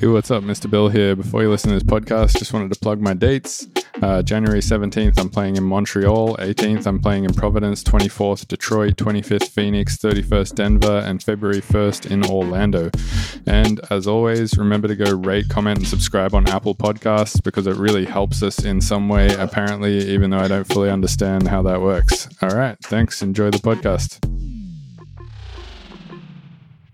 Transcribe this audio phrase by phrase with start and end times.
[0.00, 0.42] Hey, what's up?
[0.42, 0.70] Mr.
[0.70, 1.14] Bill here.
[1.14, 3.68] Before you listen to this podcast, just wanted to plug my dates.
[4.00, 6.38] Uh, January 17th, I'm playing in Montreal.
[6.38, 7.84] 18th, I'm playing in Providence.
[7.84, 8.96] 24th, Detroit.
[8.96, 9.98] 25th, Phoenix.
[9.98, 11.02] 31st, Denver.
[11.04, 12.90] And February 1st in Orlando.
[13.46, 17.76] And as always, remember to go rate, comment, and subscribe on Apple Podcasts because it
[17.76, 21.82] really helps us in some way, apparently, even though I don't fully understand how that
[21.82, 22.30] works.
[22.40, 22.78] All right.
[22.80, 23.20] Thanks.
[23.20, 24.51] Enjoy the podcast.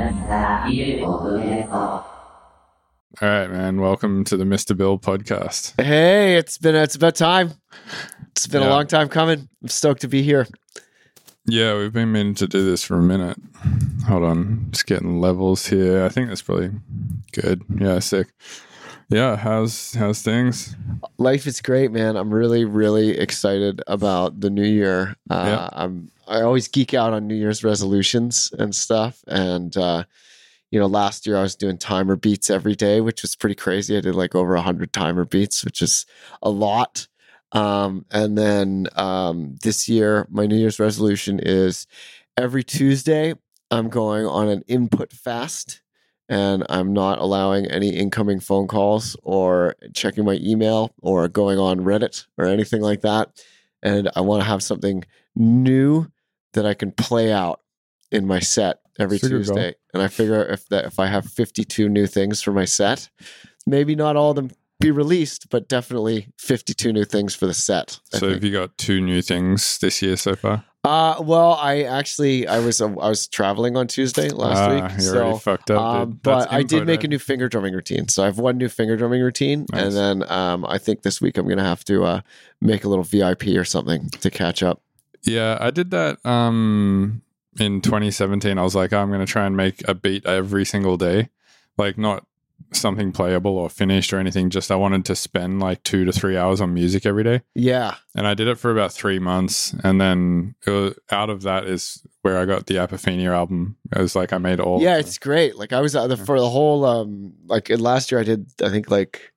[0.00, 0.06] All
[3.20, 3.82] right, man.
[3.82, 4.74] Welcome to the Mr.
[4.74, 5.78] Bill podcast.
[5.78, 7.52] Hey, it's been it's about time.
[8.30, 8.68] It's been Yeah.
[8.68, 9.46] a long time coming.
[9.60, 10.46] I'm stoked to be here.
[11.44, 13.36] Yeah, we've been meaning to do this for a minute.
[14.06, 16.02] Hold on, just getting levels here.
[16.02, 16.70] I think that's probably
[17.32, 17.60] good.
[17.78, 18.28] Yeah, sick.
[19.10, 20.74] Yeah, how's how's things?
[21.18, 22.16] Life is great, man.
[22.16, 25.14] I'm really, really excited about the new year.
[25.28, 25.68] Uh, Yeah.
[25.72, 29.22] I'm I always geek out on New Year's resolutions and stuff.
[29.26, 30.04] And uh,
[30.70, 33.96] you know, last year I was doing timer beats every day, which was pretty crazy.
[33.96, 36.06] I did like over hundred timer beats, which is
[36.40, 37.08] a lot.
[37.50, 41.88] Um, and then um, this year, my New Year's resolution is
[42.36, 43.34] every Tuesday
[43.72, 45.82] I'm going on an input fast
[46.28, 51.80] and I'm not allowing any incoming phone calls or checking my email or going on
[51.80, 53.30] Reddit or anything like that.
[53.82, 56.06] And I want to have something new
[56.52, 57.60] that I can play out
[58.10, 59.38] in my set every That's a good.
[59.38, 59.74] Tuesday.
[59.94, 63.08] And I figure if that if I have 52 new things for my set,
[63.66, 68.00] maybe not all of them be released, but definitely 52 new things for the set.
[68.14, 68.34] I So think.
[68.34, 70.64] have you got two new things this year so far?
[70.82, 74.92] Uh, well, I actually I was uh, I was traveling on Tuesday last Ah, week,
[74.92, 75.78] You're so already fucked up.
[75.78, 78.08] um, but I did make a new finger drumming routine.
[78.08, 79.82] So I have one new finger drumming routine, Nice.
[79.94, 82.20] and then um, I think this week I'm gonna have to uh,
[82.62, 84.80] make a little VIP or something to catch up.
[85.22, 87.22] Yeah, I did that um
[87.58, 88.58] in 2017.
[88.58, 91.28] I was like, I'm going to try and make a beat every single day.
[91.76, 92.24] Like not
[92.72, 96.36] something playable or finished or anything, just I wanted to spend like 2 to 3
[96.36, 97.40] hours on music every day.
[97.54, 101.42] Yeah, And I did it for about 3 months and then it was, out of
[101.42, 103.76] that is where I got the Apophenia album.
[103.96, 105.56] It was like I made all yeah, it's great.
[105.56, 108.68] Like I was uh, the, for the whole um like last year I did I
[108.68, 109.32] think like.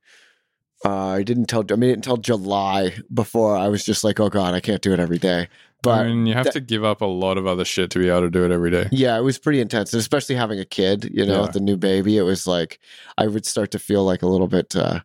[0.86, 1.64] Uh, I didn't tell.
[1.72, 5.00] I mean, until July before I was just like, "Oh God, I can't do it
[5.00, 5.48] every day."
[5.82, 8.00] But I mean, you have that- to give up a lot of other shit to
[8.00, 8.88] be able to do it every day.
[8.92, 11.42] Yeah, it was pretty intense, and especially having a kid, you know, Yeah.
[11.42, 12.18] with the new baby.
[12.18, 12.80] It was like
[13.18, 15.02] I would start to feel like a little bit uh,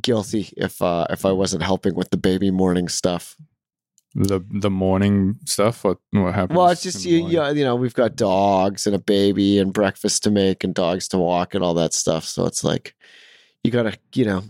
[0.00, 3.36] guilty if uh, if I wasn't helping with the baby morning stuff.
[4.14, 5.84] The the morning stuff.
[5.84, 6.56] What what happens?
[6.56, 10.22] Well, it's just you, you, you know, we've got dogs and a baby and breakfast
[10.24, 12.24] to make and dogs to walk and all that stuff.
[12.24, 12.94] So it's like
[13.62, 14.42] you gotta, you know,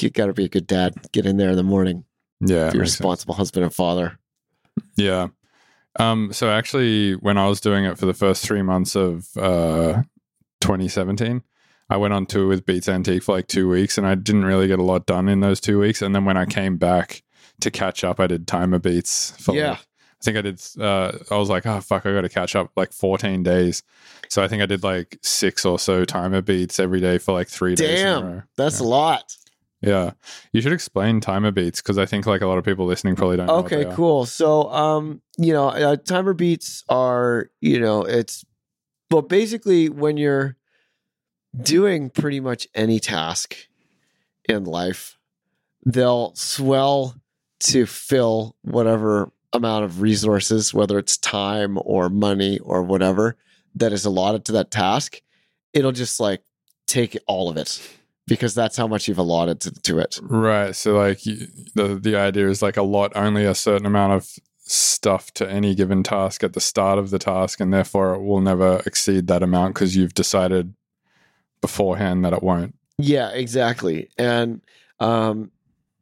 [0.00, 0.94] you gotta be a good dad.
[1.12, 2.04] Get in there in the morning.
[2.40, 3.00] Yeah, Be a makes sense.
[3.00, 4.18] responsible husband and father.
[4.96, 5.28] Yeah.
[5.98, 10.02] Um, so actually, when I was doing it for the first three months of uh,
[10.60, 11.42] 2017,
[11.90, 14.66] I went on tour with Beats Antique for like two weeks, and I didn't really
[14.68, 16.00] get a lot done in those two weeks.
[16.00, 17.22] And then when I came back
[17.60, 19.32] to catch up, I did timer beats.
[19.38, 19.70] For Yeah.
[19.70, 20.62] like- I think I did.
[20.80, 23.82] Uh, I was like, oh fuck, I got to catch up like 14 days.
[24.28, 27.48] So I think I did like six or so timer beats every day for like
[27.48, 28.00] three days.
[28.00, 28.86] Damn, that's Yeah.
[28.86, 29.36] a lot.
[29.82, 30.12] Yeah,
[30.52, 33.36] you should explain timer beats because I think like a lot of people listening probably
[33.36, 33.48] don't.
[33.48, 34.26] know Okay, cool.
[34.26, 38.44] So, um, you know, uh, timer beats are, you know, it's
[39.10, 40.56] well, basically when you're
[41.60, 43.56] doing pretty much any task
[44.48, 45.18] in life,
[45.84, 47.16] they'll swell
[47.60, 53.36] to fill whatever amount of resources, whether it's time or money or whatever
[53.74, 55.20] that is allotted to that task.
[55.72, 56.42] It'll just like
[56.86, 57.80] take all of it
[58.26, 60.18] because that's how much you've allotted to, to it.
[60.22, 60.74] Right.
[60.74, 64.28] So like you, the the idea is like a lot only a certain amount of
[64.58, 68.40] stuff to any given task at the start of the task and therefore it will
[68.40, 70.72] never exceed that amount because you've decided
[71.60, 72.74] beforehand that it won't.
[72.98, 74.08] Yeah, exactly.
[74.16, 74.62] And
[75.00, 75.50] um,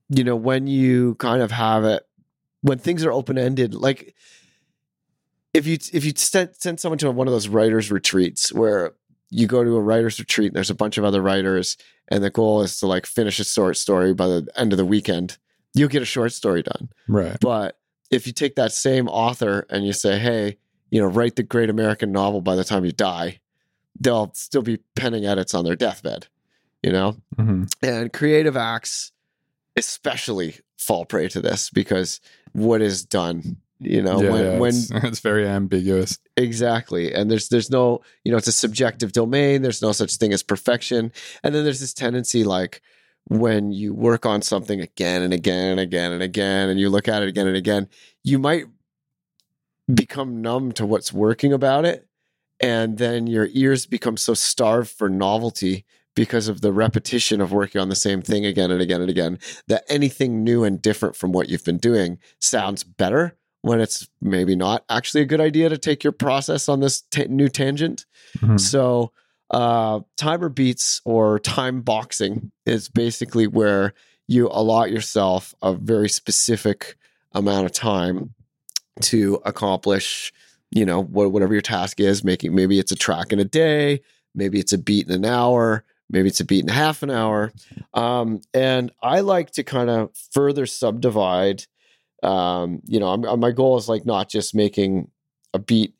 [0.09, 2.07] you know, when you kind of have it
[2.63, 4.15] when things are open ended, like
[5.55, 8.93] if you if you send send someone to one of those writers retreats where
[9.31, 11.77] you go to a writers retreat and there's a bunch of other writers
[12.09, 14.85] and the goal is to like finish a short story by the end of the
[14.85, 15.39] weekend,
[15.75, 16.89] you'll get a short story done.
[17.09, 17.37] Right.
[17.41, 17.79] But
[18.11, 20.59] if you take that same author and you say, hey,
[20.91, 23.41] you know, write the great American novel by the time you die,
[24.01, 26.27] they'll still be penning edits on their deathbed.
[26.83, 27.17] you know?
[27.37, 29.13] hmm And creative acts
[29.77, 32.21] especially fall prey to this because
[32.53, 36.19] what is done, you know, yeah, when, yeah, when it's, it's very ambiguous.
[36.37, 37.13] Exactly.
[37.13, 39.63] And there's there's no, you know, it's a subjective domain.
[39.63, 41.13] There's no such thing as perfection.
[41.43, 42.83] And then there's this tendency like
[43.25, 47.09] when you work on something again and again and again and again and you look
[47.09, 47.89] at it again and again,
[48.23, 48.65] you might
[49.93, 52.07] become numb to what's working about it
[52.61, 55.85] and then your ears become so starved for novelty
[56.15, 59.39] because of the repetition of working on the same thing again and again and again
[59.69, 64.57] that anything new and different from what you've been doing sounds better when it's maybe
[64.57, 68.07] not actually a good idea to take your process on this ta- new tangent.
[68.39, 68.59] Mhm.
[68.59, 69.13] So,
[69.51, 73.93] uh, timer beats or time boxing is basically where
[74.29, 76.97] you allot yourself a very specific
[77.33, 78.33] amount of time
[79.01, 80.33] to accomplish,
[80.71, 82.23] you know, what, whatever your task is.
[82.23, 84.01] Making maybe it's a track in a day,
[84.35, 87.53] maybe it's a beat in an hour, maybe it's a beat in half an hour.
[87.93, 91.67] Um, and I like to kind of further subdivide
[92.23, 95.11] um, you know, I'm, my goal is like not just making
[95.55, 95.95] a beat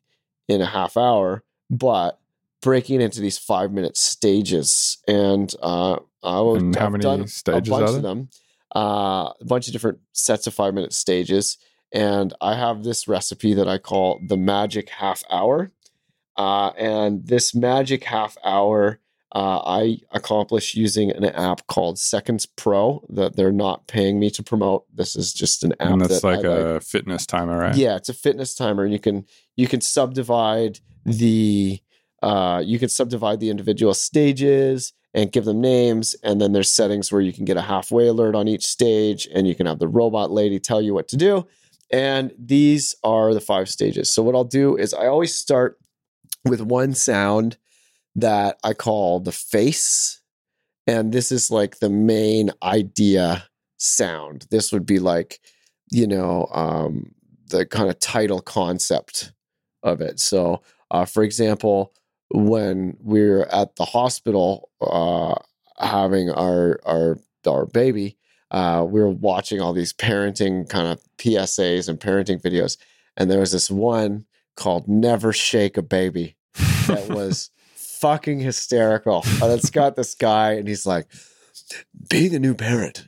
[0.47, 2.19] in a half hour, but
[2.61, 4.97] breaking into these five minute stages.
[5.07, 8.29] And uh, I will And how many done stages a bunch are of them,
[8.75, 11.57] uh, a bunch of different sets of five minute stages.
[11.93, 15.71] And I have this recipe that I call the magic half hour.
[16.37, 18.99] Uh, and this magic half hour
[19.33, 24.43] uh, I accomplish using an app called Seconds Pro that they're not paying me to
[24.43, 24.85] promote.
[24.93, 27.75] This is just an app and that's that like I a fitness timer, right?
[27.75, 29.25] Yeah, it's a fitness timer, and you can
[29.55, 31.79] you can subdivide the
[32.21, 37.11] uh, you can subdivide the individual stages and give them names, and then there's settings
[37.11, 39.87] where you can get a halfway alert on each stage, and you can have the
[39.87, 41.47] robot lady tell you what to do.
[41.89, 44.13] And these are the five stages.
[44.13, 45.77] So what I'll do is I always start
[46.45, 47.57] with one sound
[48.15, 50.21] that I call the face.
[50.87, 53.45] And this is like the main idea
[53.77, 54.47] sound.
[54.51, 55.39] This would be like,
[55.89, 57.13] you know, um,
[57.49, 59.31] the kind of title concept
[59.83, 60.19] of it.
[60.19, 61.93] So, uh, for example,
[62.29, 65.35] when we're at the hospital uh,
[65.77, 68.17] having our our our baby,
[68.51, 72.77] uh, we were watching all these parenting kind of PSAs and parenting videos,
[73.17, 74.25] and there was this one
[74.55, 76.35] called "Never Shake a Baby"
[76.87, 77.49] that was
[78.01, 79.23] fucking hysterical.
[79.41, 81.07] And it's got this guy, and he's like,
[82.09, 83.07] being a new parent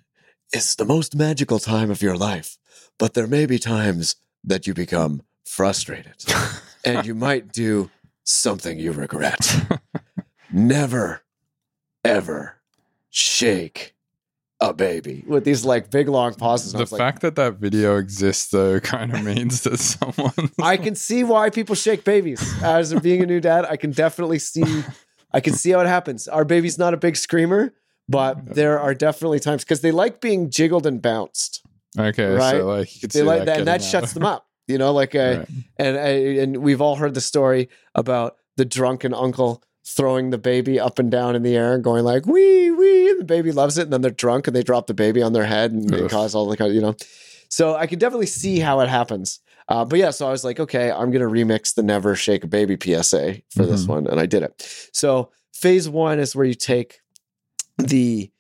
[0.54, 2.58] is the most magical time of your life,
[2.98, 6.24] but there may be times that you become frustrated
[6.86, 7.90] and you might do
[8.24, 9.66] something you regret.
[10.52, 11.24] Never,
[12.06, 12.58] ever
[13.10, 13.93] shake
[14.60, 16.72] a baby with these like big long pauses.
[16.74, 20.78] The was like, fact that that video exists though kind of means that someone I
[20.78, 22.42] can see why people shake babies.
[22.64, 24.84] As being a new dad, I can definitely see.
[25.32, 26.28] I can see how it happens.
[26.28, 27.74] Our baby's not a big screamer,
[28.08, 31.62] but there are definitely times because they like being jiggled and bounced.
[31.98, 32.52] okay Right?
[32.52, 34.48] so like They see like that that, and that shuts them up.
[34.68, 35.48] You know, like uh, Right.
[35.78, 40.80] and uh, and we've all heard the story about the drunken uncle throwing the baby
[40.80, 43.78] up and down in the air and going like wee wee and the baby loves
[43.78, 46.10] it and then they're drunk and they drop the baby on their head and it
[46.10, 46.96] cause all the you know?
[47.50, 49.40] So i can definitely see how it happens.
[49.68, 52.48] Uh, but yeah so i was like okay i'm gonna remix the never shake a
[52.48, 53.88] baby psa for this Mhm.
[53.90, 54.90] one and i did it.
[54.94, 57.00] So phase one is where you take
[57.78, 58.32] the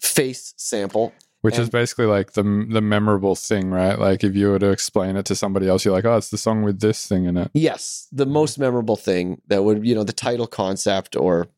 [0.00, 3.98] face sample which is basically like the the memorable thing right?
[3.98, 6.38] Like if you were to explain it to somebody else you're like oh it's the
[6.38, 7.50] song with this thing in it.
[7.54, 11.48] Yes, the most memorable thing that would, you know, the title concept or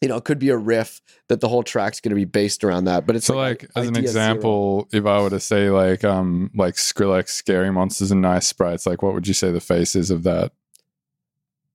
[0.00, 2.64] you know, it could be a riff that the whole track's going to be based
[2.64, 4.24] around that, but it's so like, like as an idea zero.
[4.24, 8.84] example if i were to say like um like skrillex scary monsters and nice sprites
[8.84, 10.52] like what would you say the face is of that?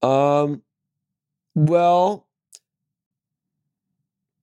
[0.02, 0.62] Um
[1.54, 2.27] well,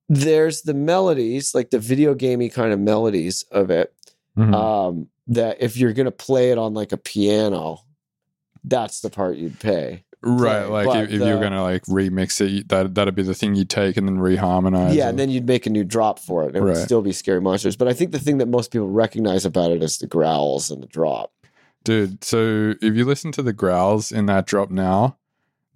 [0.08, 3.92] there's the melodies, like the video gamey kind of melodies of it.
[4.36, 4.54] Mhm.
[4.54, 7.80] Um that if you're going to play it on like a piano,
[8.62, 10.04] that's the part you'd pay.
[10.22, 13.34] right play, like but if, if you're gonna like remix it that that'd be the
[13.34, 15.10] thing you'd take and then reharmonize yeah, it.
[15.10, 16.54] and then you'd make a new drop for it.
[16.56, 17.76] It would still be scary monsters.
[17.76, 20.82] But I think the thing that most people recognize about it is the growls and
[20.82, 21.32] the drop.
[21.84, 25.16] Dude, so if you listen to the growls in that drop now,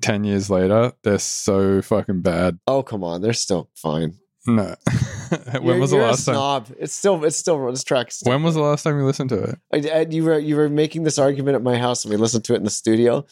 [0.00, 2.58] 10 years later, they're so fucking bad.
[2.66, 4.14] Oh come on, they're still fine.
[4.46, 4.74] No.
[5.52, 6.34] when You're- was the last time?
[6.34, 6.66] snob.
[6.78, 8.10] It's still it's still this track.
[8.12, 9.58] Still When was the last time you listened to it?
[9.72, 12.44] I, I- you were you were making this argument at my house and we listened
[12.44, 13.26] to it in the studio,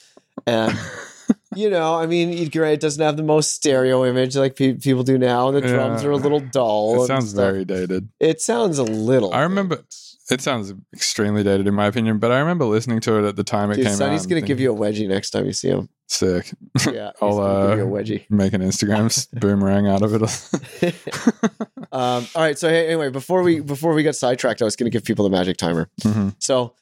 [0.46, 0.76] and
[1.54, 5.18] you know, I mean, it doesn't have the most stereo image like pe- people do
[5.18, 5.50] now.
[5.50, 6.08] The drums Yeah.
[6.08, 7.02] are a little dull.
[7.04, 7.40] It sounds stuff.
[7.42, 8.08] very dated.
[8.20, 9.32] It sounds a little.
[9.34, 9.82] I remember
[10.30, 13.44] It sounds extremely dated in my opinion, but I remember listening to it at the
[13.44, 14.28] time it Dude, came Sonny's out.
[14.28, 15.88] gonna give you a wedgie next time you see him.
[16.06, 16.52] sick.
[16.92, 18.30] Yeah, I'll gonna give you a uh, wedgie.
[18.30, 20.22] make an Instagram boomerang out of it.
[21.92, 22.58] um, all right.
[22.58, 25.24] So hey, anyway, before we before we get sidetracked, I was going to give people
[25.24, 25.88] the magic timer.
[26.02, 26.34] Mhm.
[26.38, 26.74] So,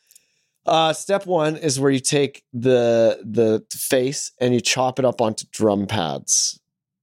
[0.66, 5.20] uh, step one is where you take the the face and you chop it up
[5.20, 6.58] onto drum pads.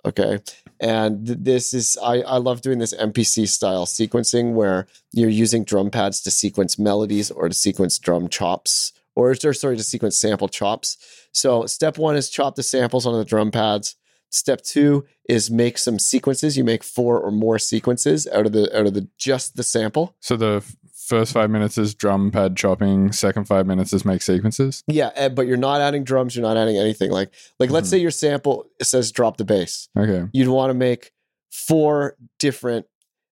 [0.06, 0.40] Okay,
[0.80, 5.64] and th- this is I I love doing this MPC style sequencing where you're using
[5.64, 10.18] drum pads to sequence melodies or to sequence drum chops or, or sorry to sequence
[10.18, 10.98] sample chops.
[11.32, 13.96] So step one is chop the samples onto the drum pads.
[14.30, 16.58] Step two is make some sequences.
[16.58, 20.16] You make four or more sequences out of the out of the just the sample.
[20.20, 20.64] so the
[21.08, 23.12] first five minutes is drum pad chopping.
[23.12, 24.84] Second five minutes is make sequences.
[24.88, 26.36] Yeah, eh, but you're not adding drums.
[26.36, 27.12] You're not adding anything.
[27.12, 27.92] Like like let's Mhm.
[27.92, 29.90] say your sample says drop the bass.
[29.98, 30.28] Okay.
[30.34, 31.12] You'd want to make
[31.52, 32.88] four different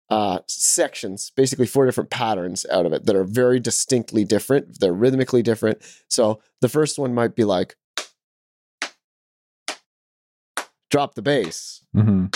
[0.10, 4.80] uh, sections, basically four different patterns out of it that are very distinctly different.
[4.80, 5.80] They're rhythmically different.
[6.10, 7.76] So the first one might be like
[10.90, 12.28] drop the bass, hmm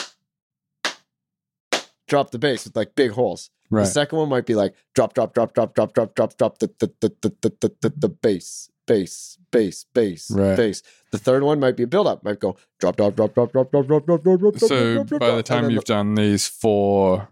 [2.08, 3.50] drop the bass with like big holes.
[3.72, 6.70] The second one might be like drop, drop, drop, drop, drop, drop, drop, drop the
[6.80, 10.58] the the the the the, the, the bass, bass, bass, bass, Right.
[10.58, 10.84] bass.
[11.12, 12.24] The third one might be a build up.
[12.24, 14.58] Might go drop, drop, drop, drop, drop, drop, drop, drop, drop, drop.
[14.60, 17.30] So drop, drop, by the time you've done these four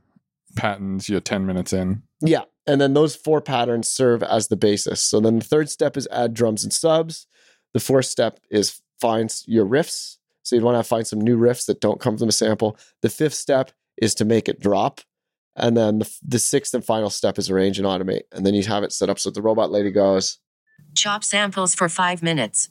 [0.56, 2.04] patterns, you're ten minutes in.
[2.22, 2.44] Yeah.
[2.68, 5.02] And then those four patterns serve as the basis.
[5.02, 7.26] So then the third step is add drums and subs.
[7.74, 10.18] The fourth step is find your riffs.
[10.44, 12.78] So you'd want to find some new riffs that don't come from a sample.
[13.02, 15.02] The fifth step is to make it drop.
[15.60, 18.24] And then the, the sixth and final step is arrange and automate.
[18.32, 20.40] And then you have it set up so the robot lady goes,
[20.96, 22.70] Chop samples for 5 minutes.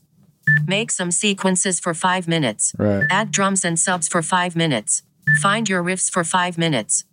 [0.66, 2.75] Make some sequences for 5 minutes.
[2.78, 3.04] Right.
[3.11, 5.02] Add drums and subs for 5 minutes.
[5.40, 7.04] Find your riffs for 5 minutes.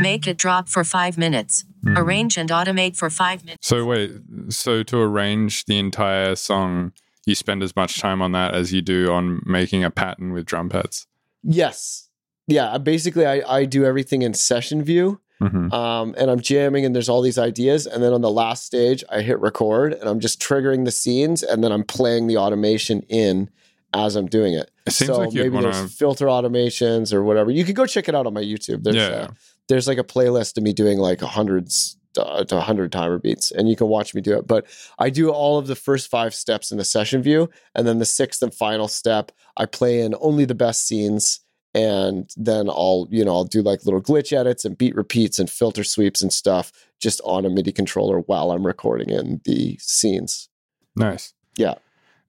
[0.00, 1.64] Make it drop for 5 minutes.
[1.82, 1.98] Hmm.
[1.98, 3.66] Arrange and automate for 5 minutes.
[3.66, 4.12] So wait,
[4.48, 6.92] so to arrange the entire song,
[7.26, 10.46] you spend as much time on that as you do on making a pattern with
[10.46, 11.06] drum pads.
[11.42, 12.08] Yes.
[12.46, 12.78] Yeah.
[12.78, 15.20] Basically, I, I do everything in session view.
[15.40, 17.86] Hmm um, and I'm jamming, and there's all these ideas.
[17.86, 21.42] And then on the last stage, I hit record, and I'm just triggering the scenes,
[21.42, 23.50] and then I'm playing the automation in
[23.92, 24.70] as I'm doing it.
[24.86, 27.50] It so like maybe want there's filter automations or whatever.
[27.50, 28.82] You could go check it out on my YouTube.
[28.82, 29.08] There's Yeah.
[29.08, 29.28] uh,
[29.68, 33.68] there's like a playlist of me doing like hundreds uh, to 100 timer beats and
[33.68, 34.66] you can watch me do it but
[35.00, 38.04] i do all of the first five steps in the session view and then the
[38.04, 41.40] sixth and final step i play in only the best scenes
[41.74, 45.50] and then i'll you know i'll do like little glitch edits and beat repeats and
[45.50, 50.48] filter sweeps and stuff just on a midi controller while i'm recording in the scenes
[50.96, 51.32] Nice.
[51.56, 51.74] Yeah.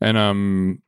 [0.02, 0.82] And um,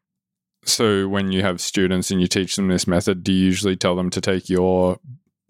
[0.66, 3.96] so when you have students and you teach them this method, do you usually tell
[3.96, 5.00] them to take your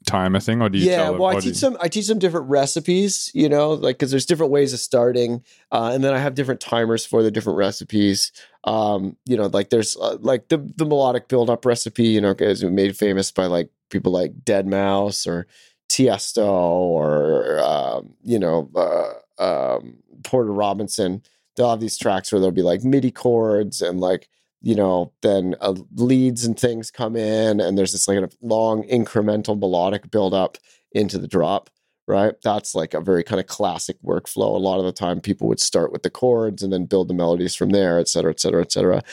[0.07, 3.29] timer thing, or do you yeah well i teach them i teach them different recipes
[3.35, 6.59] you know like because there's different ways of starting uh, and then i have different
[6.59, 8.31] timers for the different recipes.
[8.63, 12.35] Um you know like there's uh, like the the melodic build up recipe you know
[12.39, 15.47] is made famous by like people like deadmau5 or
[15.89, 21.21] tiesto or um, you know uh, um, porter robinson.
[21.55, 24.29] They'll have these tracks where there'll be like midi chords and like
[24.67, 28.83] you know, then uh, leads and things come in, and there's this like a long
[28.89, 30.57] incremental melodic build up
[30.91, 31.69] into the drop,
[32.05, 32.33] right?
[32.43, 34.53] That's like a very kind of classic workflow.
[34.53, 37.13] A lot of the time, people would start with the chords and then build the
[37.13, 39.03] melodies from there, et cetera, et cetera, et cetera.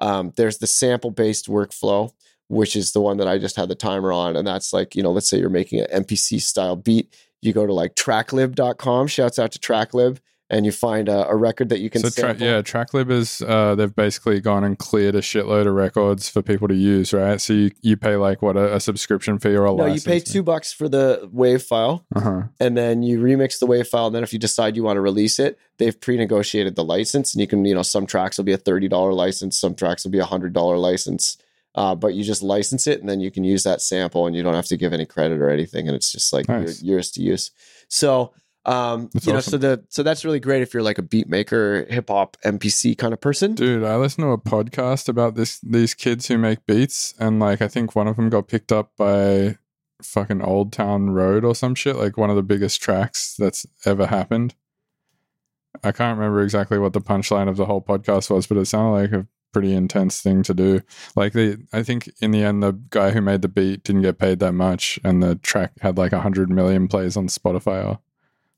[0.00, 2.12] Um, there's the sample based workflow,
[2.48, 4.34] which is the one that I just had the timer on.
[4.34, 7.16] And that's like, you know, let's say you're making an MPC style beat.
[7.40, 10.18] You go to like tracklib.com, shouts out to tracklib,
[10.50, 13.74] and you find a, a record that you can so tra- yeah, Tracklib is uh,
[13.74, 17.40] they've basically gone and cleared a shitload of records for people to use, right?
[17.40, 20.04] So you, you pay like what a, a subscription fee or a No, you license
[20.04, 20.32] pay fee?
[20.32, 22.42] two bucks for the wave file, Uh-huh.
[22.60, 24.06] and then you remix the wave file.
[24.06, 27.40] And then if you decide you want to release it, they've pre-negotiated the license, and
[27.40, 30.12] you can, you know, some tracks will be a thirty dollar license, some tracks will
[30.12, 31.38] be a hundred dollar license.
[31.76, 34.42] Uh, but you just license it, and then you can use that sample, and you
[34.44, 36.80] don't have to give any credit or anything, and it's just like Nice.
[36.82, 37.50] your- yours to use.
[37.88, 38.32] So,
[38.66, 39.50] um, That's you know, awesome.
[39.52, 42.96] so the so that's really great if you're like a beat maker, hip hop, MPC
[42.96, 43.54] kind of person.
[43.54, 47.60] Dude, I listened to a podcast about this these kids who make beats, and like
[47.60, 49.58] I think one of them got picked up by
[50.02, 54.06] fucking Old Town Road or some shit, like one of the biggest tracks that's ever
[54.06, 54.54] happened.
[55.82, 58.92] I can't remember exactly what the punchline of the whole podcast was, but it sounded
[58.92, 60.80] like a pretty intense thing to do.
[61.16, 64.18] Like the, I think in the end, the guy who made the beat didn't get
[64.18, 67.98] paid that much, and the track had like a hundred million plays on Spotify or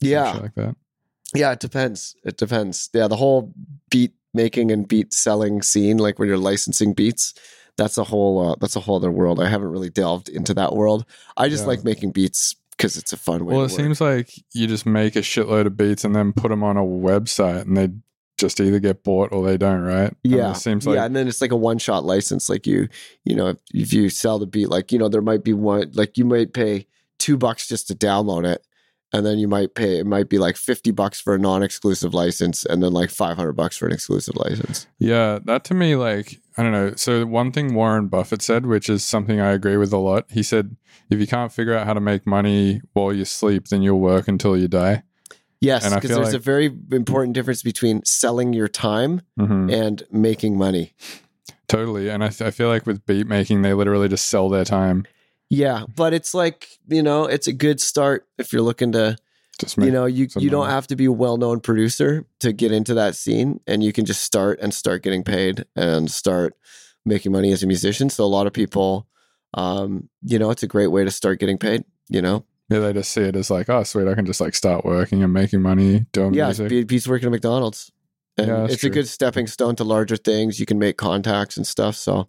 [0.01, 0.77] Yeah, like that.
[1.35, 2.17] Yeah, it depends.
[2.25, 2.89] It depends.
[2.93, 3.53] Yeah, the whole
[3.91, 7.35] beat making and beat selling scene, like when you're licensing beats,
[7.77, 9.41] that's a whole uh, that's a whole other world.
[9.41, 11.05] I haven't really delved into that world.
[11.37, 11.69] I just Yeah.
[11.69, 13.55] like making beats because it's a fun way.
[13.55, 13.81] Well, it work.
[13.81, 16.83] seems like you just make a shitload of beats and then put them on a
[16.83, 17.89] website, and they
[18.39, 20.15] just either get bought or they don't, right?
[20.25, 22.51] And Yeah, it seems like yeah, and then it's like a one shot license.
[22.51, 22.89] Like you,
[23.25, 25.91] you know, if, if you sell the beat, like you know, there might be one,
[25.95, 26.87] like you might pay
[27.19, 28.66] two bucks just to download it,
[29.13, 32.15] and then you might pay it might be like fifty bucks for a non exclusive
[32.15, 34.87] license, and then like five hundred bucks for an exclusive license.
[34.99, 36.95] Yeah, that to me, like, I don't know.
[36.97, 40.43] So, one thing Warren Buffett said, which is something I agree with a lot, he
[40.43, 40.77] said,
[41.11, 44.29] if you can't figure out how to make money while you sleep, then you'll work
[44.29, 45.03] until you die.
[45.61, 50.93] Yes, because there's a very important difference between selling your time hmm and making money.
[51.69, 52.09] Totally.
[52.09, 55.05] And I, I feel like with beat making, they literally just sell their time.
[55.49, 59.17] Yeah, but it's like you know, it's a good start if you're looking to
[59.61, 60.73] Just you know you you don't money.
[60.73, 64.23] have to be a well-known producer to get into that scene and you can just
[64.23, 66.55] start and start getting paid and start
[67.05, 69.07] making money as a musician so a lot of people
[69.55, 72.93] um you know it's a great way to start getting paid you know yeah, they
[72.93, 75.63] just see it as like, oh, sweet, I can just like start working and making
[75.63, 76.69] money doing yeah music.
[76.69, 77.93] be a piece working at mcdonald's
[78.37, 81.67] and Yeah, it's a good stepping stone to larger things you can make contacts and
[81.67, 82.29] stuff so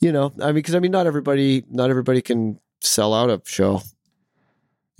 [0.00, 3.40] you know i mean because i mean not everybody not everybody can sell out a
[3.44, 3.80] show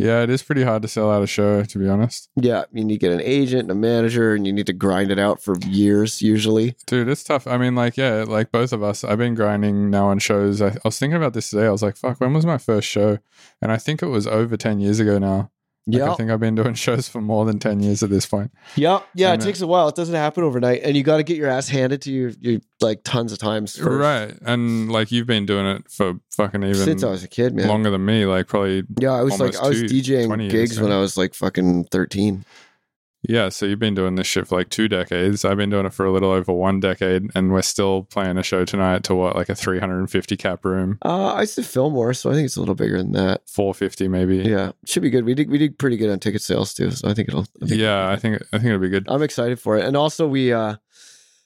[0.00, 2.28] yeah, it is pretty hard to sell out a show, to be honest.
[2.36, 5.10] yeah you need to get an agent and a manager and you need to grind
[5.10, 7.48] it out for years usually Dude, it's tough.
[7.48, 10.62] I mean, like, yeah, like both of us, I've been grinding now on shows.
[10.62, 11.66] I, I was thinking about this today.
[11.66, 13.18] I was like, fuck, when was my first show?
[13.60, 15.50] And I think it was over 10 years ago now.
[15.88, 18.26] Like, yeah I think I've been doing shows for more than 10 years at this
[18.26, 18.52] point.
[18.76, 19.88] Yeah, yeah, And, it uh, takes a while.
[19.88, 22.60] It doesn't happen overnight, and you got to get your ass handed to you, you
[22.80, 23.76] like tons of times.
[23.76, 23.88] first.
[23.88, 24.34] Right.
[24.42, 27.68] And like, you've been doing it for fucking even since I was a kid, man.
[27.68, 28.26] longer than me.
[28.26, 30.92] Like, probably, yeah, I was like, I was DJing 20 years, gigs when?
[30.92, 32.44] I was like fucking thirteen.
[33.28, 33.50] Yeah.
[33.50, 35.44] So you've been doing this shit for like two decades.
[35.44, 37.30] I've been doing it for a little over one decade.
[37.34, 41.34] And we're still playing a show tonight to what, like a 350 cap room, Uh,
[41.34, 43.42] I used to film more, so I think it's a little bigger than that.
[43.48, 44.38] 450 maybe.
[44.38, 45.24] Yeah, should be good.
[45.24, 47.46] We did we did pretty good on ticket sales too, so I think it'll.
[47.62, 49.06] I think Yeah, I think I think it'll be good.
[49.08, 50.76] I'm excited for it, and also we uh,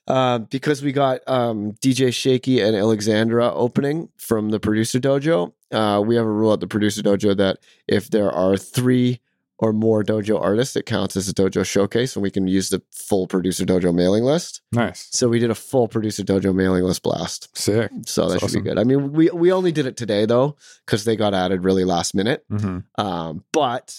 [0.07, 5.53] uh, because we got um, DJ Shaky and Alexandra opening from the producer dojo.
[5.71, 7.59] Uh, we have a rule at the producer dojo that
[7.89, 9.21] if there are three
[9.63, 12.83] or more dojo artists, it counts as a dojo showcase, and we can use the
[12.91, 14.61] full producer dojo mailing list.
[14.73, 17.49] Nice, So we did a full producer dojo mailing list blast.
[17.57, 17.91] sick.
[18.07, 18.63] So that That's should awesome.
[18.65, 18.79] be good.
[18.79, 22.15] I mean, we we only did it today though because they got added really last
[22.15, 22.45] minute.
[22.51, 23.97] hmm Um, but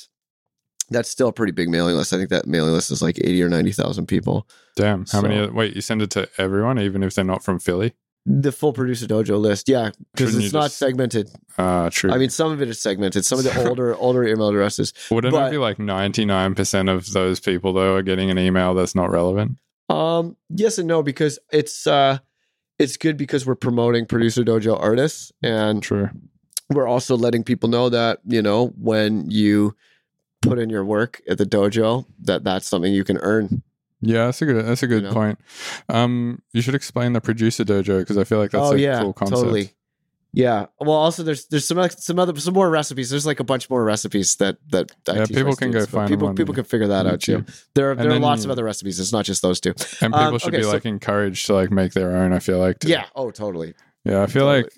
[0.89, 2.11] that's still a pretty big mailing list.
[2.13, 4.47] I think that mailing list is like eighty or ninety thousand people.
[4.75, 5.05] Damn.
[5.11, 5.47] How many?
[5.49, 7.93] Wait, you send it to everyone, even if they're not from Philly?
[8.25, 11.29] The full producer dojo list, yeah, because it's not just- segmented.
[11.57, 12.09] Uh, true.
[12.09, 13.25] I mean, some of it is segmented.
[13.25, 14.93] Some of the older older email addresses.
[15.11, 18.39] wouldn't but- it be like ninety nine percent of those people though are getting an
[18.39, 19.57] email that's not relevant?
[19.89, 22.19] Um, yes and no, because it's uh,
[22.79, 26.09] it's good because we're promoting producer dojo artists, and True.
[26.69, 29.75] we're also letting people know that you know when you
[30.41, 33.61] put in your work at the dojo, that that's something you can earn.
[34.05, 34.65] Yeah, that's a good.
[34.65, 35.13] That's a good You know?
[35.13, 35.39] point.
[35.89, 39.01] Um, you should explain the producer dojo because I feel like that's oh a yeah,
[39.01, 39.41] cool concept.
[39.41, 39.71] totally.
[40.35, 40.65] Yeah.
[40.79, 43.11] Well, also there's there's some some other some more recipes.
[43.11, 46.09] There's like a bunch more recipes that that Yeah, people can go students, but find
[46.09, 47.45] people people can figure that out too.
[47.75, 48.99] There are there are lots you- of other recipes.
[48.99, 49.73] It's not just those two.
[50.01, 52.33] And people Um, should okay, be so- like encouraged to like make their own.
[52.33, 52.79] I feel like.
[52.79, 53.05] to- Yeah.
[53.15, 53.75] Oh, totally.
[54.05, 54.63] Yeah, I feel Totally.
[54.63, 54.73] like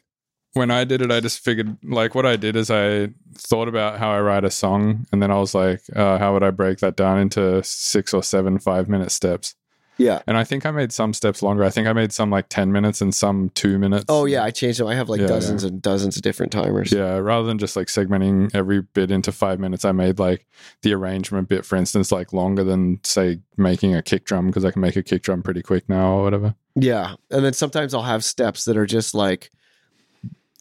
[0.56, 4.00] when I did it, I just figured like what I did is I thought about
[4.00, 6.80] how I write a song, and then I was like, uh, how would I break
[6.80, 9.54] that down into six or seven five minute steps?
[9.98, 10.22] Yeah.
[10.28, 11.64] And I think I made some steps longer.
[11.64, 14.06] I think I made some like ten minutes and some two minutes.
[14.10, 14.88] Oh yeah, I changed them.
[14.88, 16.92] I have like Yeah, dozens and dozens of different timers.
[16.92, 20.46] Yeah, rather than just like segmenting every bit into five minutes, I made like
[20.82, 24.72] the arrangement bit, for instance, like longer than say making a kick drum because I
[24.72, 26.56] can make a kick drum pretty quick now or whatever.
[26.76, 27.16] Yeah.
[27.32, 29.50] And then sometimes I'll have steps that are just like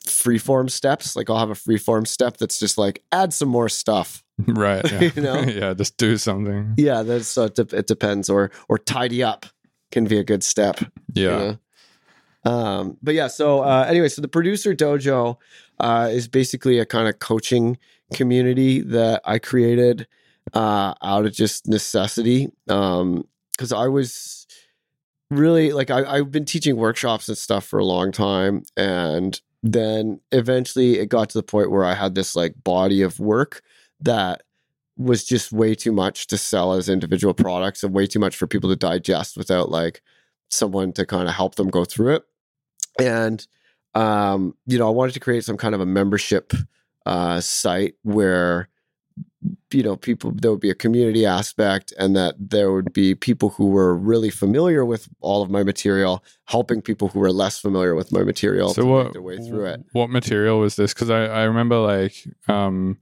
[0.06, 1.16] freeform steps.
[1.16, 4.22] Like I'll have a freeform step that's just like add some more stuff.
[4.46, 4.84] right.
[4.92, 5.10] Yeah.
[5.16, 5.40] You know?
[5.42, 6.74] yeah, just do something.
[6.76, 8.28] Yeah, that's so it, de- it depends.
[8.30, 9.46] Or or tidy up
[9.92, 10.80] can be a good step.
[11.14, 11.38] you Yeah.
[11.38, 11.58] know?
[12.50, 15.38] Um, but yeah, so uh, anyway, so the producer dojo
[15.80, 17.78] uh, is basically a kind of coaching
[18.12, 20.06] community that I created
[20.52, 22.48] uh, out of just necessity.
[22.66, 24.46] Because I was
[25.30, 30.20] really like I, I've been teaching workshops and stuff for a long time, and then
[30.30, 33.62] eventually it got to the point where I had this like body of work
[34.00, 34.42] that
[34.98, 38.46] was just way too much to sell as individual products and way too much for
[38.46, 40.02] people to digest without like
[40.50, 42.22] someone to kind of help them go through it.
[43.00, 43.44] And
[43.94, 46.52] um, you know, I wanted to create some kind of a membership
[47.06, 48.68] uh, site where
[49.74, 53.50] you know people there would be a community aspect and that there would be people
[53.50, 57.94] who were really familiar with all of my material helping people who were less familiar
[57.94, 60.94] with my material So to what make their way through it What material was this?
[60.94, 62.14] Because I, I remember like
[62.48, 62.98] um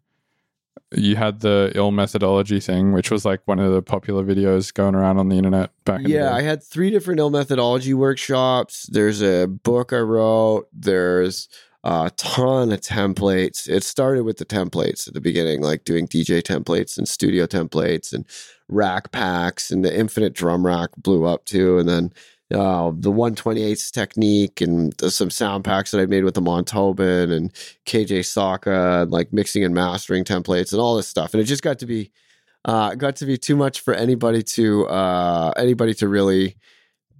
[0.94, 4.94] you had the ill methodology thing, which was like one of the popular videos going
[4.94, 6.34] around on the internet back Yeah.
[6.34, 8.86] I had three different ill methodology workshops.
[8.90, 10.68] There's a book I wrote.
[10.72, 11.48] There's
[11.84, 13.68] a ton of templates.
[13.68, 18.12] It started with the templates at the beginning, like doing DJ templates and studio templates
[18.12, 18.24] and
[18.68, 21.78] rack packs, and the infinite drum rack blew up too.
[21.78, 22.12] And then
[22.54, 27.52] uh, the 128s technique and some sound packs that I made with the Montauban and
[27.86, 31.34] KJ Sawka, and like mixing and mastering templates and all this stuff.
[31.34, 32.12] And it just got to be
[32.64, 36.56] uh, got to be too much for anybody to uh, anybody to really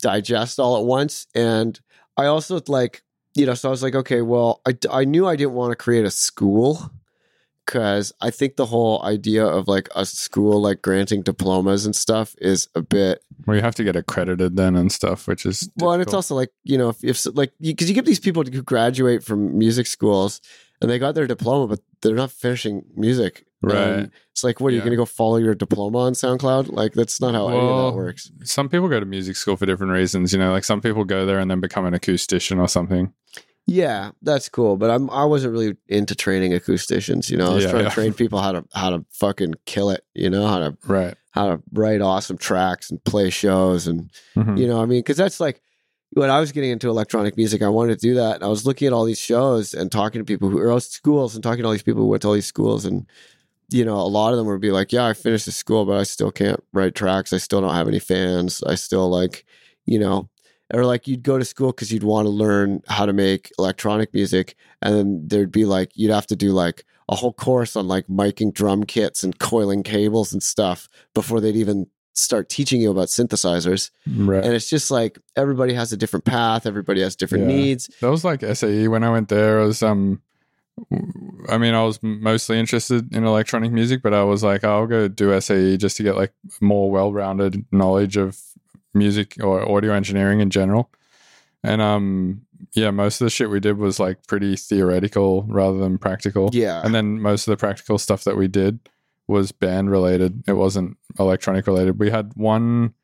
[0.00, 1.26] digest all at once.
[1.34, 1.80] And
[2.16, 3.02] I also like,
[3.34, 5.76] you know, so I was like, okay, well, I, I knew I didn't want to
[5.76, 6.90] create a school
[7.64, 12.34] because I think the whole idea of like a school like granting diplomas and stuff
[12.38, 15.92] is a bit Well, you have to get accredited then and stuff, which is well,
[15.92, 18.62] and it's also like you know, if, if like because you, get these people who
[18.62, 20.40] graduate from music schools
[20.80, 23.46] and they got their diploma, but they're not finishing music.
[23.62, 23.76] Right.
[23.76, 26.72] And it's like, what are you going to go follow your diploma on SoundCloud?
[26.72, 28.30] Like that's not how any of that works.
[28.44, 30.32] some people go to music school for different reasons.
[30.32, 33.12] You know, like some people go there and then become an acoustician or something.
[33.66, 37.30] Yeah, that's cool, but I'm I wasn't really into training acousticians.
[37.30, 37.88] You know, I was Yeah, trying yeah.
[37.90, 40.04] to train people how to how to fucking kill it.
[40.14, 41.14] You know, how to Right.
[41.30, 44.58] how to write awesome tracks and play shows and Mhm.
[44.58, 45.62] You know, I mean, because that's like
[46.14, 48.34] when I was getting into electronic music, I wanted to do that.
[48.34, 51.34] And I was looking at all these shows and talking to people who are schools
[51.36, 52.84] and talking to all these people who went to all these schools.
[52.84, 53.06] And,
[53.72, 55.98] you know, a lot of them would be like, yeah, I finished the school, but
[55.98, 57.32] I still can't write tracks.
[57.32, 58.62] I still don't have any fans.
[58.64, 59.44] I still like,
[59.86, 60.28] you know,
[60.72, 64.12] or like you'd go to school because you'd want to learn how to make electronic
[64.14, 64.54] music.
[64.80, 68.06] And then there'd be like, you'd have to do like a whole course on like
[68.06, 73.08] miking drum kits and coiling cables and stuff before they'd even start teaching you about
[73.08, 73.90] synthesizers.
[74.06, 74.44] Right.
[74.44, 77.56] And it's just like everybody has a different path, everybody has different Yeah.
[77.56, 77.90] needs.
[78.00, 79.58] That was like SAE when I went there.
[79.60, 80.20] Was um,
[81.48, 85.08] I mean, I was mostly interested in electronic music, but I was like, I'll go
[85.08, 88.40] do SAE just to get like more well-rounded knowledge of
[88.94, 90.90] music or audio engineering in general.
[91.62, 92.42] And um,
[92.74, 96.50] yeah, most of the shit we did was like pretty theoretical rather than practical.
[96.52, 96.82] Yeah.
[96.84, 98.80] And then most of the practical stuff that we did
[99.28, 100.42] was band related.
[100.46, 101.98] It wasn't electronic related.
[101.98, 102.94] We had one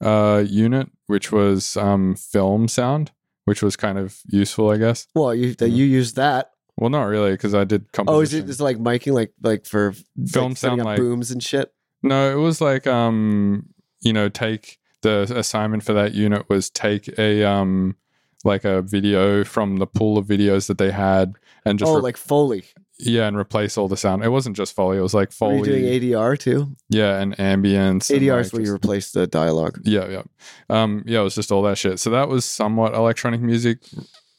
[0.00, 3.10] uh, unit which was um, film sound,
[3.44, 5.08] which was kind of useful, I guess.
[5.12, 6.52] well, you that you use that.
[6.80, 8.18] Well, not really, because I did composition.
[8.18, 9.92] Oh, is it just like miking like like for
[10.26, 11.72] Film like, sound like- booms and shit?
[12.02, 13.68] No, it was like um,
[14.00, 17.96] you know, take the assignment for that unit was take a um,
[18.44, 21.34] like a video from the pool of videos that they had
[21.66, 22.64] and just oh, re- like Foley.
[22.98, 24.24] yeah, and replace all the sound.
[24.24, 26.74] It wasn't just Foley; it was like Were Foley, you doing ADR too?
[26.88, 28.08] yeah, and ambience.
[28.10, 29.80] and, ADR like, is where you replace the dialogue.
[29.84, 30.22] Yeah, yeah.
[30.70, 32.00] Um, yeah, it was just all that shit.
[32.00, 33.80] So that was somewhat electronic music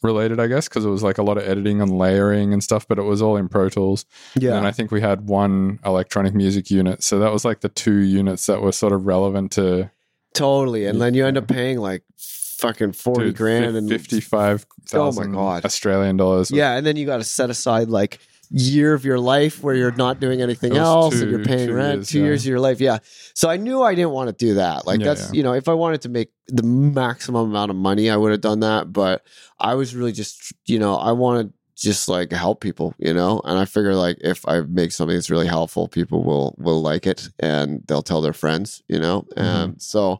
[0.03, 2.87] related, I guess, because it was like a lot of editing and layering and stuff,
[2.87, 4.05] but it was all in Pro Tools.
[4.35, 4.57] Yeah.
[4.57, 7.03] And I think we had one electronic music unit.
[7.03, 9.91] So that was like the two units that were sort of relevant to
[10.33, 10.85] totally.
[10.85, 15.25] And then you end up paying like fucking 40 dude, grand and 55,000 Oh my
[15.33, 15.65] God.
[15.65, 16.51] Australian dollars.
[16.51, 18.19] Yeah, and then you got to set aside like
[18.51, 21.73] year of your life where you're not doing anything else two- and you're paying two
[21.73, 21.95] rent.
[21.95, 22.25] years, two yeah.
[22.25, 22.99] years of your life, yeah.
[23.33, 24.85] So I knew I didn't want to do that.
[24.85, 25.37] Like Yeah, that's yeah.
[25.37, 28.41] you know, if I wanted to make the maximum amount of money, I would have
[28.41, 28.91] done that.
[28.91, 29.25] But
[29.59, 33.57] I was really just you know, I wanted just like help people, you know, and
[33.57, 37.29] I figure like if I make something that's really helpful, people will will like it
[37.39, 39.23] and they'll tell their friends, you know.
[39.35, 39.39] Mm-hmm.
[39.39, 40.19] And so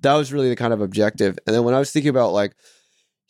[0.00, 1.38] that was really the kind of objective.
[1.46, 2.56] And then when I was thinking about like,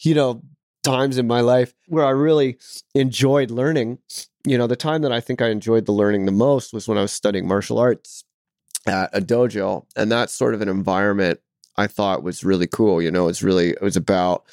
[0.00, 0.42] you know,
[0.82, 2.58] times in my life where I really
[2.94, 3.98] enjoyed learning,
[4.46, 6.96] you know, the time that I think I enjoyed the learning the most was when
[6.96, 8.24] I was studying martial arts
[8.86, 9.84] at a dojo.
[9.96, 11.40] And that's sort of an environment
[11.76, 13.02] I thought was really cool.
[13.02, 14.44] You know, it's really, it was about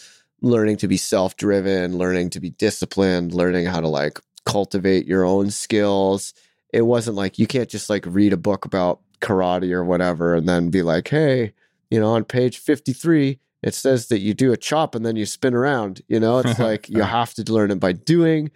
[0.41, 5.25] learning to be self driven, learning to be disciplined, learning how to like cultivate your
[5.25, 6.34] own skills.
[6.73, 10.49] It wasn't like you can't just like read a book about karate or whatever and
[10.49, 11.53] then be like, hey,
[11.89, 15.25] you know, on page 53, it says that you do a chop and then you
[15.25, 16.01] spin around.
[16.08, 18.49] You know, it's like you have to learn it by doing.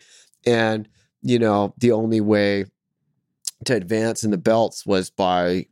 [0.46, 0.90] And,
[1.22, 2.66] you know, the only way
[3.66, 5.66] to advance in the belts was by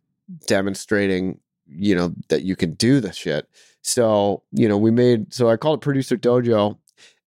[0.47, 3.47] demonstrating, you know, that you can do the shit.
[3.81, 6.77] So, you know, we made, so I called it Producer Dojo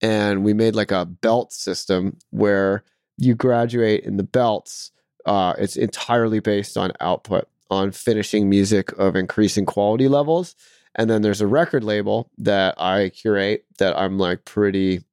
[0.01, 2.84] and we made like a belt system where
[3.17, 4.91] you graduate in the belts.
[5.25, 10.56] Uh, it's entirely based on output, on finishing music of increasing quality levels.
[10.95, 15.04] And then there's a record label that I curate that I'm like pretty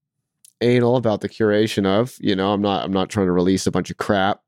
[0.62, 2.16] anal about the curation of.
[2.20, 4.40] You know, I'm not I'm not trying to release a bunch of crap.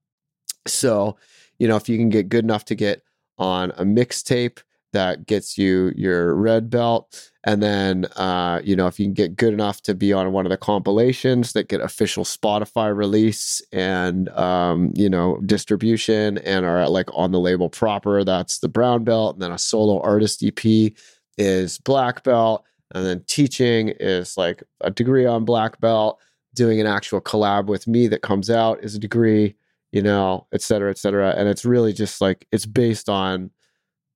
[0.67, 1.17] So,
[1.59, 3.03] you know, if you can get good enough to get
[3.39, 4.61] on a mixtape
[4.95, 7.31] that gets you your red belt.
[7.43, 10.47] And then, uh, you know, if you can get good enough to be on one
[10.47, 16.89] of the compilations that get official Spotify release and, um, you know, distribution and are
[16.89, 19.35] like on the label proper, that's the brown belt.
[19.35, 20.93] And then a solo artist EP
[21.37, 22.65] is black belt.
[22.95, 26.21] And then teaching is like a degree on black belt.
[26.55, 29.57] Doing an actual collab with me that comes out is a degree,
[29.91, 31.35] you know, et cetera, et cetera.
[31.37, 33.51] And it's really just like, it's based on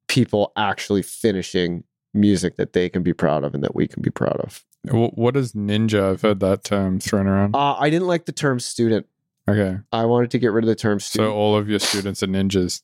[0.07, 1.83] people actually finishing
[2.15, 4.65] music that they can be proud of and that we can be proud of.
[4.85, 6.13] What is ninja?
[6.13, 7.57] I've heard that term thrown around.
[7.57, 9.07] Uh, I didn't like the term student.
[9.51, 9.79] Okay.
[9.91, 11.31] I wanted to get rid of the term student.
[11.31, 12.83] So all of your students are ninjas.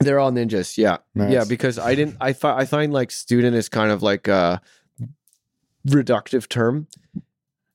[0.00, 0.78] They're all ninjas.
[0.78, 0.96] Yeah.
[1.14, 1.32] Nice.
[1.32, 1.44] Yeah.
[1.46, 4.62] Because I didn't, I, fi- I find like student is kind of like a
[5.86, 6.86] reductive term.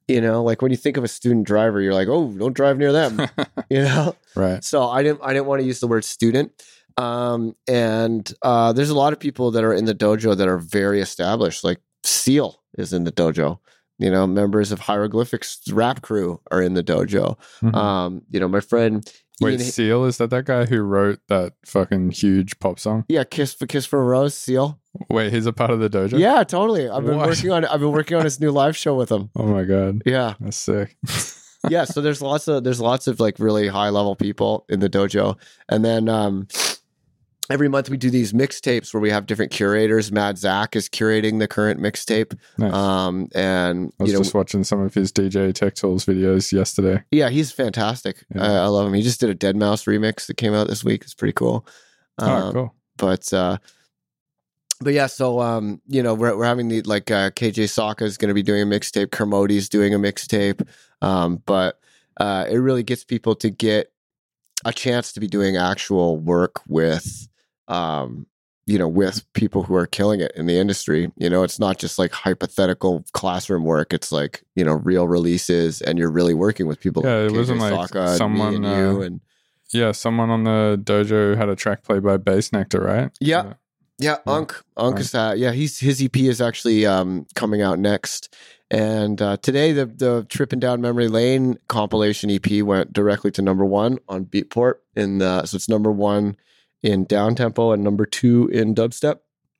[0.07, 2.77] You know, like when you think of a student driver, you're like, oh, don't drive
[2.77, 3.19] near them.
[3.69, 4.15] you know?
[4.35, 4.63] right.
[4.63, 6.51] So I didn't I didn't want to use the word student.
[6.97, 10.57] Um, and uh, there's a lot of people that are in the dojo that are
[10.57, 11.63] very established.
[11.63, 13.59] Like Seal is in the dojo.
[13.99, 17.37] You know, members of Hieroglyphics rap crew are in the dojo.
[17.61, 17.73] Mhm.
[17.75, 21.53] Um, you know, my friend Wait, Ian- Seal is that that guy who wrote that
[21.65, 23.05] fucking huge pop song?
[23.07, 24.80] yeah, Kiss for Kiss for a Rose, Seal.
[25.09, 26.19] Wait, he's a part of the dojo.
[26.19, 26.89] Yeah, totally.
[26.89, 27.27] I've been What?
[27.29, 29.29] working on I've been working on his new live show with him.
[29.35, 30.33] Oh my god, Yeah.
[30.39, 30.97] that's sick.
[31.69, 34.89] yeah so there's lots of there's lots of like really high level people in the
[34.89, 35.37] dojo
[35.69, 36.47] and then um
[37.51, 41.37] every month we do these mixtapes where we have different curators mad zach is curating
[41.37, 42.73] the current mixtape Nice.
[42.73, 46.51] um and I was you know just watching some of his DJ Tech Tools videos
[46.51, 47.03] yesterday.
[47.11, 48.41] yeah he's fantastic Yeah.
[48.43, 51.03] I, I love him he just did a deadmau5 remix that came out this week
[51.03, 51.67] it's pretty cool
[52.17, 52.75] oh, Um, cool.
[52.97, 53.57] but uh
[54.81, 58.17] but yeah, so um, you know, we're we're having the like uh, KJ Sawka is
[58.17, 60.67] going to be doing a mixtape, Kermody's doing a mixtape,
[61.01, 61.79] um, but
[62.17, 63.91] uh, it really gets people to get
[64.65, 67.27] a chance to be doing actual work with,
[67.67, 68.27] um,
[68.67, 71.11] you know, with people who are killing it in the industry.
[71.15, 75.81] You know, it's not just like hypothetical classroom work; it's like you know, real releases,
[75.81, 77.03] and you're really working with people.
[77.05, 79.21] Yeah, it KJ wasn't like Sawka and someone, and you, uh, and
[79.71, 83.11] Yeah, someone on the dojo had a track played by Bassnectar, right?
[83.19, 83.53] Yeah.
[84.01, 84.17] Yeah.
[84.25, 84.61] Unk.
[84.77, 85.37] Unk is that.
[85.37, 88.33] Yeah, he's his EP is actually um, coming out next.
[88.69, 93.65] And uh, today, the the Tripping Down Memory Lane compilation EP went directly to number
[93.65, 94.75] one on Beatport.
[94.95, 96.37] In the, so it's number one
[96.81, 99.19] in down tempo and number two in dubstep.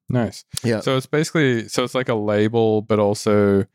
[0.09, 0.43] Nice.
[0.63, 0.79] Yeah.
[0.81, 3.65] So it's basically so it's like a label, but also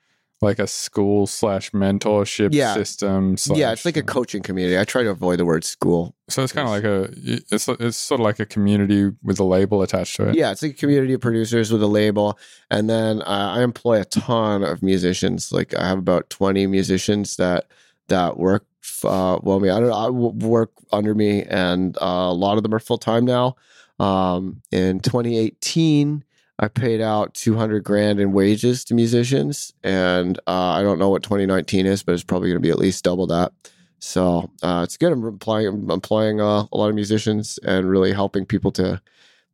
[0.43, 2.75] like a school slash mentorship Yeah.
[2.75, 3.37] system.
[3.37, 4.79] Slash, yeah, it's like a coaching community.
[4.79, 6.15] I try to avoid the word school.
[6.29, 7.09] So it's kind of like a
[7.53, 10.35] it's it's sort of like a community with a label attached to it.
[10.35, 12.39] Yeah, it's like a community of producers with a label,
[12.71, 15.53] and then uh, I employ a ton of musicians.
[15.53, 17.67] Like I have about twenty musicians that
[18.09, 18.67] that work
[19.05, 19.71] uh, well me.
[19.71, 23.25] I don't I work under me, and uh, a lot of them are full time
[23.25, 23.57] now.
[23.99, 26.23] Um, in 2018,
[26.59, 31.23] I paid out 200 grand in wages to musicians, and uh, I don't know what
[31.23, 33.53] 2019 is, but it's probably going to be at least double that.
[33.99, 35.13] So uh, it's good.
[35.13, 39.01] I'm employing, I'm employing uh, a lot of musicians and really helping people to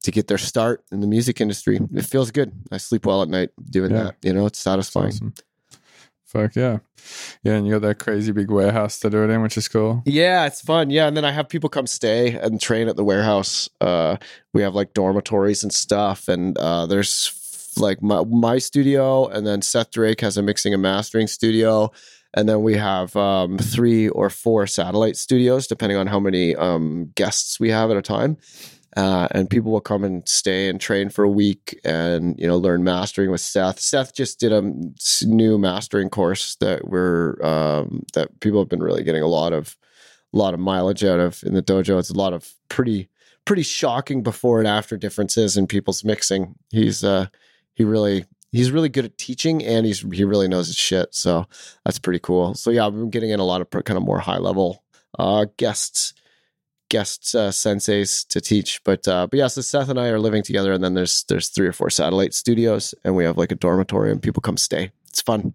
[0.02, 1.78] to get their start in the music industry.
[1.94, 2.50] It feels good.
[2.72, 4.02] I sleep well at night doing Yeah.
[4.04, 4.16] that.
[4.22, 5.12] You know, it's satisfying.
[5.12, 5.34] awesome.
[6.32, 6.78] Fuck yeah,
[7.42, 10.02] yeah, and you got that crazy big warehouse to do it in, which is cool.
[10.06, 10.88] Yeah, it's fun.
[10.88, 13.68] Yeah, and then I have people come stay and train at the warehouse.
[13.82, 14.16] Uh,
[14.54, 19.60] we have like dormitories and stuff, and uh, there's like my my studio, and then
[19.60, 21.92] Seth Drake has a mixing and mastering studio,
[22.32, 27.12] and then we have um, three or four satellite studios, depending on how many um,
[27.14, 28.38] guests we have at a time.
[28.96, 32.58] Uh, and people will come and stay and train for a week and you know
[32.58, 33.80] learn mastering with Seth.
[33.80, 34.62] Seth just did a
[35.24, 39.76] new mastering course that we're um, that people have been really getting a lot of
[40.34, 41.98] a lot of mileage out of in the dojo.
[41.98, 43.08] It's a lot of pretty
[43.44, 46.54] pretty shocking before and after differences in people's mixing.
[46.70, 47.26] He's uh
[47.74, 51.14] he really he's really good at teaching and he's he really knows his shit.
[51.14, 51.46] So
[51.84, 52.54] that's pretty cool.
[52.54, 54.84] So yeah, I've been getting in a lot of kind of more high level
[55.18, 56.14] uh guests
[56.88, 58.82] guest uh, senseis to teach.
[58.84, 61.48] But uh, but yeah, so Seth and I are living together, and then there's there's
[61.48, 64.92] three or four satellite studios, and we have like a dormitory, and people come stay.
[65.08, 65.54] It's fun.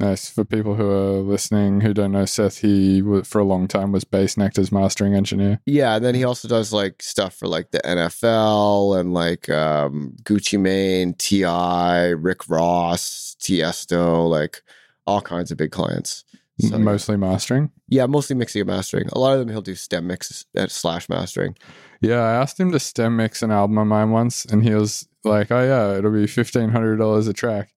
[0.00, 2.58] Nice for people who are listening who don't know Seth.
[2.58, 5.60] He for a long time was Bassnectar's mastering engineer.
[5.66, 10.14] Yeah, and then he also does like stuff for like the NFL and like um,
[10.22, 14.62] Gucci Mane, T.I., Rick Ross, Tiesto, like
[15.06, 16.24] all kinds of big clients.
[16.60, 17.70] So, mostly mastering.
[17.88, 19.08] yeah, mostly mixing and mastering.
[19.12, 21.56] A lot of them he'll do stem mix uh, slash mastering.
[22.00, 25.06] Yeah, I asked him to stem mix an album of mine once, and he was
[25.24, 27.72] like, "Oh yeah, it'll be fifteen hundred dollars a track,"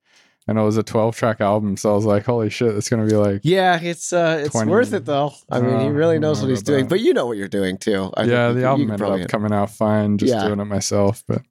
[0.47, 1.77] and it was a twelve track album.
[1.77, 4.71] So I was like, "Holy shit, it's gonna be like." Yeah, it's uh, it's 20
[4.71, 5.33] worth it though.
[5.51, 6.89] I mean, he Oh, really knows what he's doing, that.
[6.89, 8.11] but you know what you're doing too.
[8.17, 10.45] I yeah, the album ended up coming out fine, just Yeah.
[10.47, 11.23] doing it myself.
[11.27, 11.41] But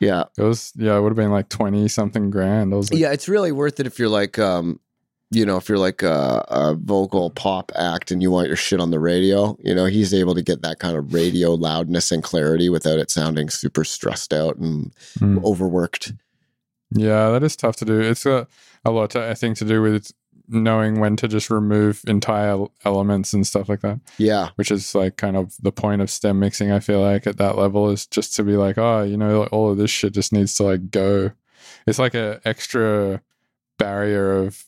[0.00, 0.24] Yeah.
[0.38, 2.72] It was yeah, it would have been like twenty something grand.
[2.72, 4.80] Was like, Yeah, it's really worth it if you're like, um,
[5.30, 8.80] you know, if you're like a, a vocal pop act and you want your shit
[8.80, 9.56] on the radio.
[9.62, 13.10] You know, he's able to get that kind of radio loudness and clarity without it
[13.10, 15.42] sounding super stressed out and Mm.
[15.44, 16.12] overworked.
[16.92, 18.00] Yeah, that is tough to do.
[18.00, 18.48] It's a,
[18.84, 20.10] a lot, to, I think, to do with
[20.48, 25.16] knowing when to just remove entire elements and stuff like that, Yeah, which is like
[25.16, 26.72] kind of the point of stem mixing.
[26.72, 29.52] I feel like at that level is just to be like, oh, you know, like,
[29.52, 31.30] all of this shit just needs to like go.
[31.86, 33.22] It's like an extra
[33.78, 34.64] barrier of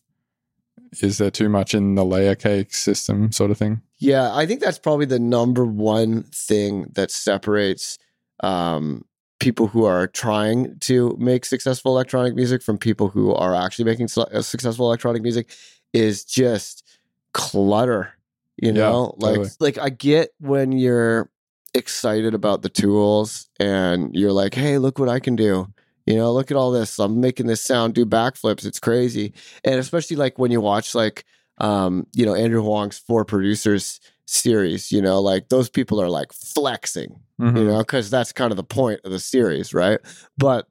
[1.01, 3.81] is there too much in the layer cake system sort of thing.
[3.99, 4.35] yeah.
[4.35, 7.99] I think that's probably the number one thing that separates
[8.41, 9.05] um,
[9.41, 14.09] people who are trying to make successful electronic music from people who are actually making
[14.09, 15.49] su- uh, successful electronic music
[15.93, 16.85] is just
[17.33, 18.13] clutter.
[18.61, 19.51] You Yeah, know, like totally.
[19.61, 21.31] like I get when you're
[21.75, 25.69] excited about the tools and you're like, "Hey, look what I can do."
[26.07, 26.99] You know, look at all this.
[26.99, 28.65] I'm making this sound do backflips.
[28.67, 29.33] It's crazy.
[29.65, 31.25] And especially like when you watch like
[31.59, 36.33] um, you know, Andrew Huang's four producers series, you know, like those people are like
[36.33, 37.59] flexing Mhm.
[37.59, 39.99] you know, because that's kind of the point of the series, right?
[40.39, 40.69] But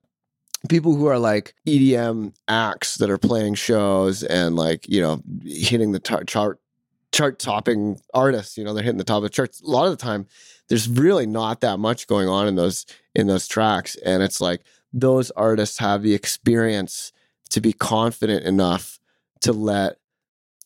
[0.70, 5.92] people who are like EDM acts that are playing shows and like you know hitting
[5.92, 6.60] the tar- chart
[7.12, 9.62] chart topping artists, you know, they're hitting the top of the charts.
[9.62, 10.28] A lot of the time,
[10.70, 14.62] there's really not that much going on in those in those tracks, and it's like
[14.94, 17.12] those artists have the experience
[17.50, 19.00] to be confident enough
[19.42, 19.98] to let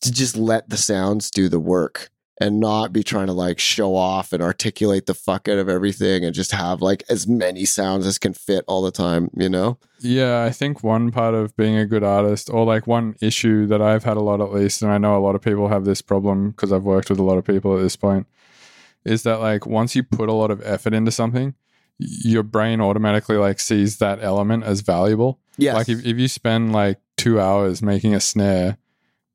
[0.02, 2.10] to just let the sounds do the work
[2.40, 6.26] and not be trying to like show off and articulate the fuck out of everything
[6.26, 9.78] and just have like as many sounds as can fit all the time, you know?
[10.00, 13.82] Yeah, I think one part of being a good artist, or like one issue that
[13.82, 16.02] I've had a lot at least, and I know a lot of people have this
[16.02, 18.28] problem because I've worked with a lot of people at this point,
[19.06, 21.56] is that like once you put a lot of effort into something,
[21.98, 25.40] your brain automatically like sees that element as valuable.
[25.58, 25.76] Yes.
[25.76, 28.78] Like if, if you spend like two hours making a snare,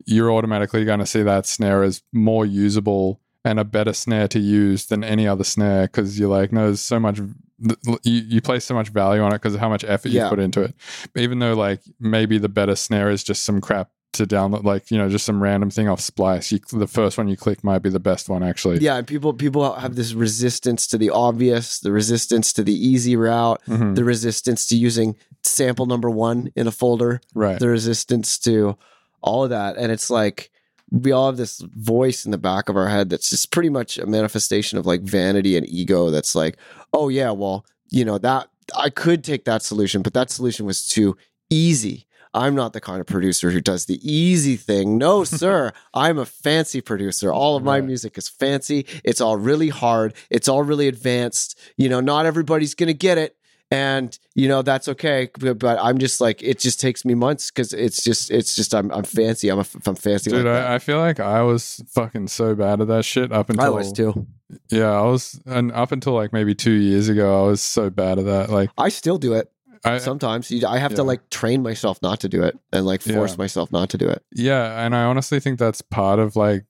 [0.05, 4.39] you're automatically going to see that snare as more usable and a better snare to
[4.39, 7.21] use than any other snare because you're like, no, there's so much.
[7.59, 10.39] You, you place so much value on it because of how much effort you put
[10.39, 10.75] into it.
[11.15, 14.99] Even though, like, maybe the better snare is just some crap to download, like, you
[14.99, 16.51] know, just some random thing off Splice.
[16.51, 18.79] You, the first one you click might be the best one, actually.
[18.79, 23.15] yeah, and people people have this resistance to the obvious, the resistance to the easy
[23.17, 23.95] route, Mhm.
[23.95, 27.59] the resistance to using sample number one in a folder, Right.
[27.61, 28.77] the resistance to
[29.23, 29.77] all of that.
[29.77, 30.51] And it's like
[30.91, 33.97] we all have this voice in the back of our head that's just pretty much
[33.97, 36.57] a manifestation of like vanity and ego that's like,
[36.93, 40.85] oh yeah, well, you know, that I could take that solution, but that solution was
[40.87, 41.17] too
[41.49, 42.07] easy.
[42.33, 44.99] I'm not the kind of producer who does the easy thing.
[44.99, 45.73] No, sir.
[45.95, 47.33] I'm a fancy producer.
[47.33, 48.87] All of my music is fancy.
[49.05, 50.15] It's all really hard.
[50.31, 51.59] It's all really advanced.
[51.77, 53.37] You know, not everybody's going to get it.
[53.73, 55.31] And, you know, that's okay.
[55.39, 58.75] But, but I'm just like, it just takes me months because it's just, it's just,
[58.75, 59.49] I'm, I'm fancy.
[59.49, 60.31] I'm, a, I'm fancy.
[60.31, 60.71] Dude, like that.
[60.71, 63.69] I, I feel like I was fucking so bad at that shit up until I
[63.69, 64.27] was too.
[64.71, 68.19] Yeah, I was, and up until like maybe two years ago, I was so bad
[68.19, 68.51] at that.
[68.51, 69.53] Like, I still do it
[69.85, 70.51] I, sometimes.
[70.51, 73.37] You- I have to like train myself not to do it and like force Yeah.
[73.39, 74.23] myself not to do it.
[74.35, 76.65] yeah, and I honestly think that's part of like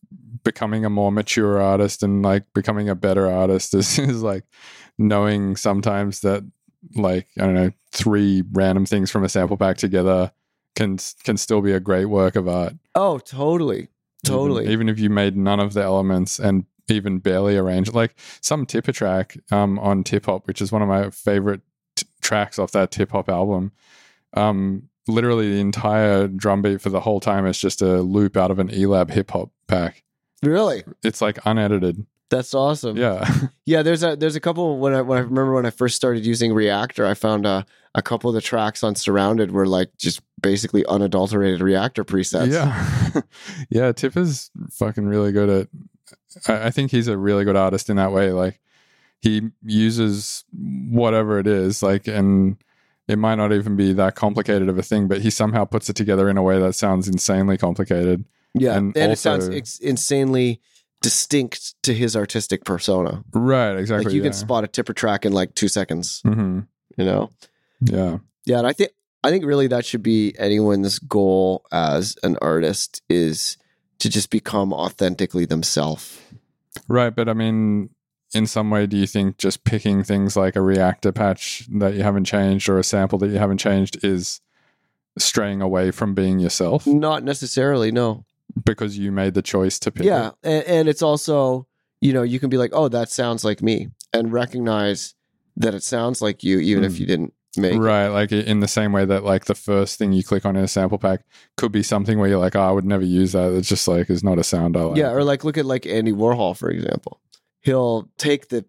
[0.45, 4.45] becoming a more mature artist and like becoming a better artist is, is like
[4.99, 6.45] knowing sometimes that
[6.95, 10.33] like I don't know three random things from a sample pack together
[10.77, 12.75] can can still be a great work of art.
[12.95, 13.89] Oh, totally.
[14.25, 14.63] Totally.
[14.65, 18.67] Even, even if you made none of the elements and even barely arranged, like some
[18.67, 21.61] Tipper track um, on Tip Hop, which is one of my favorite
[22.31, 23.73] tracks off that Tip Hop album.
[24.35, 28.53] Um, literally, the entire drum beat for the whole time is just a loop out
[28.53, 30.05] of an Elab hip hop pack.
[30.43, 30.85] really?
[31.03, 32.07] It's like unedited.
[32.31, 32.97] That's awesome.
[32.97, 33.29] Yeah.
[33.67, 36.27] Yeah, there's a there's a couple when I when I remember when I first started
[36.27, 37.65] using Reaktor, I found a
[37.95, 42.53] a couple of the tracks on Surrounded were like just basically unadulterated Reaktor presets.
[42.53, 43.23] Yeah.
[43.71, 43.93] yeah.
[43.93, 45.69] Tip is fucking really good at,
[46.49, 48.33] I, I think he's a really good artist in that way.
[48.33, 48.61] Like,
[49.21, 52.57] he uses whatever it is, like, and
[53.09, 55.97] it might not even be that complicated of a thing, but he somehow puts it
[55.97, 58.25] together in a way that sounds insanely complicated.
[58.55, 60.61] yeah, And and, it sounds ex- insanely
[61.03, 63.25] distinct to his artistic persona.
[63.33, 63.77] Right.
[63.77, 64.05] Exactly.
[64.05, 64.27] like you yeah.
[64.27, 66.21] can spot a tipper track in like two seconds.
[66.23, 66.61] hmm
[66.97, 67.31] You know.
[67.81, 68.19] Yeah.
[68.45, 73.03] Yeah, and I think I think really that should be anyone's goal as an artist
[73.09, 73.57] is
[73.99, 76.19] to just become authentically themselves.
[76.89, 77.15] Right.
[77.15, 77.91] But I mean,
[78.35, 82.03] in some way, do you think just picking things like a Reaktor patch that you
[82.03, 84.41] haven't changed or a sample that you haven't changed is
[85.19, 88.25] straying away from being yourself Not necessarily, no.
[88.65, 90.35] because you made the choice to pick Yeah, it?
[90.45, 91.67] and, and it's also
[92.01, 95.15] you know you can be like, oh, that sounds like me, and recognize
[95.57, 96.99] that it sounds like you, even if Mm.
[97.01, 97.75] you didn't make.
[97.75, 97.79] it.
[97.79, 100.65] Right, like in the same way that like the first thing you click on in
[100.65, 101.23] a sample pack
[101.57, 103.53] could be something where you're like, oh, I would never use that.
[103.53, 104.97] It's just like it's not a sound I like.
[104.99, 107.21] Yeah, or like look at like Andy Warhol for example.
[107.61, 108.65] He'll take the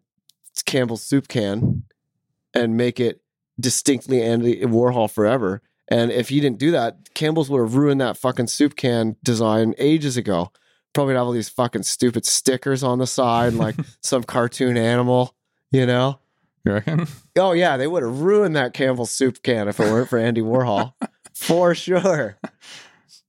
[0.65, 1.83] Campbell's soup can
[2.53, 3.21] and make it
[3.59, 5.61] distinctly Andy Warhol forever.
[5.87, 9.75] And if he didn't do that, Campbell's would have ruined that fucking soup can design
[9.77, 10.51] ages ago.
[10.93, 15.35] Probably have all these fucking stupid stickers on the side, like some cartoon animal,
[15.71, 16.19] you know?
[16.65, 17.07] you reckon?
[17.37, 20.41] Oh yeah, they would have ruined that Campbell's soup can if it weren't for Andy
[20.41, 20.93] Warhol,
[21.33, 22.37] for sure.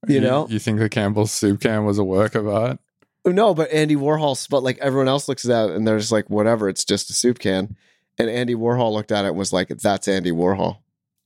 [0.07, 2.79] You know, you think the Campbell's soup can was a work of art?
[3.25, 6.29] No, but Andy Warhol, but like everyone else looks at that and they're just like,
[6.29, 7.75] whatever, it's just a soup can.
[8.17, 10.77] And Andy Warhol looked at it and was like, that's Andy Warhol,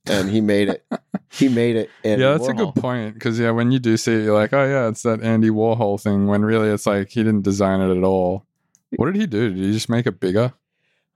[0.05, 0.85] and he made it.
[1.31, 1.89] he made it.
[2.03, 3.13] Andy yeah, that's a good point.
[3.13, 6.01] Because yeah, when you do see it, you're like, oh yeah, it's that Andy Warhol
[6.01, 6.27] thing.
[6.27, 8.45] When really, it's like he didn't design it at all.
[8.95, 9.53] What did he do?
[9.53, 10.53] Did he just make it bigger?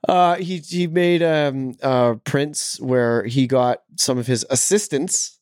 [0.08, 5.38] Uh, he he made um uh prints where he got some of his assistants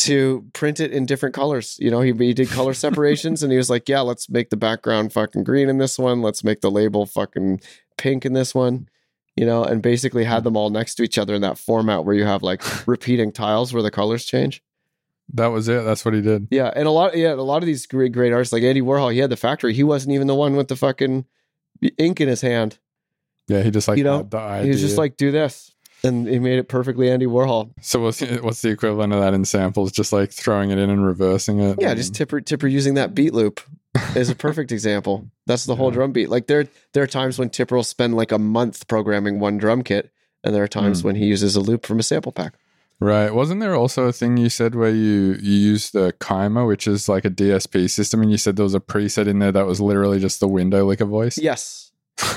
[0.00, 1.76] to print it in different colors.
[1.78, 4.56] You know, he he did color separations and he was like, "Yeah, let's make the
[4.56, 6.22] background fucking green in this one.
[6.22, 7.60] Let's make the label fucking
[7.96, 8.88] pink in this one."
[9.36, 12.14] You know, and basically had them all next to each other in that format where
[12.14, 14.62] you have like repeating tiles where the colors change.
[15.32, 15.84] That was it.
[15.84, 16.48] That's what he did.
[16.50, 19.12] Yeah, and a lot yeah, a lot of these great great artists like Andy Warhol,
[19.12, 19.74] he had the factory.
[19.74, 21.26] He wasn't even the one with the fucking
[21.98, 22.78] ink in his hand.
[23.48, 24.22] Yeah, he just like You know.
[24.62, 27.70] He was just like, "Do this." And he made it perfectly Andy Warhol.
[27.82, 29.92] So what's what's the equivalent of that in samples?
[29.92, 31.78] Just like throwing it in and reversing it.
[31.80, 33.60] Yeah, and- just Tipper Tipper using that beat loop
[34.16, 35.26] is a perfect example.
[35.46, 36.28] That's the whole drum beat.
[36.30, 39.82] Like there there are times when Tipper will spend like a month programming one drum
[39.82, 40.10] kit,
[40.44, 41.08] and there are times Hmm.
[41.08, 42.54] when he uses a loop from a sample pack.
[43.00, 43.34] right.
[43.34, 47.08] Wasn't there also a thing you said where you you use the Kyma, which is
[47.08, 49.80] like a DSP system, and you said there was a preset in there that was
[49.80, 51.36] literally just the window like a voice.
[51.36, 51.89] Yes.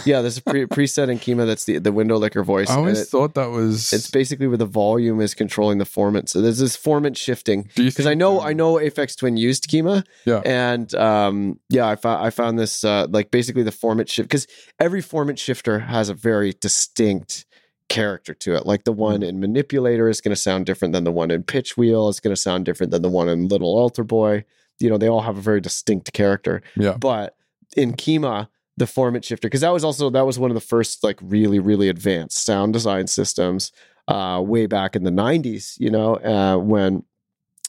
[0.05, 2.69] Yeah, there's a pre- preset in Kyma that's the, the window licker voice.
[2.69, 3.91] I always it- thought that was.
[3.93, 6.29] it's basically where the volume is controlling the formant.
[6.29, 7.69] So there's this formant shifting.
[7.75, 10.41] Because I know um, I know Aphex Twin used Kyma, Yeah.
[10.45, 14.47] and um, yeah, I found I found this uh, like basically the formant shift because
[14.79, 17.45] every formant shifter has a very distinct
[17.89, 18.65] character to it.
[18.65, 19.27] Like the one Mm.
[19.27, 22.09] in Manipulator is going to sound different than the one in Pitch Wheel.
[22.09, 24.43] It's going to sound different than the one in Little AlterBoy.
[24.79, 26.61] You know, they all have a very distinct character.
[26.75, 26.97] Yeah.
[26.97, 27.35] But
[27.77, 31.03] in Kyma, the format shifter, because that was also that was one of the first
[31.03, 33.71] like really really advanced sound design systems
[34.07, 35.79] uh, way back in the '90s.
[35.79, 37.03] You know, uh, when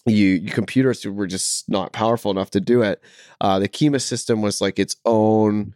[0.07, 3.03] you, you computers were just not powerful enough to do it.
[3.41, 5.75] Uh, the Kyma system was like its own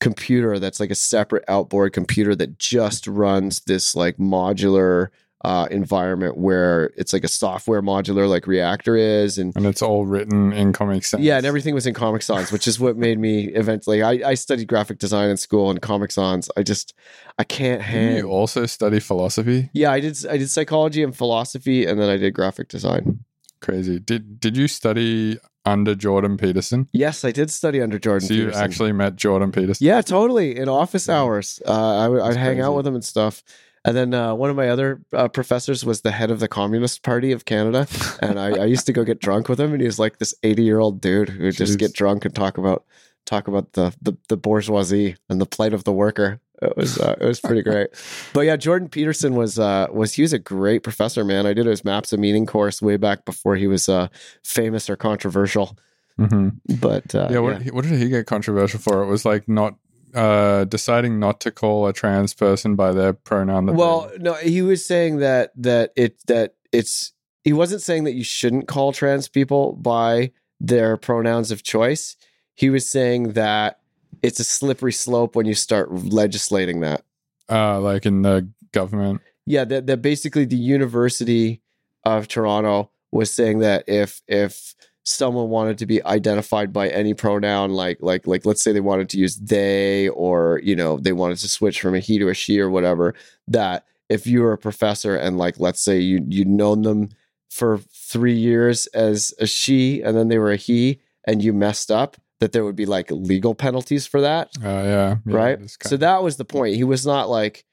[0.00, 5.08] computer that's like a separate outboard computer that just runs this like modular
[5.44, 10.04] uh, environment where it's like a software modular like Reaktor is and and it's all
[10.04, 11.22] written in Comic Sans.
[11.22, 14.02] yeah, and everything was in Comic Sans, which is what made me eventually.
[14.02, 16.50] I, I studied graphic design in school and Comic Sans.
[16.56, 16.92] I just
[17.38, 18.16] I can't Didn't hang.
[18.16, 19.70] you also study philosophy?
[19.72, 20.18] Yeah, I did.
[20.26, 23.20] I did psychology and philosophy, and then I did graphic design.
[23.60, 24.00] Crazy.
[24.00, 26.88] Did Did you study under Jordan Peterson?
[26.92, 28.26] Yes, I did study under Jordan.
[28.26, 28.62] so you Peterson.
[28.64, 29.86] actually met Jordan Peterson?
[29.86, 30.56] Yeah, totally.
[30.56, 33.42] In office hours, uh, I would, I'd hang out with him and stuff.
[33.88, 37.02] And then uh, one of my other uh, professors was the head of the Communist
[37.02, 37.86] Party of Canada,
[38.20, 39.72] and I, I used to go get drunk with him.
[39.72, 42.84] And he was like this eighty-year-old dude who would just get drunk and talk about
[43.24, 46.40] talk about the, the the bourgeoisie and the plight of the worker.
[46.60, 47.88] It was uh, it was pretty great.
[48.34, 51.46] But yeah, Jordan Peterson was uh, was he was a great professor, man.
[51.46, 54.08] I did his Maps of Meaning course way back before he was uh,
[54.44, 55.78] famous or controversial.
[56.18, 56.48] hmm
[56.80, 57.38] But uh, yeah.
[57.38, 59.02] What, what did he get controversial for?
[59.02, 59.76] It was like not
[60.14, 63.66] uh, deciding not to call a trans person by their pronoun.
[63.66, 67.12] That well no he was saying that that it that it's
[67.44, 72.16] he wasn't saying that you shouldn't call trans people by their pronouns of choice
[72.54, 73.78] he was saying that
[74.22, 77.04] it's a slippery slope when you start legislating that
[77.48, 79.20] uh, like in the government.
[79.46, 81.62] yeah that, that basically the university
[82.04, 84.74] of toronto was saying that if if
[85.08, 89.08] someone wanted to be identified by any pronoun like like like let's say they wanted
[89.08, 92.34] to use they or you know they wanted to switch from a he to a
[92.34, 93.14] she or whatever
[93.46, 97.08] that if you were a professor and like let's say you you'd known them
[97.48, 101.90] for three years as a she and then they were a he and you messed
[101.90, 105.58] up that there would be like legal penalties for that Uh, yeah, yeah, right?
[105.82, 106.76] so that was the point.
[106.76, 107.64] He was not like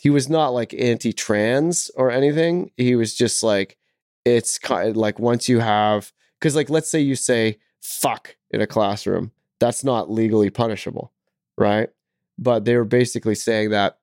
[0.00, 2.70] he was not like anti-trans or anything.
[2.76, 3.76] He was just like
[4.24, 6.12] it's kind of like once you have
[6.44, 9.32] because like let's say you say fuck in a classroom.
[9.60, 11.10] That's not legally punishable
[11.56, 11.88] right?
[12.36, 13.98] But they were basically saying that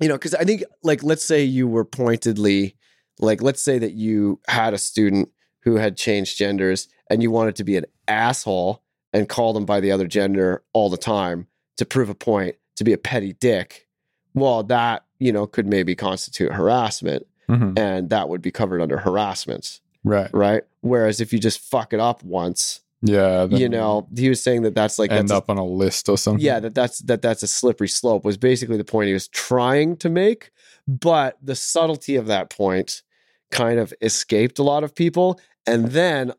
[0.00, 2.74] you know because i think like let's say you were pointedly
[3.18, 5.28] like let's say that you had a student
[5.62, 9.78] who had changed genders and you wanted to be an asshole and call them by
[9.80, 13.86] the other gender all the time to prove a point to be a petty dick
[14.34, 17.78] well that you know could maybe constitute harassment Mhm.
[17.78, 20.30] and that would be covered under harassment, Right.
[20.32, 20.62] right?
[20.80, 23.44] Whereas if you just fuck it up once, Yeah.
[23.50, 26.08] you know, he was saying that that's like end that's a- up on a list
[26.08, 26.44] or something.
[26.44, 29.96] yeah, that that's that that's a slippery slope was basically the point he was trying
[29.98, 30.50] to make,
[30.88, 33.02] but the subtlety of that point
[33.50, 36.32] kind of escaped a lot of people, and then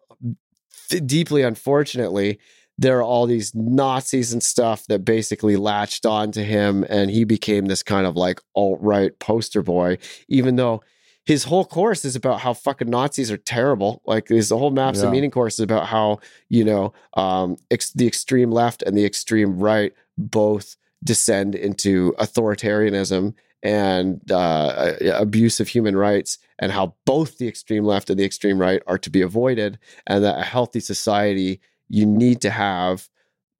[0.89, 2.39] th- deeply unfortunately.
[2.77, 7.25] There are all these Nazis and stuff that basically latched on to him, and he
[7.25, 9.99] became this kind of like alt right poster boy,
[10.29, 10.81] even though
[11.25, 14.01] his whole course is about how fucking Nazis are terrible.
[14.05, 15.03] Like his whole maps Yeah.
[15.05, 16.19] and meaning course is about how
[16.49, 23.33] you know um, ex- the extreme left and the extreme right both descend into authoritarianism
[23.63, 28.57] and uh, abuse of human rights, and how both the extreme left and the extreme
[28.59, 33.07] right are to be avoided, and that a healthy society you need to have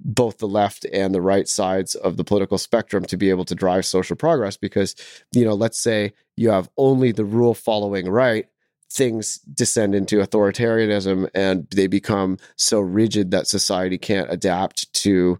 [0.03, 3.55] both the left and the right sides of the political spectrum to be able to
[3.55, 4.95] drive social progress because
[5.31, 8.47] you know let's say you have only the rule following right
[8.91, 15.39] things descend into authoritarianism and they become so rigid that society can't adapt to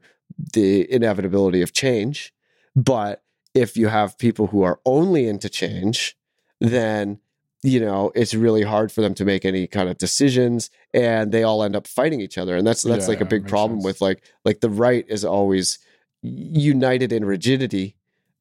[0.54, 2.34] the inevitability of change.
[2.76, 6.16] But if you have people who are only into change
[6.62, 7.20] then
[7.64, 11.44] you know it's really hard for them to make any kind of decisions and they
[11.44, 13.86] all end up fighting each other and that's that's Yeah, like a big problem sense.
[13.86, 15.78] with like like the right is always
[16.24, 17.96] united in rigidity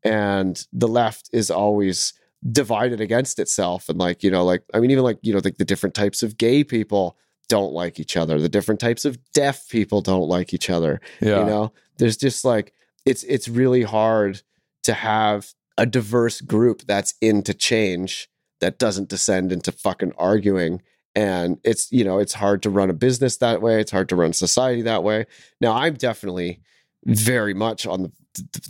[0.05, 2.13] and the left is always
[2.51, 5.59] divided against itself and like you know like i mean even like you know like
[5.59, 7.17] the different types of gay people
[7.49, 11.41] don't like each other the different types of deaf people don't like each other Yeah.
[11.41, 12.73] you know there's just like
[13.05, 14.41] it's it's really hard
[14.85, 18.29] to have a diverse group that's into change
[18.61, 20.83] that doesn't descend into fucking arguing.
[21.15, 23.81] And it's you know it's hard to run a business that way.
[23.81, 25.27] It's hard to run society that way.
[25.61, 26.61] Now i'm definitely
[27.05, 28.13] very much on the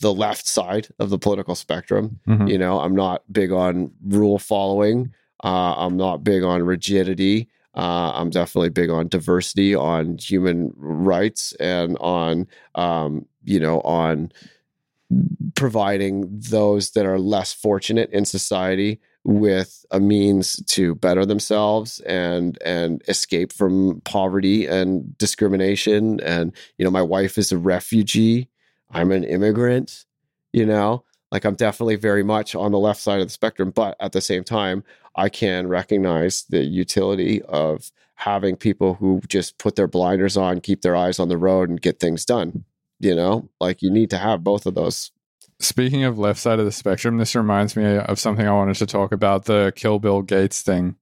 [0.01, 2.18] the left side of the political spectrum.
[2.26, 2.51] Mhm.
[2.51, 5.12] you know i'm not big on rule following.
[5.45, 7.49] Uh, i'm not big on rigidity.
[7.74, 14.32] Uh, i'm definitely big on diversity on human rights and on um, you know on
[15.55, 22.59] providing those that are less fortunate in society with a means to better themselves and
[22.64, 26.21] and escape from poverty and discrimination.
[26.21, 28.49] And you know my wife is a refugee.
[28.91, 30.05] I'm an immigrant
[30.53, 31.05] you know?
[31.31, 34.21] Like i'm definitely very much on the left side of the spectrum but at the
[34.21, 34.83] same time
[35.14, 40.83] i can recognize the utility of having people who just put their blinders on keep
[40.83, 42.64] their eyes on the road and get things done
[43.01, 43.49] you know?
[43.61, 45.11] Like you need to have both of those
[45.61, 48.87] Speaking of left side of the spectrum, this reminds me of something I wanted to
[48.87, 50.97] talk about the Kill Bill Gates thing.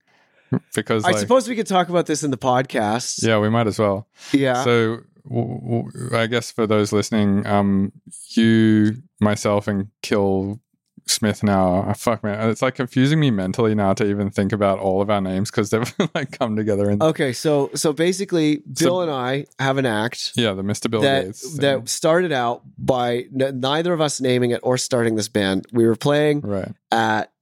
[0.75, 3.67] Because i like, suppose we could talk about this in the podcast yeah, we might
[3.67, 4.09] as well.
[4.33, 7.93] yeah So, w- w- I guess for those listening, um,
[8.31, 10.59] you, myself, and Kill
[11.11, 11.83] Smith now.
[11.89, 15.11] uh, Fuck man, it's like confusing me mentally now to even think about all of
[15.11, 19.11] our names because they've like come together in Okay, so so basically, Bill So- and
[19.11, 20.91] I have an act yeah the Mr.
[20.91, 21.61] Bill that Gates thing.
[21.61, 25.67] that started out by n- neither of us naming it or starting this band.
[25.73, 27.33] We were playing right at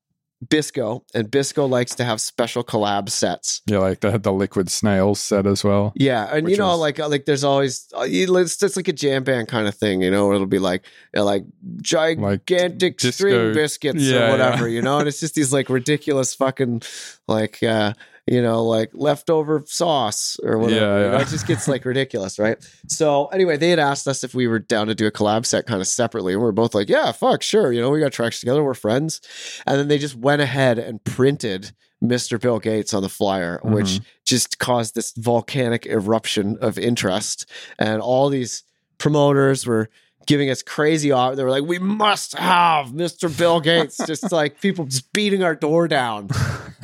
[0.49, 3.63] Bisco, and Bisco likes to have special collab sets.
[3.67, 5.93] yeah like they had the Liquid Snails set as well.
[5.97, 9.49] Yeah, and you know, like like there's always uh, it's just like a jam band
[9.49, 10.33] kind of thing, you know.
[10.35, 10.85] It'll be like
[11.15, 11.45] you know, like
[11.81, 14.75] gigantic disco- string biscuits Yeah, or whatever, yeah.
[14.77, 14.99] you know.
[14.99, 16.83] And it's just these like ridiculous fucking
[17.27, 17.95] like uh
[18.27, 20.81] you know like leftover sauce or whatever.
[20.81, 21.17] Yeah, you know?
[21.17, 21.23] yeah.
[21.23, 22.59] It just gets like ridiculous, right?
[22.89, 25.67] So anyway, they had asked us if we were down to do a collab set
[25.67, 27.73] kind of separately, and we are both like, yeah, fuck, sure.
[27.73, 29.21] You know, we got tracks together, we're friends,
[29.67, 31.73] and then they just went ahead and printed.
[32.05, 32.39] Mr.
[32.39, 34.01] Bill Gates on the flyer, which Mhm.
[34.27, 37.47] just caused this volcanic eruption of interest.
[37.79, 38.65] And all these
[38.99, 39.89] promoters were
[40.27, 41.37] giving us crazy off.
[41.37, 43.37] They were like, we must have Mr.
[43.37, 43.99] Bill Gates.
[44.07, 46.29] just like people just beating our door down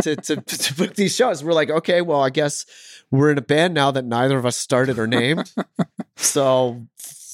[0.02, 1.44] to, to, to book these shows.
[1.44, 2.64] We're like, okay, well, I guess
[3.10, 5.52] we're in a band now that neither of us started or named.
[6.16, 6.86] so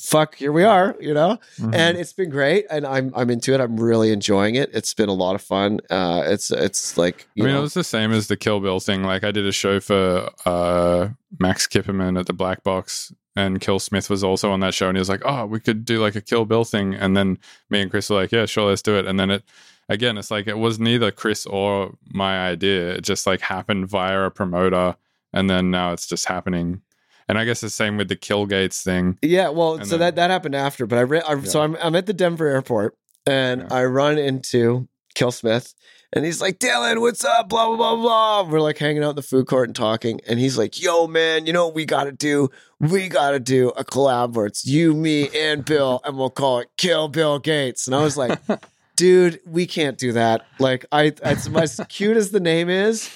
[0.09, 1.39] fuck, here we are, you know?
[1.59, 1.75] Mhm.
[1.75, 2.65] And it's been great.
[2.71, 3.61] And I'm I'm into it.
[3.61, 4.71] I'm really enjoying it.
[4.73, 5.81] It's been a lot of fun.
[5.91, 8.61] Uh it's it's like you I mean, know, it was the same as the Kill
[8.61, 9.03] Bill thing.
[9.05, 13.79] Like, I did a show for uh, Max Kipperman at the Black Box, and Kill
[13.79, 16.17] Smith was also on that show, and he was like, "Oh, we could do like
[16.17, 17.39] a Kill Bill thing." And then
[17.71, 19.43] me and Chris were like, "Yeah, sure, let's do it." And then it,
[19.89, 22.95] again, it's like it was neither Chris or my idea.
[22.97, 24.97] It just like happened via a promoter,
[25.33, 26.81] and then now it's just happening.
[27.29, 29.18] And I guess the same with the Kill Gates thing.
[29.22, 31.76] Yeah, well, And so then- that that happened after, but I, re- I so I'm
[31.76, 33.66] I'm at the Denver airport and Yeah.
[33.70, 35.74] I run into Kill Smith
[36.12, 38.51] and he's like, "Dylan, what's up?" Blah blah blah blah.
[38.51, 41.45] We're like hanging out in the food court and talking, and he's like, "Yo, man,
[41.47, 42.49] you know what we got to do?
[42.81, 46.61] We got to do a collab where it's you, me, and Bill, and we'll call
[46.61, 48.39] it Kill Bill Gates." And I was like.
[48.97, 50.45] dude, we can't do that.
[50.59, 53.09] Like I as, as cute as the name is,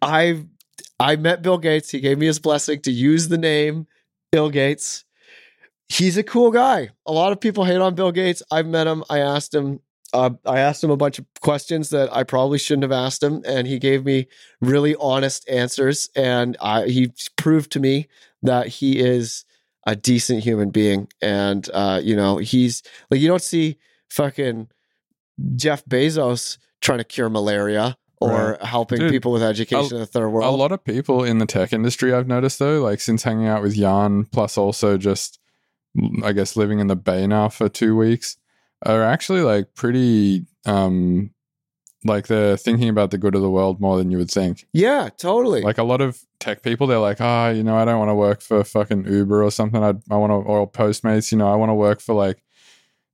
[0.00, 0.46] I
[1.02, 1.90] I met Bill Gates.
[1.90, 3.88] He gave me his blessing to use the name
[4.30, 5.04] Bill Gates.
[5.88, 6.90] He's a cool guy.
[7.06, 8.40] A lot of people hate on Bill Gates.
[8.52, 9.02] I've met him.
[9.10, 9.80] I asked him
[10.12, 13.42] uh, I asked him a bunch of questions that I probably shouldn't have asked him,
[13.46, 14.28] and he gave me
[14.60, 16.10] really honest answers.
[16.14, 18.08] And I, he proved to me
[18.42, 19.46] that he is
[19.86, 21.08] a decent human being.
[21.20, 23.78] And uh, you know, he's like you don't see
[24.10, 24.68] fucking
[25.56, 27.96] Jeff Bezos trying to cure malaria
[28.30, 30.52] or helping Dude, people with education in the third world.
[30.52, 33.62] A lot of people in the tech industry I've noticed though, like since hanging out
[33.62, 35.38] with Jan, plus also just
[36.22, 38.36] I guess living in the Bay now for two weeks,
[38.84, 41.30] are actually like pretty um
[42.04, 44.66] like they're thinking about the good of the world more than you would think.
[44.72, 45.62] yeah, totally.
[45.62, 48.14] Like a lot of tech people, they're like, ah, you know, I don't want to
[48.14, 49.82] work for fucking Uber or something.
[49.82, 51.30] I I want to or Postmates.
[51.30, 52.42] You know, I want to work for like,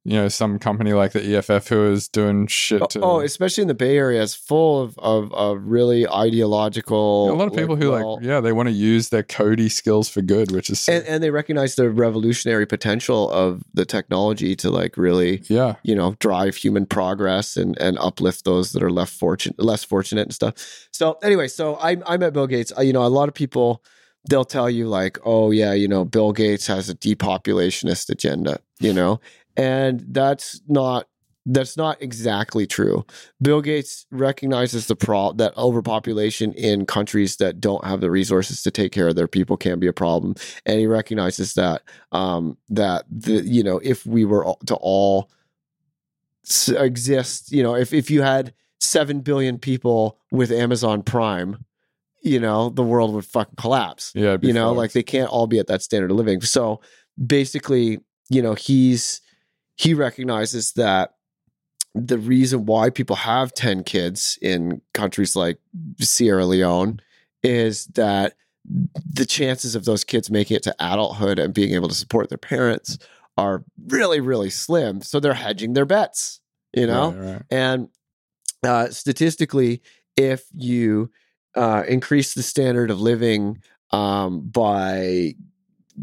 [0.04, 2.88] you know, some company like the EFF who is doing shit.
[2.90, 7.30] To, oh, especially in the Bay Area, it's full of of, of really ideological.
[7.30, 10.08] a lot of people who well- like, yeah, they want to use their Cody skills
[10.08, 14.70] for good, which is and, and they recognize the revolutionary potential of the technology to
[14.70, 19.10] like really yeah, you know drive human progress and and uplift those that are less
[19.10, 22.92] fortunate less fortunate and stuff so anyway so i i met bill gates Uh, you
[22.92, 23.82] know a lot of people
[24.28, 28.92] they'll tell you like oh yeah you know bill gates has a depopulationist agenda you
[28.92, 29.20] know
[29.58, 31.06] and that's not
[31.50, 33.06] that's not exactly true.
[33.40, 38.70] Bill Gates recognizes the pro that overpopulation in countries that don't have the resources to
[38.70, 40.34] take care of their people can be a problem,
[40.64, 41.82] and he recognizes that
[42.12, 45.30] um, that the you know if we were to all
[46.46, 51.64] s- exist, you know, if if you had seven billion people with Amazon Prime,
[52.22, 54.36] you know, the world would fucking collapse yeah.
[54.42, 56.80] you know like they can't all be at that standard of living so
[57.26, 59.20] basically you know he's
[59.78, 61.14] he recognizes that
[61.94, 65.58] the reason why people have 10 kids in countries like
[66.00, 67.00] Sierra Leone
[67.42, 68.34] is that
[69.14, 72.36] the chances of those kids making it to adulthood and being able to support their
[72.38, 72.98] parents
[73.38, 76.40] are really really slim so they're hedging their bets
[76.74, 77.42] you know Right, right.
[77.50, 77.88] and
[78.64, 79.80] uh, statistically,
[80.16, 81.10] if you
[81.54, 83.62] uh, increase the standard of living
[83.92, 85.34] um, by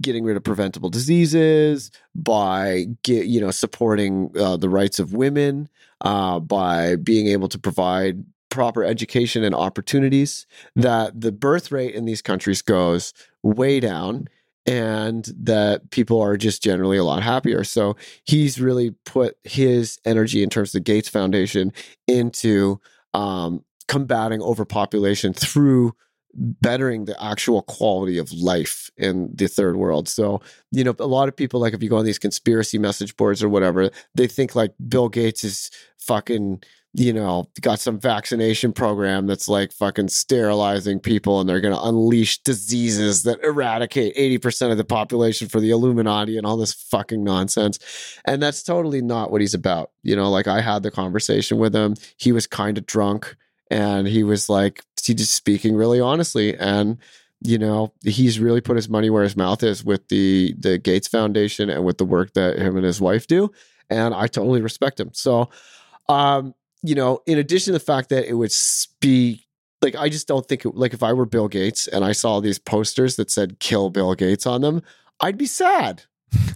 [0.01, 5.69] getting rid of preventable diseases, by get, you know supporting uh, the rights of women,
[6.01, 12.05] uh, by being able to provide proper education and opportunities, that the birth rate in
[12.05, 14.27] these countries goes way down.
[14.67, 17.63] And that people are just generally a lot happier.
[17.63, 21.71] So he's really put his energy in terms of the Gates Foundation
[22.07, 22.81] into
[23.13, 25.93] um, combating overpopulation through
[26.35, 30.07] bettering the actual quality of life in the third world.
[30.07, 33.15] So, you know, a lot of people, like if you go on these conspiracy message
[33.15, 36.61] boards or whatever, they think like Bill Gates is fucking,
[36.93, 41.83] you know, got some vaccination program that's like fucking sterilizing people and they're going to
[41.83, 47.23] unleash diseases that eradicate 80% of the population for the Illuminati and all this fucking
[47.23, 47.79] nonsense.
[48.25, 49.91] And that's totally not what he's about.
[50.03, 51.95] You know, like I had the conversation with him.
[52.17, 53.35] He was kind of drunk
[53.69, 56.57] and he was like, he just speaking really honestly.
[56.57, 56.97] And,
[57.41, 61.07] you know, he's really put his money where his mouth is with the the Gates
[61.07, 63.51] Foundation and with the work that him and his wife do.
[63.89, 65.11] And I totally respect him.
[65.13, 65.49] So
[66.09, 66.53] um,
[66.83, 68.53] you know, in addition to the fact that it would
[68.99, 69.45] be
[69.81, 72.39] like I just don't think it, like if I were Bill Gates and I saw
[72.39, 74.81] these posters that said kill Bill Gates on them,
[75.19, 76.03] I'd be sad.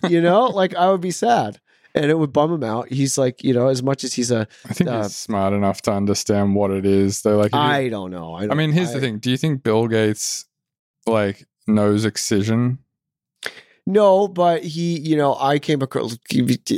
[0.07, 1.59] You know, like I would be sad.
[2.01, 2.89] And it would bum him out.
[2.89, 5.81] He's like, you know, as much as he's a I think uh, he's smart enough
[5.83, 7.21] to understand what it is.
[7.21, 8.33] Though, like, if you- I don't know.
[8.35, 10.45] I, I don't, mean, here's the thing: Do you think Bill Gates
[11.05, 12.79] like knows excision?
[13.85, 16.17] No, but he, you know, I came across,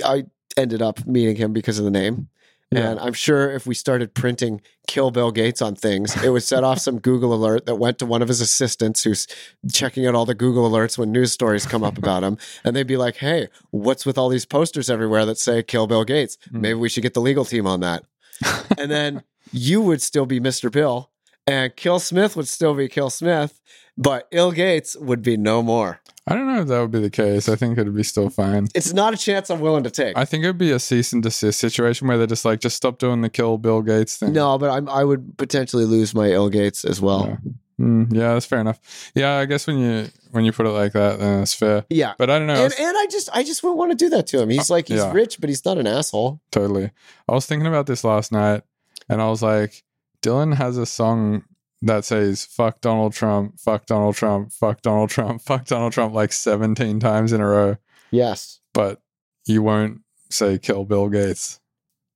[0.05, 0.23] I
[0.57, 2.29] ended up meeting him because of the name.
[2.71, 2.91] Yeah.
[2.91, 6.63] And I'm sure if we started printing Kill Bill Gates on things, it would set
[6.63, 9.27] off some Google alert that went to one of his assistants who's
[9.71, 12.37] checking out all the Google alerts when news stories come up about him.
[12.63, 16.03] And they'd be like, hey, what's with all these posters everywhere that say Kill Bill
[16.03, 16.37] Gates?
[16.51, 16.61] Hmm.
[16.61, 18.03] Maybe we should get the legal team on that.
[18.77, 20.71] and then you would still be Mr.
[20.71, 21.09] Bill,
[21.47, 23.59] and Kill Smith would still be Kill Smith,
[23.97, 26.01] but Ill Gates would be no more.
[26.27, 27.49] I don't know if that would be the case.
[27.49, 28.67] I think it'd be still fine.
[28.75, 30.15] It's not a chance I'm willing to take.
[30.15, 32.99] I think it'd be a cease and desist situation where they're just like, just stop
[32.99, 34.33] doing the kill Bill Gates thing.
[34.33, 37.27] no, but I'm, I would potentially lose my Ill Gates as well.
[37.27, 37.51] Yeah.
[37.85, 39.11] Mm, yeah, that's fair enough.
[39.15, 41.83] Yeah, I guess when you when you put it like that, then that's fair.
[41.89, 42.13] Yeah.
[42.19, 42.53] But I don't know.
[42.53, 44.49] And, was- and I just I just wouldn't want to do that to him.
[44.51, 45.11] He's like he's Yeah.
[45.11, 46.39] rich, but he's not an asshole.
[46.51, 46.91] Totally.
[47.27, 48.61] I was thinking about this last night
[49.09, 49.83] and I was like,
[50.21, 51.43] Dylan has a song
[51.81, 56.31] that says fuck Donald Trump, fuck Donald Trump, fuck Donald Trump, fuck Donald Trump like
[56.33, 57.77] 17 times in a row,
[58.11, 58.59] Yes.
[58.73, 59.01] but
[59.45, 61.59] you won't say kill Bill Gates.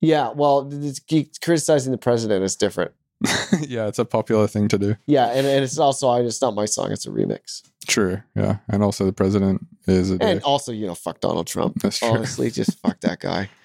[0.00, 0.70] Yeah, well,
[1.42, 2.92] criticizing the president is different.
[3.66, 4.94] yeah, it's a popular thing to do.
[5.06, 7.62] Yeah, and, and it's also it's not my song; it's a remix.
[7.88, 8.20] True.
[8.34, 10.46] Yeah, and also the president is a And dick.
[10.46, 11.80] also, you know, fuck Donald Trump.
[11.80, 12.08] That's true.
[12.08, 13.48] Honestly, just fuck that guy.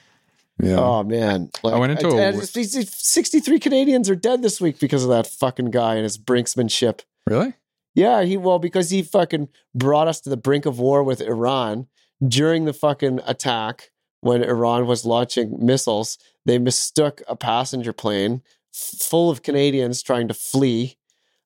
[0.62, 0.80] Yeah.
[0.80, 4.62] Oh man, like, I went into a w- it's- it's- sixty-three Canadians are dead this
[4.62, 7.02] week because of that fucking guy and his brinksmanship.
[7.28, 7.54] Really?
[7.96, 11.88] Yeah, he well because he fucking brought us to the brink of war with Iran
[12.26, 13.92] during the fucking attack
[14.22, 16.18] when Iran was launching missiles.
[16.46, 18.42] They mistook a passenger plane
[18.72, 20.98] full of Canadians trying to flee.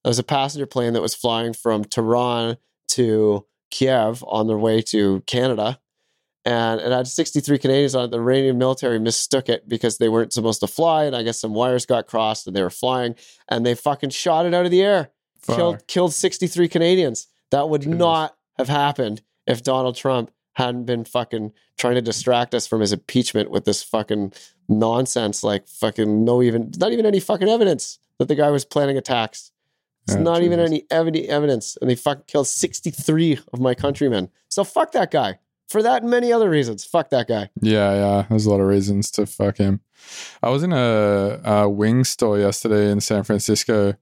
[0.04, 2.58] There was a passenger plane that was flying from Tehran
[2.90, 5.80] to Kiev on their way to Canada.
[6.46, 8.12] And it had 63 Canadians on it.
[8.12, 11.06] The Iranian military mistook it because they weren't supposed to fly.
[11.06, 13.16] And I guess some wires got crossed and they were flying
[13.50, 15.10] and they fucking shot it out of the air
[15.48, 17.28] killed killed 63 Canadians.
[17.52, 17.98] That would Jesus.
[17.98, 22.94] not have happened if Donald Trump hadn't been fucking trying to distract us from his
[22.94, 24.34] impeachment with this fucking
[24.68, 28.98] nonsense like fucking no even not even any fucking evidence that the guy was planning
[28.98, 29.52] attacks.
[30.08, 34.30] It's Yeah, not even any evi- evidence and they fucking killed 63 of my countrymen.
[34.50, 35.40] So fuck that guy.
[35.68, 36.86] For that and many other reasons.
[36.86, 37.50] Fuck that guy.
[37.62, 38.26] Yeah, yeah.
[38.30, 39.82] There's a lot of reasons to fuck him.
[40.44, 43.96] I was in a, a wing store yesterday in San Francisco.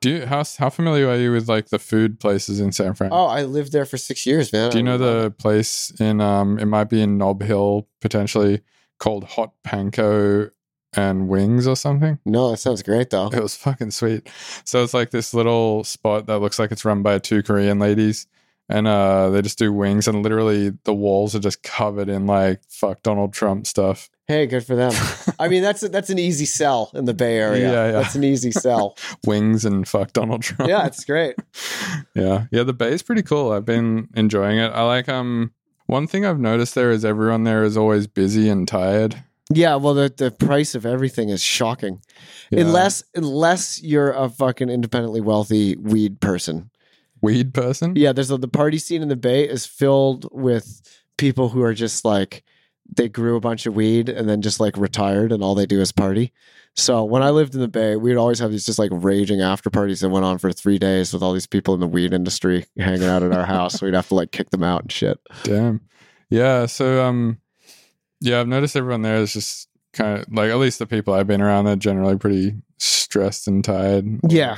[0.00, 3.10] Do you how how familiar are you with like the food places in San Fran?
[3.12, 4.70] Oh, I lived there for 6 years, man.
[4.70, 8.62] Do you know the place in um it might be in Nob Hill potentially
[8.98, 10.52] called Hot Panko
[10.94, 12.18] and Wings or something?
[12.24, 13.28] No, that sounds great though.
[13.28, 14.28] It was fucking sweet.
[14.64, 18.26] So it's like this little spot that looks like it's run by two Korean ladies.
[18.70, 22.60] And uh, they just do wings, and literally the walls are just covered in like
[22.68, 24.08] fuck Donald Trump stuff.
[24.28, 24.92] Hey, good for them.
[25.40, 27.72] I mean, that's a, that's an easy sell in the Bay Area.
[27.72, 27.92] Yeah, yeah.
[27.92, 28.96] That's an easy sell.
[29.26, 30.68] wings and fuck Donald Trump.
[30.70, 31.34] yeah, it's great.
[32.14, 32.62] yeah, yeah.
[32.62, 33.50] The bay is pretty cool.
[33.50, 34.68] I've been enjoying it.
[34.68, 35.52] I like um.
[35.86, 39.24] One thing I've noticed there is everyone there is always busy and tired.
[39.52, 42.00] Yeah, well, the, the price of everything is shocking.
[42.50, 42.60] Yeah.
[42.60, 46.69] Unless unless you're a fucking independently wealthy weed person.
[47.20, 47.94] Weed person.
[47.96, 50.82] Yeah, there's a, the party scene in the Bay is filled with
[51.18, 52.44] people who are just like
[52.96, 55.80] they grew a bunch of weed and then just like retired and all they do
[55.80, 56.32] is party.
[56.76, 59.70] So when I lived in the Bay, we'd always have these just like raging after
[59.70, 62.66] parties that went on for three days with all these people in the weed industry
[62.78, 63.82] hanging out at our house.
[63.82, 65.18] We'd have to like kick them out and shit.
[65.42, 65.80] Damn.
[66.30, 66.66] Yeah.
[66.66, 67.40] So um,
[68.20, 71.26] yeah, I've noticed everyone there is just kind of like at least the people I've
[71.26, 71.64] been around.
[71.64, 74.20] They're generally pretty stressed and tired.
[74.28, 74.56] Yeah.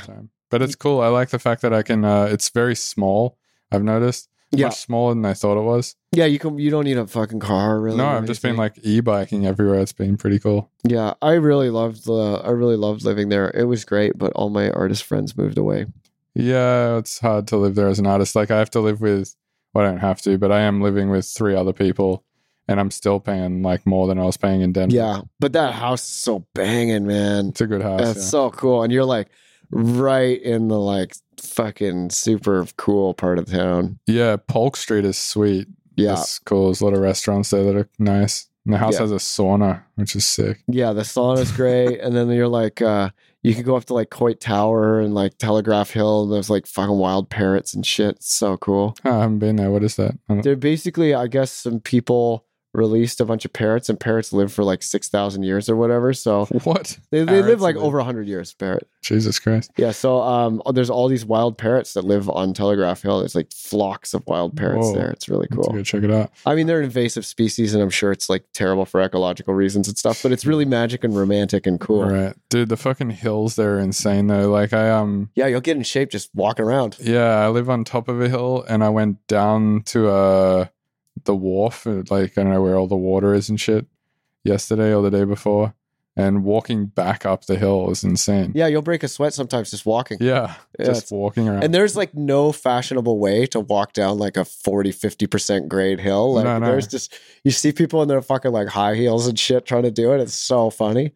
[0.53, 1.01] But it's cool.
[1.01, 2.05] I like the fact that I can.
[2.05, 3.39] Uh, it's very small.
[3.71, 4.29] I've noticed.
[4.51, 4.67] Yeah.
[4.67, 5.95] Much smaller than I thought it was.
[6.11, 6.59] Yeah, you can.
[6.59, 7.97] You don't need a fucking car, really.
[7.97, 9.79] no, I've just been like e-biking everywhere.
[9.79, 10.69] It's been pretty cool.
[10.83, 12.39] Yeah, I really loved the.
[12.45, 13.49] I really loved living there.
[13.49, 15.87] It was great, but all my artist friends moved away.
[16.35, 18.35] Yeah, it's hard to live there as an artist.
[18.35, 19.35] Like I have to live with.
[19.73, 22.23] Well, I don't have to, but I am living with three other people,
[22.67, 24.95] and I'm still paying like more than I was paying in Denver.
[24.95, 27.47] Yeah, but that house is so banging, man.
[27.47, 28.01] it's a good house.
[28.01, 28.25] That's yeah.
[28.25, 29.29] so cool, and you're like
[29.73, 33.99] right in the like fucking super cool part of town.
[34.07, 35.67] Yeah, Polk Street is sweet.
[35.95, 36.65] Yeah, It's cool.
[36.65, 38.47] There's a lot of restaurants there that are nice.
[38.65, 39.01] And the house Yeah.
[39.01, 40.63] has a sauna, which is sick.
[40.67, 40.93] yeah.
[40.93, 43.09] The sauna's great, and then you're like, uh
[43.45, 46.23] you can go up to like Coit Tower and like Telegraph Hill.
[46.23, 48.15] And there's like fucking wild parrots and shit.
[48.15, 48.95] It's so cool.
[49.03, 49.69] I haven't been there.
[49.69, 50.17] What is that?
[50.29, 54.63] They're basically, I guess, some people released a bunch of parrots, and parrots live for
[54.63, 56.13] like six thousand years or whatever.
[56.13, 56.97] So What?
[57.11, 58.53] they, they live like live- over hundred years.
[58.53, 58.87] Parrot.
[59.01, 59.69] Jesus Christ.
[59.77, 59.91] Yeah.
[59.91, 63.19] So um, there's all these wild parrots that live on Telegraph Hill.
[63.19, 64.93] There's like flocks of wild parrots Whoa.
[64.95, 65.11] there.
[65.11, 65.63] It's really cool.
[65.63, 66.31] go check it out.
[66.45, 69.87] I mean, they're an invasive species, and I'm sure it's like terrible for ecological reasons
[69.89, 70.23] and stuff.
[70.23, 72.05] But it's really magic and romantic and cool.
[72.05, 72.33] Right.
[72.49, 74.49] Dude, the fucking hills there are insane though.
[74.49, 76.97] Like I um Yeah, you'll get in shape just walking around.
[77.01, 80.65] yeah, I live on top of a hill and I went down to uh
[81.25, 83.85] the wharf, uh, like I don't know where all the water is and shit
[84.43, 85.73] yesterday or the day before.
[86.15, 88.51] And walking back up the hill is insane.
[88.53, 90.19] Yeah, you'll break a sweat sometimes just walking.
[90.21, 90.53] Yeah.
[90.77, 91.63] Yeah, just walking around.
[91.63, 96.35] And there's like no fashionable way to walk down like a 40, 50% grade hill.
[96.35, 96.67] Like No, no.
[96.67, 99.91] there's just, you see people in their fucking like high heels and shit trying to
[99.91, 100.21] do it.
[100.21, 101.13] It's so funny.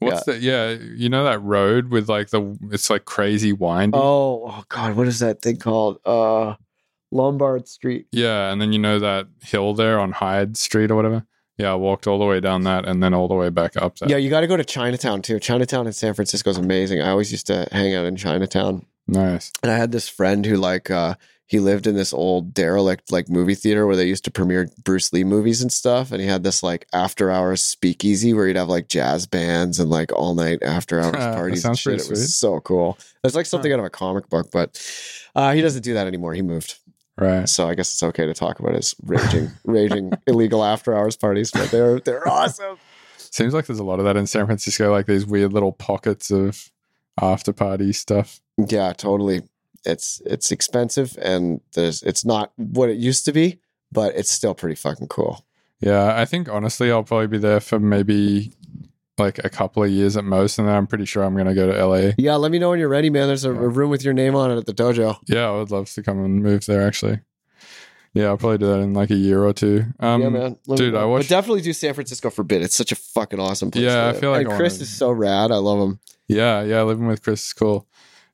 [0.00, 0.40] What's that?
[0.40, 3.96] Yeah, you know that road with like the it's like crazy windy.
[3.96, 5.98] Oh, oh God, what is that thing called?
[6.04, 6.54] Uh,
[7.12, 8.06] Lombard Street.
[8.10, 11.24] Yeah, and then you know that hill there on Hyde Street or whatever.
[11.58, 13.96] Yeah, I walked all the way down that and then all the way back up
[13.98, 14.08] that.
[14.10, 15.38] Yeah, you got to go to Chinatown too.
[15.38, 17.00] Chinatown in San Francisco is amazing.
[17.02, 18.86] I always used to hang out in Chinatown.
[19.06, 19.52] Nice.
[19.62, 23.28] And I had this friend who like uh he lived in this old derelict like
[23.28, 26.10] movie theater where they used to premiere Bruce Lee movies and stuff.
[26.10, 29.90] And he had this like after hours speakeasy where he'd have like jazz bands and
[29.90, 32.00] like all night after hours That parties and shit.
[32.00, 32.30] It was sweet.
[32.30, 32.96] so cool.
[33.22, 34.80] It's like something out of a comic book, but
[35.34, 36.32] uh, he doesn't do that anymore.
[36.32, 36.78] He moved.
[37.22, 37.48] Right.
[37.48, 41.50] So I guess it's okay to talk about his raging, raging illegal after hours parties,
[41.50, 42.78] but they're they're awesome.
[43.16, 46.30] Seems like there's a lot of that in San Francisco, like these weird little pockets
[46.30, 46.70] of
[47.20, 48.40] after party stuff.
[48.58, 49.42] Yeah, totally.
[49.84, 53.58] It's it's expensive and there's it's not what it used to be,
[53.90, 55.44] but it's still pretty fucking cool.
[55.80, 58.52] Yeah, I think honestly, I'll probably be there for maybe
[59.18, 61.54] like a couple of years at most, and then I'm pretty sure I'm going to
[61.54, 62.12] go to LA.
[62.18, 63.26] Yeah, let me know when you're ready, man.
[63.26, 65.18] There's a, a room with your name on it at the dojo.
[65.26, 66.86] Yeah, I would love to come and move there.
[66.86, 67.20] Actually,
[68.14, 69.84] yeah, I'll probably do that in like a year or two.
[70.00, 70.56] Um, yeah, man.
[70.66, 70.94] Let dude.
[70.94, 72.62] I But definitely do San Francisco Forbid.
[72.62, 73.84] It's such a fucking awesome place.
[73.84, 75.50] Yeah, I feel like and Chris wanna- is so rad.
[75.50, 75.98] I love him.
[76.28, 77.86] Yeah, yeah, living with Chris is cool.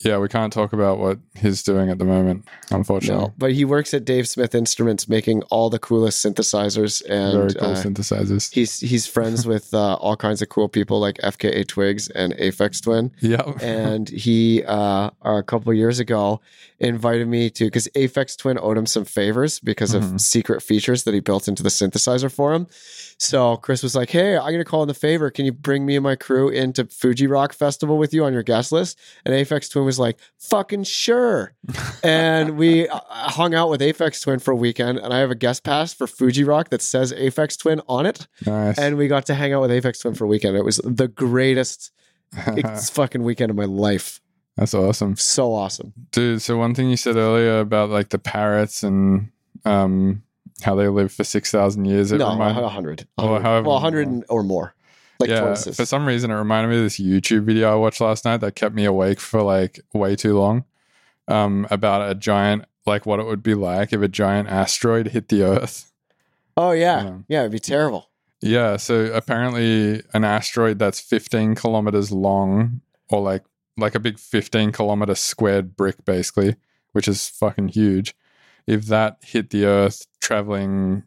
[0.04, 3.24] Yeah, we can't talk about what he's doing at the moment, unfortunately.
[3.26, 7.54] No, but he works at Dave Smith Instruments, making all the coolest synthesizers, and Very
[7.54, 8.52] cool uh, synthesizers.
[8.54, 12.80] he's he's friends with uh, all kinds of cool people like FKA Twigs and Aphex
[12.80, 13.10] Twin.
[13.20, 16.40] Yeah, and he uh, a couple of years ago
[16.78, 20.20] invited me to because Aphex Twin owed him some favors because of Mhm.
[20.20, 22.68] secret features that he built into the synthesizer for him.
[23.18, 25.30] So Chris was like, "Hey, I'm gonna call in the favor.
[25.30, 28.44] Can you bring me and my crew into Fuji Rock Festival with you on your
[28.44, 31.52] guest list?" And Aphex Twin was like, "Fucking sure."
[32.04, 35.34] and we uh, hung out with Aphex Twin for a weekend, and I have a
[35.34, 38.78] guest pass for Fuji Rock that says Aphex Twin on it nice.
[38.78, 40.56] and we got to hang out with Aphex Twin for a weekend.
[40.56, 41.92] It was the greatest
[42.48, 44.20] it's fucking weekend of my life.
[44.56, 45.16] That's awesome.
[45.16, 45.92] So awesome.
[46.10, 49.30] Dude, so one thing you said earlier about like the parrots and
[49.64, 50.22] um
[50.62, 53.06] how they live for 6,000 years, it no, reminded a hundred.
[53.16, 53.42] Or A hundred.
[53.42, 54.14] however Well, hundred long.
[54.16, 54.74] and- or more.
[55.20, 55.76] Like yeah, tortoises.
[55.76, 58.54] for some reason it reminded me of this YouTube video I watched last night that
[58.54, 60.64] kept me awake for like way too long.
[61.26, 65.28] Um about a giant like what it would be like if a giant asteroid hit
[65.28, 65.90] the earth.
[66.56, 67.02] oh yeah.
[67.04, 67.16] Yeah.
[67.28, 68.10] yeah, it'd be terrible.
[68.40, 72.80] Yeah, so apparently an asteroid that's 15 kilometers long
[73.10, 73.42] or like
[73.76, 76.54] like a big 15 kilometer squared brick basically,
[76.92, 78.14] which is fucking huge.
[78.68, 81.04] If that hit the earth traveling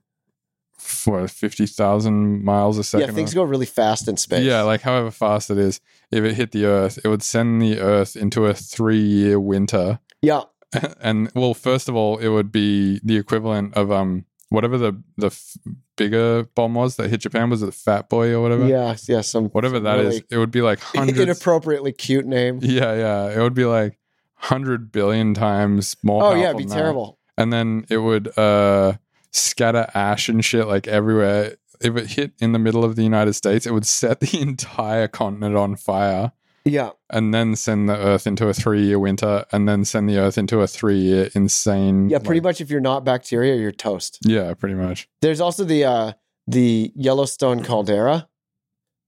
[0.78, 3.09] for 50,000 miles a second.
[3.09, 4.43] yeah, things go really fast in space.
[4.43, 5.80] yeah, like however fast it is,
[6.11, 9.99] if it hit the earth, it would send the earth into a 3-year winter.
[10.22, 10.41] yeah,
[11.01, 15.28] and well, first of all, it would be the equivalent of um whatever the the
[15.28, 15.57] f-
[15.97, 18.65] bigger bomb was that hit Japan was it the Fat Boy or whatever.
[18.65, 19.22] yeah, yeah.
[19.22, 21.19] Some whatever that is, really it would be like hundreds.
[21.19, 22.59] inappropriately cute name.
[22.63, 23.99] yeah, yeah, it would be like
[24.36, 26.24] hundred billion times more.
[26.24, 26.76] Oh yeah, it'd be than that.
[26.76, 27.19] terrible.
[27.38, 28.93] And then it would uh
[29.32, 31.56] scatter ash and shit like everywhere.
[31.82, 35.08] If it hit in the middle of the United States, it would set the entire
[35.08, 36.32] continent on fire.
[36.64, 40.38] Yeah, And then send the Earth into a three-year winter, and then send the Earth
[40.38, 42.08] into a three-year insane.
[42.12, 42.20] yeah.
[42.20, 44.20] Pretty like- much, if you're not bacteria, you're toast.
[44.24, 45.10] Yeah, pretty much.
[45.22, 46.14] There's also the uh
[46.48, 48.28] the Yellowstone caldera.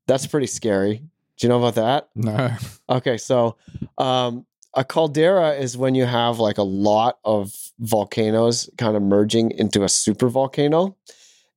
[0.07, 1.03] That's pretty scary.
[1.37, 2.09] Do you know about that?
[2.15, 2.55] No.
[2.89, 3.55] Okay, so
[3.99, 4.45] um,
[4.75, 9.83] a caldera is when you have like a lot of volcanoes kind of merging into
[9.83, 10.95] a super volcano.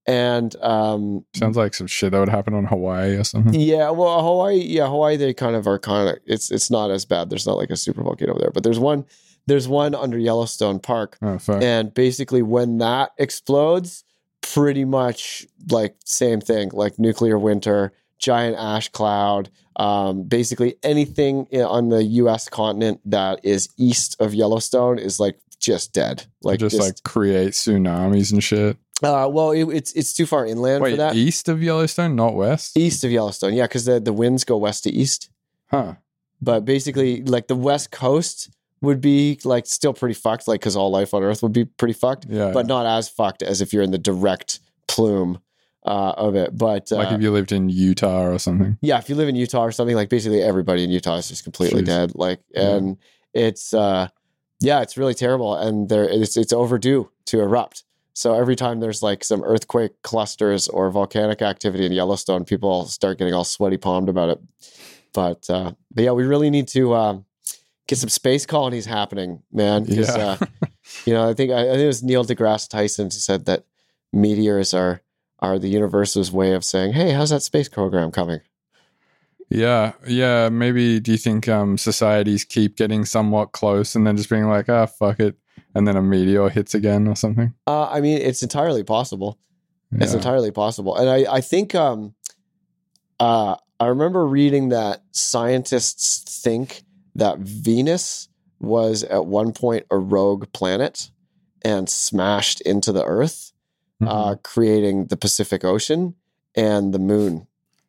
[0.08, 3.58] And um, Sounds like some shit that would happen on Hawaii or something.
[3.58, 7.04] yeah, well, Hawaii, yeah, Hawaii, they kind of are kind of it's it's not as
[7.04, 7.28] bad.
[7.28, 9.04] There's not like a super volcano there, but there's one
[9.46, 14.04] there's one under Yellowstone Park, Oh and basically when that explodes,
[14.42, 19.50] pretty much like same thing, like nuclear winter, giant ash cloud.
[19.76, 22.48] Um, basically anything on the U.S.
[22.48, 26.24] continent that is east of Yellowstone is like just dead.
[26.42, 28.78] Like just, like create tsunamis and shit.
[29.02, 31.14] uh, well, it, it's it's too far inland for Wait, that.
[31.14, 32.76] east of Yellowstone, not west?
[32.76, 35.28] East of Yellowstone, yeah, because the the winds go west to east.
[35.70, 35.94] Huh.
[36.40, 38.50] But basically, like the west coast
[38.80, 41.94] would be like still pretty fucked, like because all life on Earth would be pretty
[41.94, 42.26] fucked.
[42.28, 42.52] Yeah.
[42.52, 45.40] but not as fucked as if you're in the direct plume
[45.86, 46.56] uh, of it.
[46.56, 48.76] But uh, like if you lived in Utah or something.
[48.82, 51.44] yeah, if you live in Utah or something, like basically everybody in Utah is just
[51.44, 51.86] completely Jeez.
[51.86, 52.12] dead.
[52.14, 52.74] Like, Yeah.
[52.76, 52.96] and
[53.32, 54.08] it's uh,
[54.60, 57.84] yeah, it's really terrible, and there it's it's overdue to erupt.
[58.14, 63.18] So every time there's like some earthquake clusters or volcanic activity in Yellowstone, people start
[63.18, 64.38] getting all sweaty palmed about it.
[65.12, 67.24] But uh, but yeah, we really need to um,
[67.86, 69.84] get some space colonies happening, man.
[69.86, 70.10] Yeah.
[70.12, 70.36] uh,
[71.04, 73.64] you know, I think I, I think it was Neil deGrasse Tyson who said that
[74.12, 75.02] meteors are
[75.38, 78.40] are the universe's way of saying, "Hey, how's that space program coming?"
[79.48, 80.48] Yeah, yeah.
[80.48, 84.68] Maybe do you think um, societies keep getting somewhat close and then just being like,
[84.68, 85.36] ah, fuck it,
[85.74, 87.54] and then a meteor hits again or something?
[87.66, 89.38] Uh, I mean, it's entirely possible.
[89.92, 92.14] It's entirely possible, and I I think um,
[93.20, 96.82] uh, I remember reading that scientists think
[97.14, 98.28] that Venus
[98.58, 101.10] was at one point a rogue planet
[101.62, 103.52] and smashed into the Earth,
[104.02, 104.08] Mhm.
[104.08, 106.14] uh, creating the Pacific Ocean,
[106.54, 107.46] and the Moon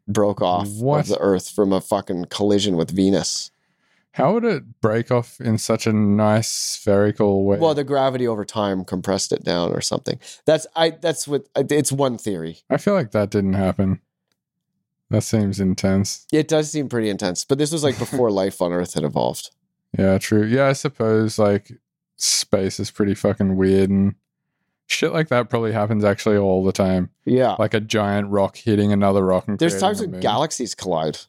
[0.07, 1.01] broke off What?
[1.01, 3.51] of the Earth from a fucking collision with Venus.
[4.11, 7.59] How would it break off in such a nice spherical way?
[7.59, 10.17] Well, the gravity over time compressed it down or something.
[10.45, 10.91] That's I.
[10.91, 12.59] That's what it's one theory.
[12.69, 13.99] I feel like that didn't happen.
[15.09, 16.25] That seems intense.
[16.33, 19.51] It does seem pretty intense, but this was like before life on Earth had evolved.
[19.97, 20.43] Yeah, true.
[20.45, 21.71] Yeah, I suppose like
[22.17, 24.15] space is pretty fucking weird and
[24.87, 27.09] shit like that probably happens actually all the time.
[27.25, 27.55] Yeah.
[27.59, 31.19] Like a giant rock hitting another rock and There's times when galaxies collide.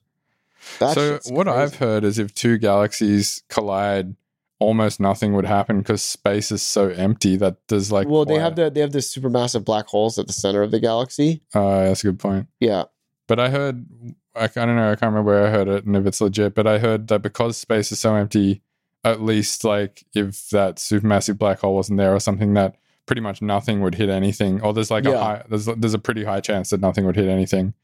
[0.78, 1.58] That so what crazy.
[1.58, 4.14] I've heard is if two galaxies collide,
[4.60, 8.56] almost nothing would happen because space is so empty that there's like well, they have
[8.56, 11.42] the they have the supermassive black holes at the center of the galaxy.
[11.54, 12.48] Uh, that's a good point.
[12.60, 12.84] Yeah.
[13.26, 13.86] But I heard,
[14.34, 16.54] I, I don't know, I can't remember where I heard it and if it's legit,
[16.54, 18.62] but I heard that because space is so empty,
[19.04, 22.76] at least like if that supermassive black hole wasn't there or something, that
[23.08, 24.60] pretty much nothing would hit anything.
[24.60, 27.28] Or there's like a high, there's there's a pretty high chance that nothing would hit
[27.28, 27.74] anything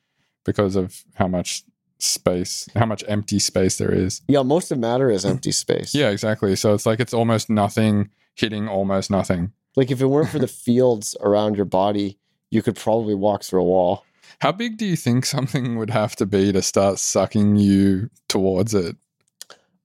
[0.44, 1.64] because of how much
[1.98, 4.20] space, how much empty space there is.
[4.28, 5.94] Yeah, most of matter is empty space.
[5.94, 6.54] Yeah, exactly.
[6.54, 9.52] So it's like it's almost nothing hitting almost nothing.
[9.74, 12.18] Like if it weren't for the fields around your body,
[12.50, 14.04] you could probably walk through a wall.
[14.40, 18.74] How big do you think something would have to be to start sucking you towards
[18.74, 18.96] it?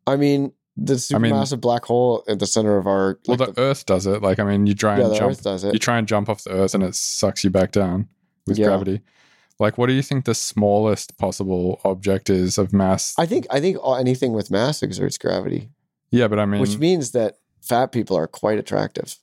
[0.05, 3.61] I mean, the I mean- black hole at the center of our Well, like the,
[3.61, 4.21] Earth does it.
[4.21, 6.29] Like, I mean, you try yeah, and the jump, Earth does you try and jump
[6.29, 8.07] off the Earth, and it sucks you back down
[8.47, 8.67] with Yeah.
[8.67, 9.01] gravity.
[9.59, 13.13] Like, what do you think the smallest possible object is of mass?
[13.17, 15.69] I think I think anything with mass exerts gravity,
[16.11, 19.17] yeah, but I mean, which means that fat people are quite attractive.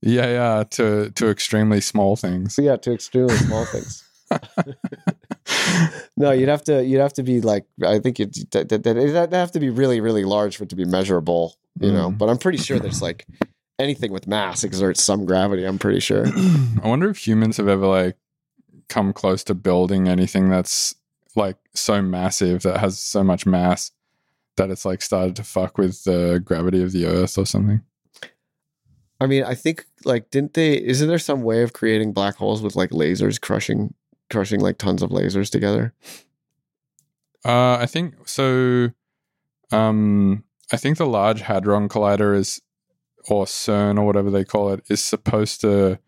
[0.00, 2.56] yeah, yeah, to to extremely small things.
[2.58, 4.02] Yeah, to extremely small things.
[6.16, 9.32] No, you'd have to you'd have to be like I think you'd, that, that, it'd
[9.32, 12.10] have to be really really large for it to be measurable, you know.
[12.10, 12.18] Mm.
[12.18, 13.26] But I'm pretty sure there's like
[13.78, 15.64] anything with mass exerts some gravity.
[15.64, 16.26] I'm pretty sure.
[16.82, 18.16] I wonder if humans have ever like
[18.88, 20.94] come close to building anything that's
[21.34, 23.90] like so massive that has so much mass
[24.56, 27.82] that it's like started to fuck with the gravity of the Earth or something.
[29.20, 30.74] I mean, I think like didn't they?
[30.74, 33.94] Isn't there some way of creating black holes with like lasers crushing
[34.32, 35.92] crushing like tons of lasers together?
[37.44, 38.90] Uh, I think so.
[39.70, 42.60] Um, I think the Large Hadron Collider is,
[43.28, 45.98] or CERN or whatever they call it, is supposed to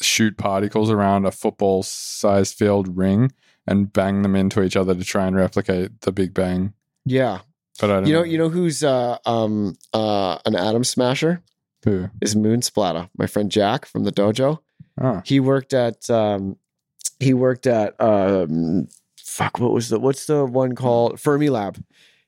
[0.00, 3.32] shoot particles around a football-sized field ring
[3.66, 6.72] and bang them into each other to try and replicate the Big Bang.
[7.04, 7.40] Yeah,
[7.80, 11.42] But I don't you know, you know who's uh um uh an atom smasher
[11.84, 12.08] who.
[12.22, 13.08] is Moon Splatter.
[13.16, 14.60] My friend Jack from the dojo.
[15.00, 16.56] Oh, He worked at um
[17.20, 21.82] he worked at um fuck what was the what's the one called Fermi Lab.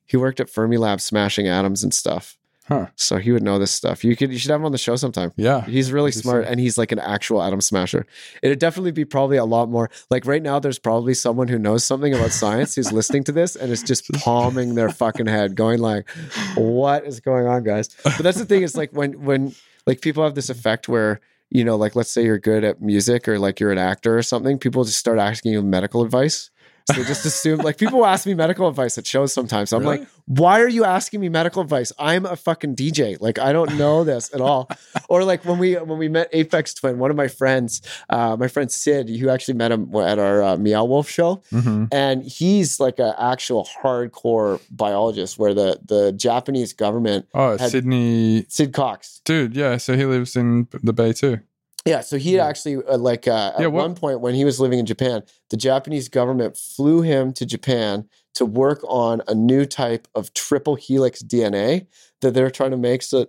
[0.06, 2.36] He worked at Fermi Lab smashing atoms and stuff.
[2.68, 2.86] huh?
[2.96, 4.04] So he would know this stuff.
[4.04, 5.32] You could you should have him on the show sometime.
[5.36, 5.62] Yeah.
[5.64, 8.06] He's really smart and he's like an actual atom smasher.
[8.42, 11.82] It'd definitely be probably a lot more like right now there's probably someone who knows
[11.84, 15.80] something about science who's listening to this and is just palming their fucking head, going
[15.80, 16.08] like,
[16.54, 17.88] What is going on, guys?
[18.04, 19.54] But that's the thing, it's like when when
[19.86, 21.20] like people have this effect where
[21.52, 24.22] you know, like let's say you're good at music or like you're an actor or
[24.22, 26.50] something, people just start asking you medical advice.
[26.86, 29.72] So they just assume like people ask me medical advice at shows sometimes.
[29.72, 29.98] I'm Really?
[30.00, 31.92] like, why are you asking me medical advice?
[31.98, 33.16] I'm a fucking DJ.
[33.20, 34.68] Like I don't know this at all.
[35.08, 38.48] or like when we when we met Aphex Twin, one of my friends, uh, my
[38.48, 42.80] friend Sid, you actually met him at our uh, Meow Wolf show, hmm and he's
[42.80, 45.38] like an actual hardcore biologist.
[45.38, 49.54] Where the the Japanese government, Oh, Sydney, Sid Cox, dude.
[49.56, 51.40] Yeah, so he lives in the Bay too.
[51.84, 52.46] Yeah, so he Yeah.
[52.46, 56.08] actually uh, like uh, at one point when he was living in Japan, the Japanese
[56.08, 61.86] government flew him to Japan to work on a new type of triple helix DNA
[62.20, 63.26] that they're trying to make so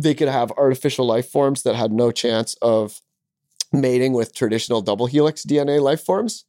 [0.00, 3.00] they could have artificial life forms that had no chance of
[3.72, 6.44] mating with traditional double helix DNA life forms.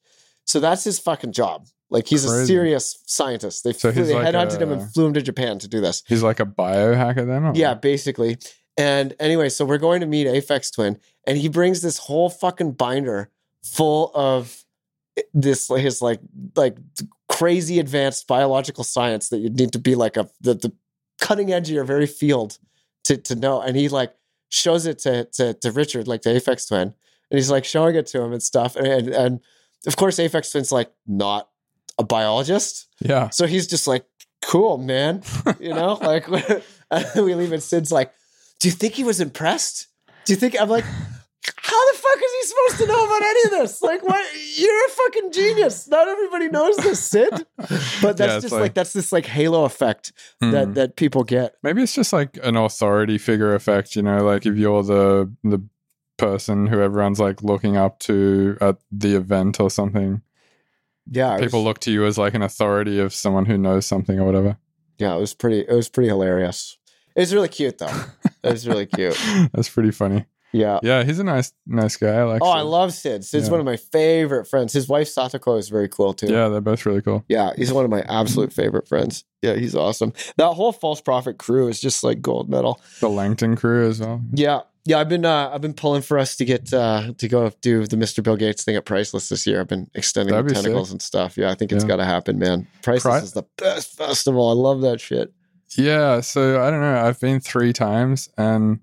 [0.45, 1.67] So that's his fucking job.
[1.89, 3.63] Like he's a serious scientist.
[3.63, 6.01] They, So flew, they like headhunted him and flew him to Japan to do this.
[6.07, 7.43] He's like a biohacker then.
[7.43, 7.51] Or?
[7.53, 8.37] Yeah, basically.
[8.77, 10.97] And anyway, so we're going to meet Aphex Twin,
[11.27, 13.29] and he brings this whole fucking binder
[13.63, 14.63] full of
[15.17, 16.19] eh, this his like
[16.55, 16.77] like
[17.29, 20.71] crazy advanced biological science that you need to be like a the, the
[21.19, 22.57] cutting edge of your very field
[23.03, 23.61] to to know.
[23.61, 24.15] And he like
[24.49, 26.93] shows it to to, to Richard, like the Aphex Twin, and
[27.37, 28.75] he's like showing it to him and stuff.
[28.75, 29.39] And and, and
[29.85, 31.49] of course, Aphex Twin's like not
[31.97, 32.87] a biologist.
[32.99, 33.29] Yeah.
[33.29, 34.05] So he's just like,
[34.43, 35.23] cool, man.
[35.59, 36.27] You know, like
[37.15, 38.11] we leave and Sid's like,
[38.63, 39.87] do you think he was impressed?
[40.25, 43.43] Do you think I'm like, how the fuck is he supposed to know about any
[43.45, 43.81] of this?
[43.81, 44.25] Like, what?
[44.55, 45.87] You're a fucking genius.
[45.89, 47.45] Not everybody knows this, Sid.
[48.01, 50.73] But that's Yeah, just like, like- that's this like halo effect that Hmm.
[50.73, 51.55] that people get.
[51.61, 55.59] Maybe it's just like an authority figure effect, you know, like if you're the the
[56.17, 60.21] person who everyone's like looking up to at the event or something.
[61.11, 64.17] Yeah, People was, look to you as like an authority of someone who knows something
[64.19, 64.57] or whatever.
[64.99, 65.59] yeah, it was pretty.
[65.67, 66.77] It was pretty hilarious.
[67.15, 68.03] It was really cute though.
[68.43, 69.17] It was really cute.
[69.53, 70.25] That's pretty funny.
[70.51, 70.79] Yeah.
[70.83, 72.09] Yeah, he's a nice nice guy.
[72.13, 72.41] I like.
[72.43, 73.25] Oh, I love Sid.
[73.25, 73.51] Sid's Yeah.
[73.51, 74.71] one of my favorite friends.
[74.73, 76.27] His wife Satoko is very cool too.
[76.27, 77.23] Yeah, they're both really cool.
[77.27, 79.23] Yeah, he's one of my absolute favorite friends.
[79.41, 80.13] Yeah, he's awesome.
[80.37, 82.79] That whole False Profit crew is just like gold medal.
[82.99, 84.21] The Langton crew as well.
[84.31, 84.61] Yeah.
[84.85, 87.87] Yeah, I've been uh, I've been pulling for us to get uh, to go do
[87.87, 88.21] the Mr.
[88.21, 89.61] Bill Gates thing at Priceless this year.
[89.61, 91.37] I've been extending That'd the tentacles and stuff.
[91.37, 91.87] Yeah, I think it's Yeah.
[91.87, 92.67] got to happen, man.
[92.83, 94.49] Priceless Pri- is the best festival.
[94.49, 95.33] I love that shit.
[95.77, 97.03] Yeah, so I don't know.
[97.03, 98.79] I've been three times, and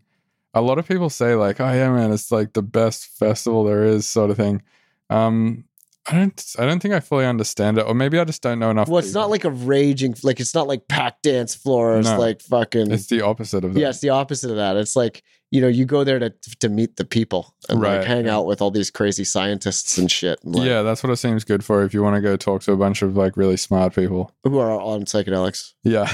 [0.55, 3.84] a lot of people say like, "Oh yeah, man, it's like the best festival there
[3.84, 4.62] is," sort of thing.
[5.11, 5.64] Um,
[6.07, 8.70] I don't, I don't think I fully understand it, or maybe I just don't know
[8.70, 8.88] enough.
[8.88, 12.18] Well, it's not like a raging like it's not like pack dance floors No.
[12.18, 13.80] like fucking It's the opposite of that.
[13.80, 14.76] Yeah, it's the opposite of that.
[14.76, 15.22] It's like
[15.53, 18.36] you know, you go there to to meet the people and like Right, hang yeah.
[18.36, 20.38] out with all these crazy scientists and shit.
[20.44, 22.62] And like, yeah, that's what it seems good for if you want to go talk
[22.62, 24.32] to a bunch of like really smart people.
[24.44, 26.07] who are on psychedelics Yeah,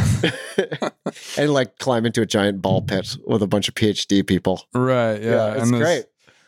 [1.38, 4.62] and like climb into a giant ball pit with a bunch of PhD people.
[4.74, 5.20] right.
[5.22, 6.04] Yeah, it's there's- great.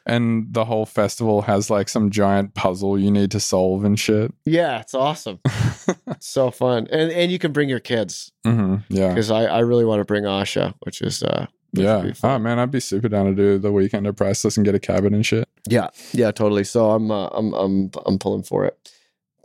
[0.09, 4.33] And the whole festival has like some giant puzzle you need to solve and shit.
[4.47, 5.39] Yeah, it's awesome.
[5.45, 9.59] It's so fun, and and you can bring your kids hmm Yeah, because I I
[9.61, 12.11] really want to bring Asha, which is uh yeah.
[12.23, 14.81] Oh man, I'd be super down to do the weekend of Priceless and get a
[14.81, 15.49] cabin and shit.
[15.69, 16.65] Yeah, yeah, totally.
[16.65, 18.91] So I'm uh, I'm I'm I'm pulling for it.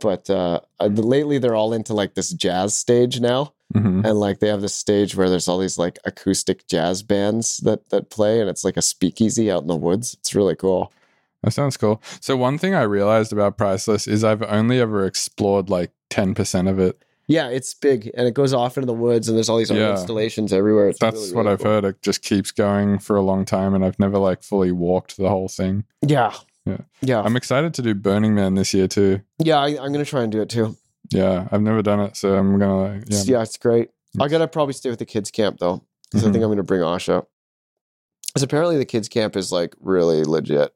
[0.00, 4.48] But uh, lately, they're all into like this jazz stage now, hmm and like they
[4.48, 8.48] have this stage where there's all these like acoustic jazz bands that that play, and
[8.48, 10.14] it's like a speakeasy out in the woods.
[10.14, 10.92] It's really cool.
[11.42, 12.00] That sounds cool.
[12.20, 16.68] So one thing I realized about Priceless is I've only ever explored like ten percent
[16.68, 17.02] of it.
[17.26, 19.92] Yeah, it's big, and it goes off into the woods, and there's all these Yeah.
[19.92, 20.88] installations everywhere.
[20.90, 21.70] It's That's really, what really I've cool.
[21.70, 21.84] heard.
[21.86, 25.30] It just keeps going for a long time, and I've never like fully walked the
[25.30, 25.84] whole thing.
[26.06, 26.34] Yeah,
[26.66, 26.78] Yeah.
[27.00, 29.22] yeah, I'm excited to do Burning Man this year too.
[29.38, 29.56] yeah.
[29.58, 30.76] I, I'm gonna try and do it too.
[31.10, 33.42] Yeah, I've never done it, so I'm gonna Yeah, yeah.
[33.42, 33.90] it's great.
[34.20, 36.32] I gotta probably stay with the kids camp though, because I Mhm.
[36.32, 37.26] think I'm gonna bring Asha.
[38.28, 40.74] Because apparently the kids camp is like really legit.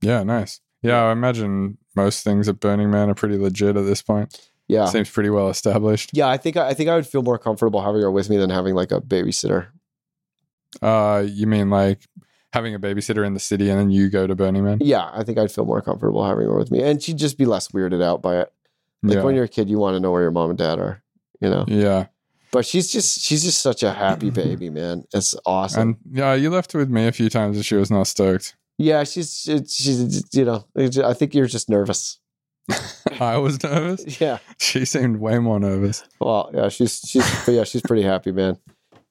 [0.00, 0.60] Yeah, nice.
[0.82, 4.50] Yeah, I imagine most things at Burning Man are pretty legit at this point.
[4.68, 6.10] Yeah, Seems pretty well established.
[6.14, 6.28] yeah.
[6.28, 8.48] I think I, I think I would feel more comfortable having her with me than
[8.50, 9.66] having like a babysitter.
[10.80, 12.06] Uh, you mean like
[12.52, 14.78] having a babysitter in the city and then you go to Burning Man?
[14.80, 17.44] Yeah, I think I'd feel more comfortable having her with me, and she'd just be
[17.44, 18.52] less weirded out by it.
[19.02, 19.22] Like yeah.
[19.22, 21.02] when you're a kid, you want to know where your mom and dad are,
[21.40, 21.64] you know.
[21.68, 22.06] yeah.
[22.52, 25.04] But she's just she's just such a happy baby, man.
[25.14, 25.80] It's awesome.
[25.80, 28.54] And yeah, you left with me a few times and she was not stoked.
[28.78, 30.64] yeah, she's she's, you know.
[30.76, 32.18] I think you're just nervous.
[33.20, 34.04] I was nervous.
[34.20, 34.38] Yeah.
[34.58, 36.04] She seemed way more nervous.
[36.20, 38.58] Well, yeah, she's she's but yeah, she's pretty happy, man.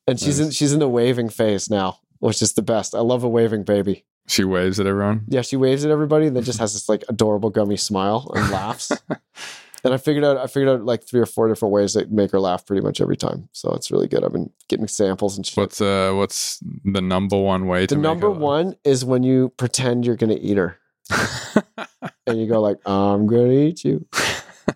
[0.07, 2.95] And she's in she's in the waving phase now, which is the best.
[2.95, 4.05] I love a waving baby.
[4.27, 5.23] She waves at everyone.
[5.27, 8.49] Yeah, she waves at everybody and then just has this like adorable gummy smile and
[8.51, 8.91] laughs.
[9.83, 12.31] and I figured out I figured out like three or four different ways that make
[12.31, 13.49] her laugh pretty much every time.
[13.53, 14.23] So it's really good.
[14.23, 15.57] I've been getting samples and shit.
[15.57, 19.49] What's uh what's the number one way to the make number one is when you
[19.57, 20.77] pretend you're gonna eat her.
[22.27, 24.05] and you go like, "I'm gonna eat you.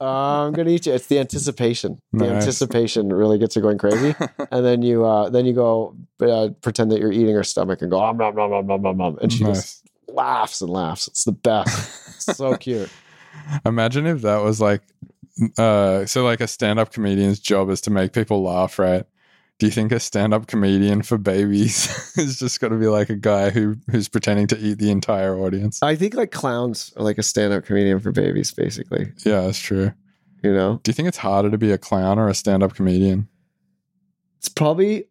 [0.01, 2.01] I'm gonna eat you." It's the anticipation.
[2.11, 2.43] The Nice.
[2.43, 4.15] anticipation really gets her going crazy.
[4.51, 7.89] And then you, uh, then you go uh, pretend that you're eating her stomach and
[7.91, 9.55] go, "Om nom nom nom nom nom nom," and she nice.
[9.55, 11.07] just laughs and laughs.
[11.07, 12.07] It's the best.
[12.07, 12.89] It's so cute.
[13.65, 14.81] Imagine if that was like,
[15.57, 19.05] uh, so like a stand-up comedian's job is to make people laugh, right?
[19.57, 23.15] Do you think a stand-up comedian for babies is just got to be like a
[23.15, 25.81] guy who who's pretending to eat the entire audience?
[25.81, 29.11] I think like clowns are like a stand-up comedian for babies, basically.
[29.25, 29.93] Yeah, that's true.
[30.43, 33.27] You know, Do you think it's harder to be a clown or a stand-up comedian?
[34.37, 35.05] it's probably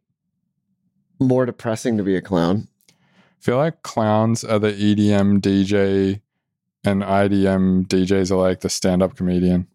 [1.18, 2.68] more depressing to be a clown.
[2.88, 2.92] I
[3.40, 6.20] feel like clowns are the EDM DJ
[6.84, 9.66] and IDM DJs are like the stand-up comedian.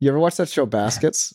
[0.00, 1.34] You ever watch that show Baskets?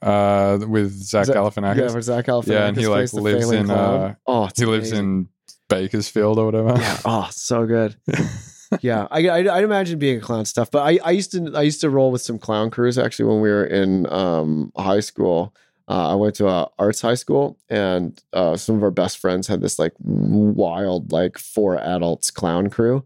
[0.00, 1.76] Uh, with Zach Zach- Galifianakis.
[1.76, 5.28] Yeah, where Zach Galifianakis Yeah, and he, like, lives in, uh, oh, he lives in
[5.68, 6.74] Bakersfield or whatever.
[6.78, 6.98] yeah.
[7.04, 7.96] Oh, so good.
[8.80, 11.62] yeah, I, I I'd imagine being a clown stuff, but I, I used to I
[11.62, 15.54] used to roll with some clown crews actually when we were in um, high school.
[15.88, 19.46] Uh, I went to a arts high school, and uh, some of our best friends
[19.46, 23.04] had this like wild like four adults clown crew,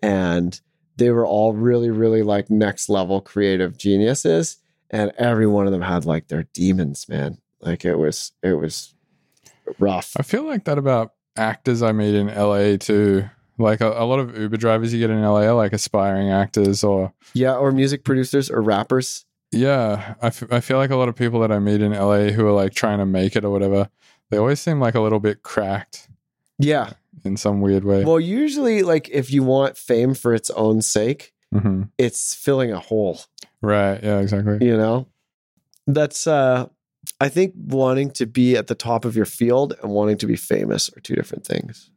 [0.00, 0.60] and
[0.96, 4.58] they were all really really like next level creative geniuses,
[4.90, 7.38] and every one of them had like their demons, man.
[7.60, 8.94] Like it was it was
[9.78, 10.12] rough.
[10.18, 13.28] I feel like that about actors I meet in LA too.
[13.58, 16.84] Like a, a lot of Uber drivers you get in LA are like aspiring actors
[16.84, 19.24] or Yeah, or music producers or rappers.
[19.50, 22.28] yeah, I, f- I feel like a lot of people that I meet in LA
[22.32, 23.88] who are like trying to make it or whatever,
[24.30, 26.08] they always seem like a little bit cracked
[26.58, 26.90] Yeah.
[27.24, 28.04] In some weird way.
[28.04, 32.80] Well, usually, like if you want fame for its own sake, hmm it's filling a
[32.80, 33.20] hole.
[33.62, 34.02] Right.
[34.02, 34.58] Yeah, exactly.
[34.66, 35.06] You know,
[35.86, 36.66] that's uh,
[37.20, 40.36] I think wanting to be at the top of your field and wanting to be
[40.36, 41.90] famous are two different things.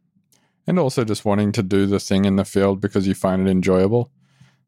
[0.66, 3.50] and also just wanting to do the thing in the field because you find it
[3.50, 4.10] enjoyable.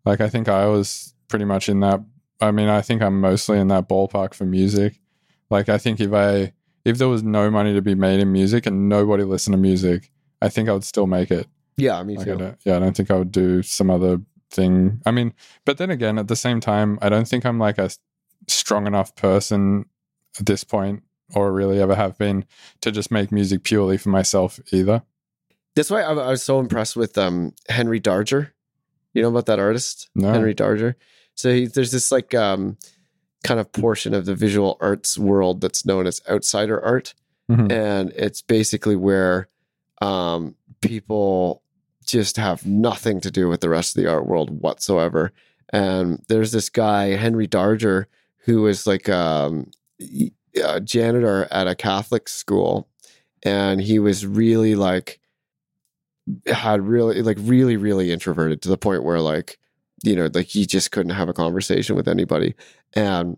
[0.04, 2.00] Like I think I was pretty much in that.
[2.40, 5.00] I mean, I think I'm mostly in that ballpark for music.
[5.48, 6.52] Like I think if I
[6.84, 10.10] if there was no money to be made in music and nobody listened to music,
[10.44, 11.46] I think I would still make it.
[11.76, 12.38] Yeah, me Like I too.
[12.38, 14.20] don't, yeah, I don't think I would do some other
[14.50, 15.00] thing.
[15.06, 15.32] I mean,
[15.64, 17.90] but then again, at the same time, I don't think I'm like a
[18.48, 19.86] strong enough person
[20.38, 21.02] at this point,
[21.34, 22.44] or really ever have been,
[22.82, 25.02] to just make music purely for myself either.
[25.74, 28.50] That's why I, I was so impressed with um, Henry Darger.
[29.14, 30.30] You know about that artist, No.
[30.32, 30.94] Henry Darger.
[31.34, 32.76] So he, there's this like um,
[33.44, 37.14] kind of portion of the visual arts world that's known as outsider art,
[37.50, 37.72] Mhm.
[37.72, 39.48] and it's basically where
[40.02, 41.62] um, people
[42.04, 45.32] just have nothing to do with the rest of the art world whatsoever.
[45.72, 48.06] And there's this guy Henry Darger
[48.44, 49.70] who was like um,
[50.62, 52.88] a janitor at a Catholic school,
[53.44, 55.20] and he was really like
[56.46, 59.58] had really like really really introverted to the point where like
[60.02, 62.54] you know like he just couldn't have a conversation with anybody.
[62.94, 63.36] And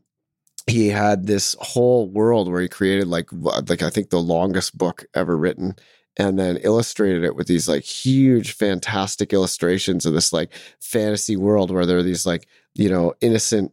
[0.67, 3.29] he had this whole world where he created like
[3.69, 5.77] like i think the longest book ever written
[6.17, 11.71] and then illustrated it with these like huge fantastic illustrations of this like fantasy world
[11.71, 13.73] where there are these like you know innocent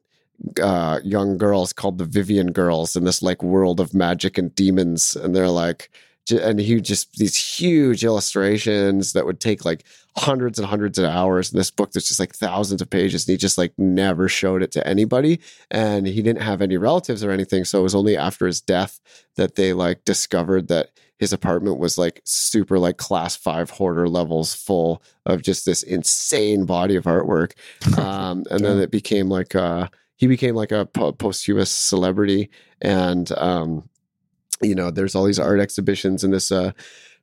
[0.62, 5.16] uh young girls called the vivian girls in this like world of magic and demons
[5.16, 5.90] and they're like
[6.30, 9.84] and he just these huge illustrations that would take like
[10.18, 13.34] hundreds and hundreds of hours in this book that's just like thousands of pages and
[13.34, 15.40] he just like never showed it to anybody
[15.72, 19.00] and he didn't have any relatives or anything so it was only after his death
[19.36, 20.90] that they like discovered that
[21.22, 26.66] his apartment was like super like class five hoarder levels full of just this insane
[26.66, 27.54] body of artwork.
[28.02, 32.50] Um, and then it became like uh he became like a po- posthumous celebrity.
[32.82, 33.88] And um
[34.64, 36.72] you know there's all these art exhibitions and this uh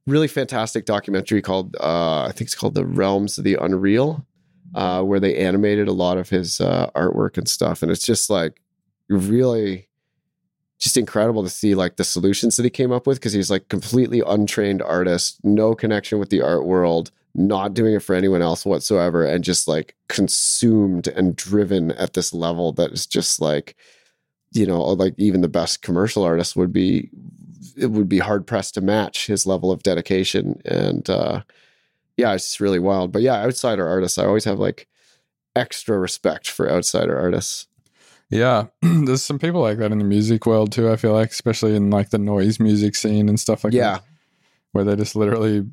[0.06, 4.26] really fantastic documentary called uh i think it's called the realms of the unreal
[4.74, 7.82] uh where they animated a lot of his uh artwork and stuff.
[7.82, 8.60] And it's just like
[9.08, 9.87] really
[10.78, 13.68] just incredible to see like the solutions that he came up with because he's like
[13.68, 18.66] completely untrained artist no connection with the art world not doing it for anyone else
[18.66, 23.76] whatsoever and just like consumed and driven at this level that is just like
[24.52, 27.08] you know like even the best commercial artist would be
[27.76, 31.40] it would be hard pressed to match his level of dedication and uh
[32.16, 33.12] yeah it's just really wild.
[33.12, 34.88] But yeah outsider artists i always have like
[35.54, 37.67] extra respect for outsider artists
[38.30, 40.90] Yeah, there's some people like that in the music world too.
[40.90, 44.04] I feel like, especially in like the noise music scene and stuff like yeah that,
[44.72, 45.66] where they just literally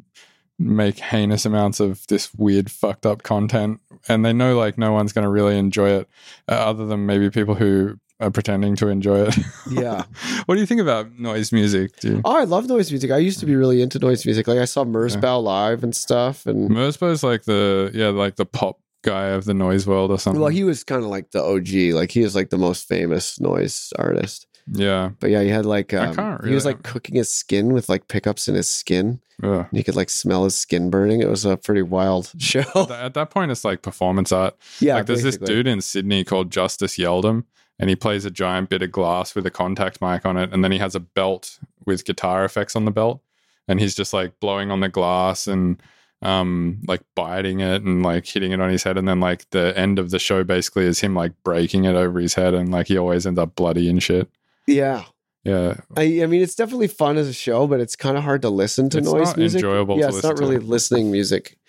[0.57, 5.11] make heinous amounts of this weird, fucked up content, and they know like no one's
[5.11, 6.09] going to really enjoy it,
[6.49, 9.35] uh, other than maybe people who are pretending to enjoy it.
[9.69, 10.03] Yeah.
[10.45, 11.99] what do you think about noise music?
[11.99, 12.21] Do you?
[12.23, 14.65] oh i love noise music i used to be really into noise music like i
[14.65, 19.45] saw merzbow live and stuff and Merzbow's like the yeah, like the pop guy of
[19.45, 20.41] the noise world or something.
[20.41, 21.67] well he was kind of like the og
[21.99, 24.47] like he was like the most famous noise artist.
[24.67, 27.71] Yeah, but yeah he had like I um, can't he was like cooking his skin
[27.73, 29.19] with like pickups in his skin.
[29.43, 31.21] And you could like smell his skin burning.
[31.21, 32.61] It was a pretty wild show.
[32.61, 34.55] At that- At that point, it's like performance art.
[34.79, 37.43] yeah like there's this dude in Sydney called Justice Yeldham,
[37.77, 40.63] and he plays a giant bit of glass with a contact mic on it, and
[40.63, 43.21] then he has a belt with guitar effects on the belt,
[43.67, 45.79] and he's just like blowing on the glass and
[46.21, 49.77] um like biting it and like hitting it on his head and then like the
[49.77, 52.87] end of the show basically is him like breaking it over his head and like
[52.87, 54.27] he always ends up bloody and shit
[54.65, 55.03] yeah
[55.43, 58.41] yeah I, I mean, it's definitely fun as a show, but it's kind of hard
[58.41, 59.59] to listen to It's noise music.
[59.59, 60.41] enjoyable Yeah, it's not to.
[60.43, 61.59] really listening music.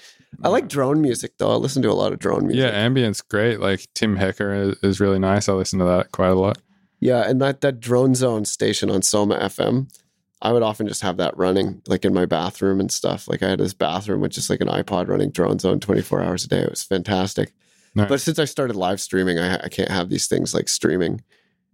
[0.43, 1.51] I like drone music though.
[1.53, 2.63] I listen to a lot of drone music.
[2.63, 6.29] yeah ambience great like tim hecker is, is really nice i listen to that quite
[6.31, 6.57] a lot
[7.01, 9.89] Yeah, and that that drone zone station on Soma FM,
[10.43, 13.27] I would often just have that running like in my bathroom and stuff.
[13.29, 16.45] Like I had this bathroom with just like an iPod running drone zone 24 hours
[16.45, 16.61] a day.
[16.61, 17.53] It was fantastic.
[17.95, 18.09] Nice.
[18.09, 21.23] But since I started live streaming, I, I can't have these things like streaming.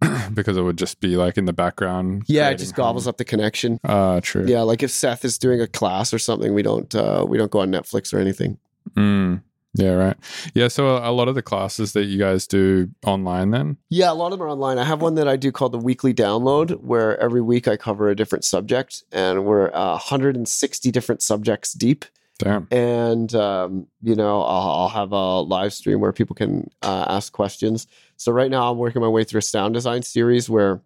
[0.33, 3.11] because it would just be like in the background Yeah, it just gobbles hum.
[3.11, 3.79] up the connection.
[3.85, 7.25] ah true Yeah, like if Seth is doing a class or something, we don't uh,
[7.27, 8.57] we don't go on Netflix or anything.
[8.95, 9.43] Mm.
[9.75, 10.17] Yeah, right.
[10.53, 13.77] Yeah, so a, lot of the classes that you guys do online then?
[13.89, 14.77] Yeah, a lot of them are online.
[14.77, 18.07] I have one that I do called the weekly download, where every week I cover
[18.07, 22.05] a different subject, and we're uh, 160 different subjects deep.
[22.39, 22.67] Damn.
[22.71, 27.31] And um, you know, I'll, I'll have a live stream where people can uh, ask
[27.31, 27.87] questions.
[28.17, 30.81] So right now, I'm working my way through a sound design series where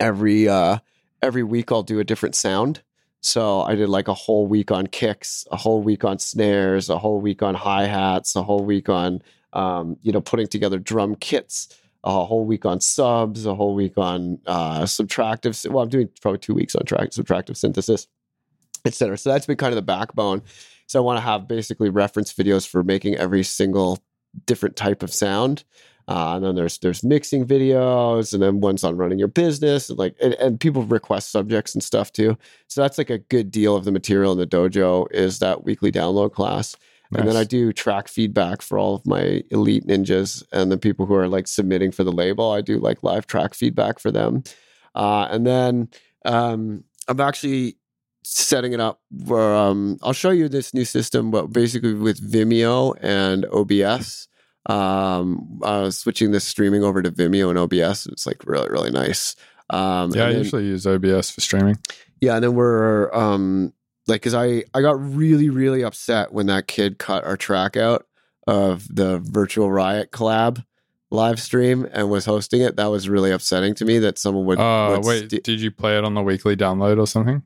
[0.00, 0.78] every uh,
[1.22, 2.82] every week I'll do a different sound.
[3.24, 6.98] So I did like a whole week on kicks, a whole week on snares, a
[6.98, 9.22] whole week on hi hats, a whole week on
[9.54, 11.68] um, you know putting together drum kits.
[12.04, 15.68] a whole week on subs, a whole week on uh, subtractive.
[15.70, 18.06] Well, I'm doing probably two weeks on track, subtractive synthesis,
[18.84, 19.16] et cetera.
[19.16, 20.42] So that's been kind of the backbone.
[20.86, 24.02] So I want to have basically reference videos for making every single
[24.44, 25.64] different type of sound.
[26.06, 29.98] Uh, and then there's there's mixing videos, and then ones on running your business, and
[29.98, 32.36] like and, and people request subjects and stuff too.
[32.68, 35.90] So that's like a good deal of the material in the dojo is that weekly
[35.90, 36.76] download class.
[37.16, 41.06] And then I do track feedback for all of my elite ninjas and the people
[41.06, 42.50] who are like submitting for the label.
[42.50, 44.42] I do like live track feedback for them.
[44.94, 45.88] Uh, and then
[46.24, 47.76] um, I'm actually
[48.24, 52.96] setting it up where um, I'll show you this new system, but basically with Vimeo
[53.00, 54.28] and OBS.
[54.66, 58.06] Um, I was switching this streaming over to Vimeo and OBS.
[58.06, 59.36] It's like really, really nice.
[59.70, 61.78] Um, Yeah, I then- usually use OBS for streaming.
[62.20, 63.72] yeah, and then we're um
[64.06, 68.06] like cuz I I got really really upset when that kid cut our track out
[68.46, 70.64] of the Virtual Riot collab
[71.10, 72.76] live stream and was hosting it.
[72.76, 75.70] That was really upsetting to me that someone would, Oh, would wait, sti- did you
[75.70, 77.42] play it on the weekly download or something?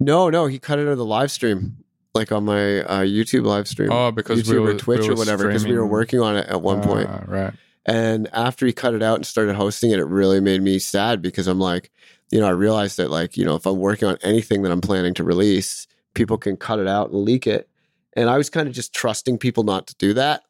[0.00, 1.76] No, no, he cut it out of the live stream
[2.14, 3.90] like on my uh, YouTube live stream.
[3.90, 6.36] Oh, because YouTube we were or Twitch we or whatever because we were working on
[6.36, 7.08] it at one point.
[7.10, 7.52] Ah, right.
[7.86, 11.20] And after he cut it out and started hosting it, it really made me sad
[11.20, 11.90] because I'm like,
[12.30, 14.80] you know, I realized that like, you know, if I'm working on anything that I'm
[14.80, 17.68] planning to release, people can cut it out and leak it.
[18.16, 20.42] And I was kind of just trusting people not to do that,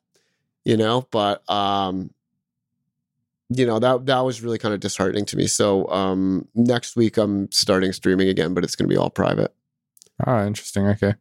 [0.64, 2.10] you know, but um
[3.50, 5.46] you know, that that was really kind of disheartening to me.
[5.46, 9.52] So um next week I'm starting streaming again, but it's going to be all private.
[10.24, 10.86] Ah, interesting.
[10.86, 11.14] Okay.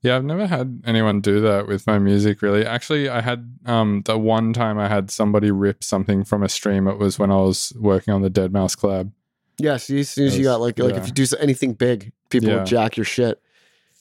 [0.00, 2.64] Yeah, I've never had anyone do that with my music really.
[2.64, 6.86] Actually, I had um the one time I had somebody rip something from a stream.
[6.88, 9.12] It was when I was working on the deadmau5 collab.
[9.58, 11.00] Yeah, so as soon as you got like like yeah.
[11.00, 12.64] if you do anything big, people Yeah.
[12.64, 13.40] jack your shit.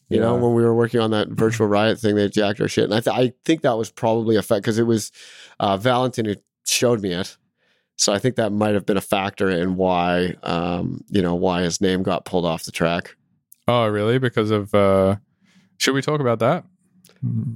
[0.07, 2.85] You know, when we were working on that virtual riot thing, they jacked our shit,
[2.85, 5.11] and I th- I think that was probably a fact because it was
[5.59, 6.35] uh, Valentin who
[6.65, 7.37] showed me it.
[7.95, 11.61] So I think that might have been a factor in why um you know why
[11.61, 13.15] his name got pulled off the track.
[13.69, 14.17] Oh, really?
[14.17, 15.17] Because of uh
[15.77, 16.65] should we talk about that?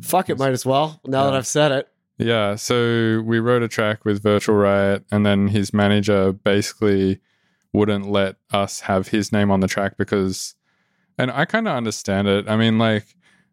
[0.02, 1.02] Fuck it, might as well.
[1.06, 1.88] Now that I've said it.
[2.18, 7.20] Yeah, so we wrote a track with Virtual Riot, and then his manager basically
[7.74, 10.54] wouldn't let us have his name on the track because,
[11.18, 12.48] and I kind of understand it.
[12.48, 13.06] I mean, like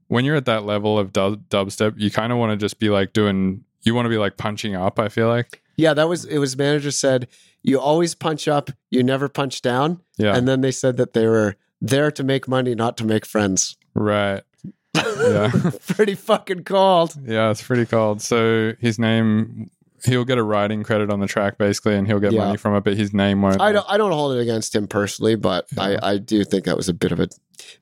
[0.09, 2.91] when you're at that level of dub- dubstep, you kind of want to just be
[2.91, 4.99] like doing, you want to be like punching up.
[4.99, 6.39] I feel like, Yeah, that was it.
[6.39, 7.28] Was manager said
[7.62, 11.27] you always punch up, you never punch down, yeah, and then they said that they
[11.27, 13.77] were there to make money, not to make friends.
[13.94, 14.43] right,
[14.97, 15.51] Yeah.
[15.89, 17.15] pretty fucking cold.
[17.24, 18.20] yeah, it's pretty cold.
[18.23, 19.70] So his name,
[20.05, 22.44] he'll get a writing credit on the track basically, and he'll get Yeah.
[22.47, 23.61] money from it, but his name won't.
[23.61, 25.82] I don't I don't hold it against him personally, but Yeah.
[26.02, 27.28] I, I do think that was a bit of a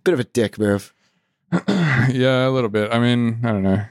[0.05, 0.93] bit of a dick move.
[1.69, 2.93] yeah, a little bit.
[2.93, 3.85] I mean, I don't know.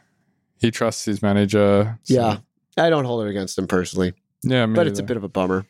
[0.60, 1.98] He trusts his manager.
[2.04, 2.38] so- Yeah.
[2.80, 4.14] I don't hold it against him personally.
[4.44, 5.66] yeah, me but it's a bit of a bummer.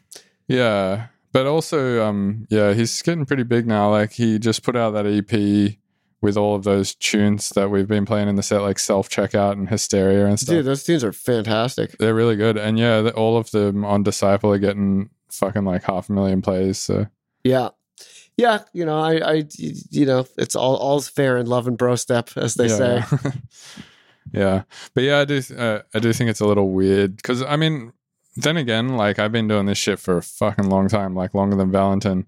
[0.49, 1.07] Yeah,
[1.37, 3.91] but also, um, yeah, he's getting pretty big now.
[3.91, 5.77] Like he just put out that EP
[6.19, 9.51] with all of those tunes that we've been playing in the set, like Self Checkout
[9.51, 10.55] and Hysteria and stuff.
[10.55, 11.95] Dude, those tunes are fantastic.
[11.99, 16.09] They're really good, and yeah, all of them on Disciple are getting fucking like half
[16.09, 16.79] a million plays.
[16.79, 17.05] So
[17.43, 17.69] Yeah.
[18.35, 21.95] Yeah, you know, I, I, you know, it's all all's fair in love and bro
[21.97, 23.03] step, as they say.
[23.11, 23.31] yeah.
[24.31, 24.63] yeah,
[24.95, 27.93] but yeah, I do, uh, I do think it's a little weird because I mean,
[28.37, 31.55] then again, like I've been doing this shit for a fucking long time, like longer
[31.55, 32.25] than Valentin,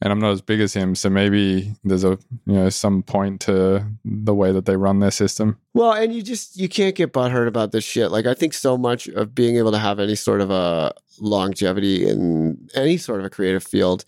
[0.00, 3.42] and I'm not as big as him, so maybe there's a you know some point
[3.42, 5.58] to the way that they run their system.
[5.74, 8.10] Well, and you just you can't get butthurt about this shit.
[8.10, 12.08] Like I think so much of being able to have any sort of a longevity
[12.08, 14.04] in any sort of a creative field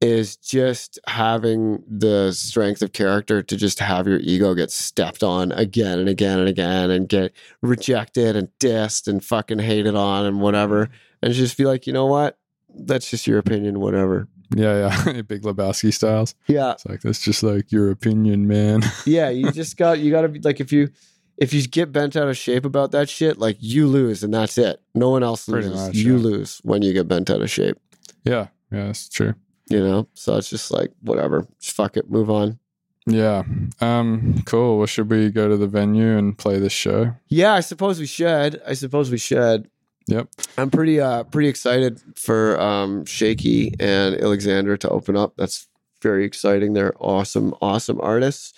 [0.00, 5.52] is just having the strength of character to just have your ego get stepped on
[5.52, 10.40] again and again and again and get rejected and dissed and fucking hated on and
[10.40, 10.90] whatever.
[11.22, 12.38] And just be like, you know what?
[12.76, 14.28] That's just your opinion, whatever.
[14.54, 16.34] Yeah, yeah, Big Lebowski styles.
[16.46, 16.72] Yeah.
[16.72, 18.82] It's like that's just like your opinion, man.
[19.06, 20.90] yeah, you just got you got to be like if you
[21.38, 24.58] if you get bent out of shape about that shit, like you lose and that's
[24.58, 24.80] it.
[24.94, 25.72] No one else loses.
[25.72, 26.22] much, you yeah.
[26.22, 27.78] lose when you get bent out of shape.
[28.24, 29.34] yeah, yeah, that's true.
[29.68, 31.46] You know, so it's just like whatever.
[31.60, 32.58] Just fuck it, move on.
[33.06, 33.42] Yeah.
[33.80, 34.42] Um.
[34.46, 34.78] Cool.
[34.78, 37.14] Well, should we go to the venue and play this show?
[37.28, 38.60] Yeah, I suppose we should.
[38.66, 39.68] I suppose we should.
[40.06, 40.28] Yep.
[40.58, 45.34] I'm pretty uh pretty excited for um Shaky and Alexander to open up.
[45.36, 45.66] That's
[46.02, 46.74] very exciting.
[46.74, 48.52] They're awesome, awesome artists.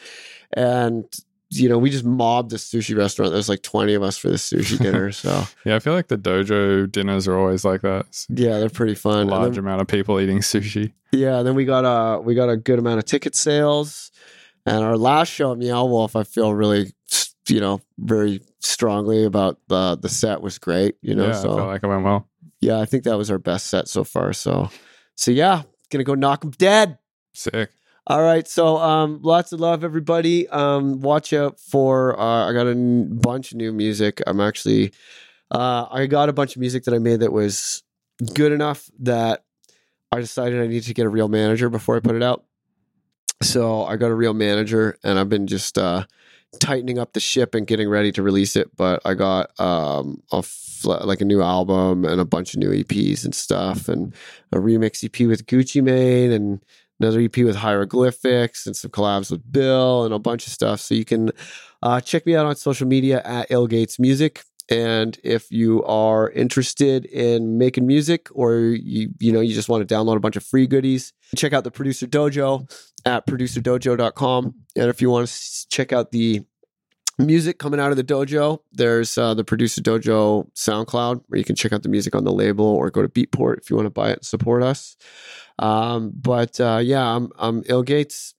[0.53, 1.05] And
[1.51, 3.33] you know, we just mobbed this sushi restaurant.
[3.33, 5.13] There's like 20 of us for this sushi dinner.
[5.13, 8.07] So Yeah, I feel like the dojo dinners are always like that.
[8.09, 9.29] It's yeah, they're pretty fun.
[9.29, 10.93] Large then- amount of people eating sushi.
[11.13, 14.11] Yeah, then we got a we got a good amount of ticket sales,
[14.67, 16.93] and our last show at Meow Wolf, I feel really,
[17.49, 20.97] you know, very strongly about the the set was great.
[21.03, 22.29] You know, yeah, I so felt like it went well.
[22.61, 24.33] yeah, I think that was our best set so far.
[24.33, 24.69] So,
[25.15, 26.99] so yeah, gonna go knock them dead.
[27.35, 27.71] Sick.
[28.09, 30.49] All right, so um, lots of love, everybody.
[30.49, 34.23] Um, watch out for uh, I got a n- bunch of new music.
[34.29, 34.93] I'm actually
[35.51, 37.83] uh, I got a bunch of music that I made that was
[38.33, 39.45] good enough that
[40.13, 42.45] I decided I needed to get a real manager before I put it out.
[43.43, 46.05] So I got a real manager, and I've been just uh,
[46.61, 48.71] tightening up the ship and getting ready to release it.
[48.77, 52.71] But I got um, a fl- like a new album and a bunch of new
[52.71, 54.15] EPs and stuff, and
[54.53, 56.61] a remix EP with Gucci Mane and
[57.01, 60.81] another EP with Hieroglyphics and some collabs with Bill and a bunch of stuff.
[60.81, 61.31] So you can
[61.83, 64.43] uh, check me out on social media at Gates Music.
[64.69, 69.87] And if you are interested in making music or you you know you just want
[69.87, 72.69] to download a bunch of free goodies, check out the producer dojo
[73.05, 74.55] at producerdojo.com.
[74.75, 76.43] And if you want to check out the
[77.19, 81.57] music coming out of the dojo, there's uh, the producer dojo SoundCloud where you can
[81.57, 83.91] check out the music on the label or go to Beatport if you want to
[83.91, 84.97] buy it and support us.
[85.59, 88.35] Um, but uh, yeah, I'm I'm ill.Gates,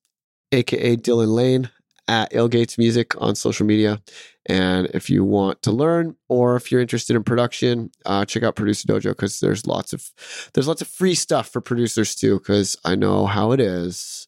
[0.52, 1.69] aka Dylan Lane
[2.07, 4.02] at ill.Gates Music on social media.
[4.49, 8.56] And if you want to learn or if you're interested in production, uh, check out
[8.56, 10.10] Producer Dojo because there's lots of
[10.53, 12.39] there's lots of free stuff for producers too.
[12.39, 14.27] Because I know how it is.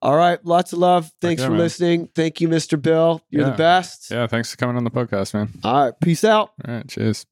[0.00, 1.12] All right, lots of love.
[1.20, 1.60] Thanks Okay, for man.
[1.60, 2.08] listening.
[2.14, 2.80] Thank you, Mr.
[2.80, 3.20] Bill.
[3.30, 3.50] You're Yeah.
[3.50, 4.10] the best.
[4.10, 5.50] Yeah, thanks for coming on the podcast, man.
[5.62, 6.50] All right, peace out.
[6.66, 7.24] All right, cheers.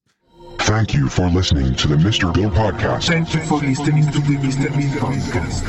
[0.65, 2.33] Thank you for listening to the Mr.
[2.33, 3.09] Bill Podcast.
[3.09, 4.71] Thank you for listening to the Mr.
[4.77, 5.67] Bean podcast.